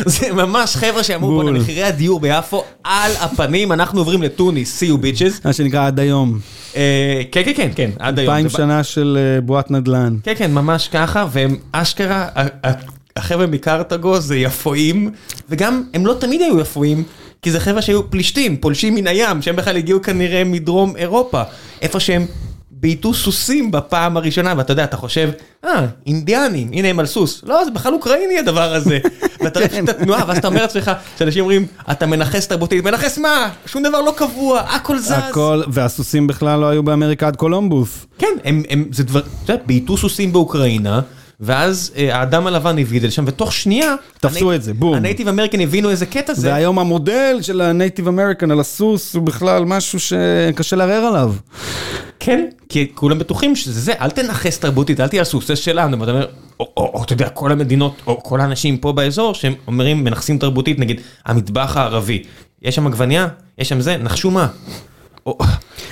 [0.05, 4.97] זה ממש חבר'ה שאמרו פה, מחירי הדיור ביפו על הפנים, אנחנו עוברים לטוניס, see you
[4.97, 5.41] bitches.
[5.45, 6.39] מה שנקרא עד היום.
[6.73, 6.81] כן,
[7.31, 8.33] כן, כן, כן, עד היום.
[8.33, 10.17] אלפיים שנה של בועת נדל"ן.
[10.23, 12.27] כן, כן, ממש ככה, והם אשכרה,
[13.17, 15.11] החבר'ה מקרתגו זה יפואים,
[15.49, 17.03] וגם הם לא תמיד היו יפואים,
[17.41, 21.41] כי זה חבר'ה שהיו פלישתים, פולשים מן הים, שהם בכלל הגיעו כנראה מדרום אירופה,
[21.81, 22.25] איפה שהם
[22.83, 25.29] בייתו סוסים בפעם הראשונה, ואתה יודע, אתה חושב,
[25.65, 27.41] אה, אינדיאנים, הנה הם על סוס.
[27.43, 28.99] לא, זה בכלל אוקראיני הדבר הזה.
[29.41, 33.49] ואתה רואה את התנועה, ואז אתה אומר לעצמך, שאנשים אומרים, אתה מנכס תרבותית, מנכס מה?
[33.65, 35.11] שום דבר לא קבוע, הכל זז.
[35.11, 38.05] הכל, והסוסים בכלל לא היו באמריקה עד קולומבוס.
[38.17, 41.01] כן, הם, הם, זה דבר, אתה יודע, בייתו סוסים באוקראינה.
[41.43, 43.95] ואז האדם הלבן הביא את זה לשם, ותוך שנייה...
[44.19, 44.95] תפסו את זה, בום.
[44.95, 46.49] ה Native American הבינו איזה קטע זה.
[46.49, 51.33] והיום המודל של ה Native American על הסוס הוא בכלל משהו שקשה לערער עליו.
[52.19, 56.11] כן, כי כולם בטוחים שזה זה, אל תנכס תרבותית, אל תהיה הסוס, זה שלנו, ואתה
[56.11, 56.27] אומר,
[56.59, 61.01] או אתה יודע, כל המדינות, או כל האנשים פה באזור, שהם אומרים, מנכסים תרבותית, נגיד,
[61.25, 62.23] המטבח הערבי,
[62.61, 64.47] יש שם עגבניה, יש שם זה, נחשו מה.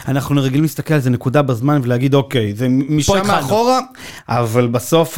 [0.07, 3.79] אנחנו רגילים להסתכל על זה נקודה בזמן ולהגיד אוקיי, זה משם מאחורה,
[4.29, 5.17] אבל בסוף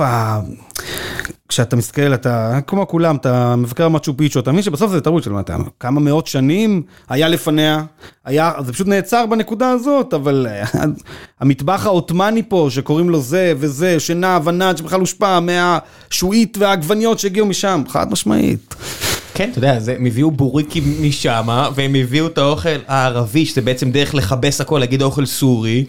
[1.53, 5.31] כשאתה מסתכל, אתה כמו כולם, אתה מבקר מצ'ו פיצ'ו, אתה מבין שבסוף זה תרבות של
[5.79, 7.83] כמה מאות שנים היה לפניה,
[8.25, 10.47] היה, זה פשוט נעצר בנקודה הזאת, אבל
[11.39, 17.83] המטבח העות'מאני פה, שקוראים לו זה וזה, שנע ונד, שבכלל הושפע מהשועית והעגבניות שהגיעו משם,
[17.89, 18.75] חד משמעית.
[19.33, 24.15] כן, אתה יודע, הם הביאו בוריקים משם, והם הביאו את האוכל הערבי, שזה בעצם דרך
[24.15, 25.85] לכבס הכל, להגיד אוכל סורי.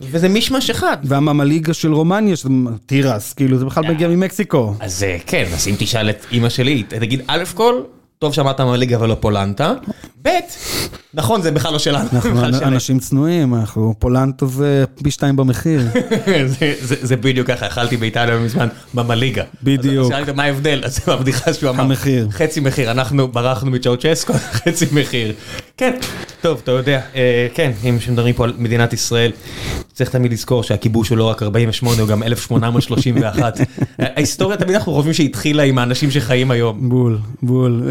[0.00, 0.96] וזה מישמש אחד.
[1.04, 2.48] והממליגה של רומניה, שזה
[2.86, 4.74] תירס, כאילו זה בכלל מגיע ממקסיקו.
[4.80, 7.80] אז כן, אז אם תשאל את אימא שלי, תגיד, א' כל,
[8.20, 9.72] טוב שאמרת ממליגה ולא פולנטה,
[10.22, 10.28] ב',
[11.14, 12.08] נכון, זה בכלל לא שלנו.
[12.12, 15.80] אנחנו אנשים צנועים, אנחנו פולנטה זה פי שתיים במחיר.
[16.80, 19.42] זה בדיוק ככה, אכלתי באיטליה מזמן ממליגה.
[19.62, 20.12] בדיוק.
[20.12, 21.84] שאלת מה ההבדל, אז זה הבדיחה שהוא אמר.
[21.84, 22.28] המחיר.
[22.30, 25.32] חצי מחיר, אנחנו ברחנו מצ'אוצ'סקו, חצי מחיר.
[25.76, 25.98] כן,
[26.40, 27.00] טוב, אתה יודע,
[27.54, 29.32] כן, אם מדברים פה על מדינת ישראל,
[29.92, 33.60] צריך תמיד לזכור שהכיבוש הוא לא רק 48, הוא גם 1831.
[33.98, 36.88] ההיסטוריה תמיד אנחנו חושבים שהתחילה עם האנשים שחיים היום.
[36.88, 37.82] בול, בול.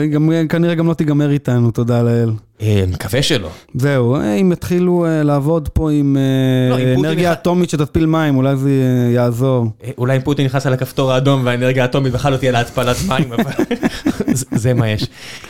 [0.50, 2.32] כנראה גם לא תיגמר איתנו, תודה לאל.
[2.88, 3.50] מקווה שלא.
[3.76, 6.18] זהו, אם יתחילו לעבוד פה עם
[6.98, 8.72] אנרגיה אטומית שתתפיל מים, אולי זה
[9.14, 9.68] יעזור.
[9.98, 13.52] אולי אם פוטין נכנס על הכפתור האדום והאנרגיה האטומית בכלל לא תהיה להתפלת מים, אבל
[14.64, 15.08] זה מה יש.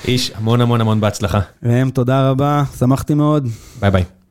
[0.08, 1.40] איש, המון המון המון בהצלחה.
[1.66, 3.48] ראם, תודה רבה, שמחתי מאוד.
[3.82, 4.19] ביי ביי.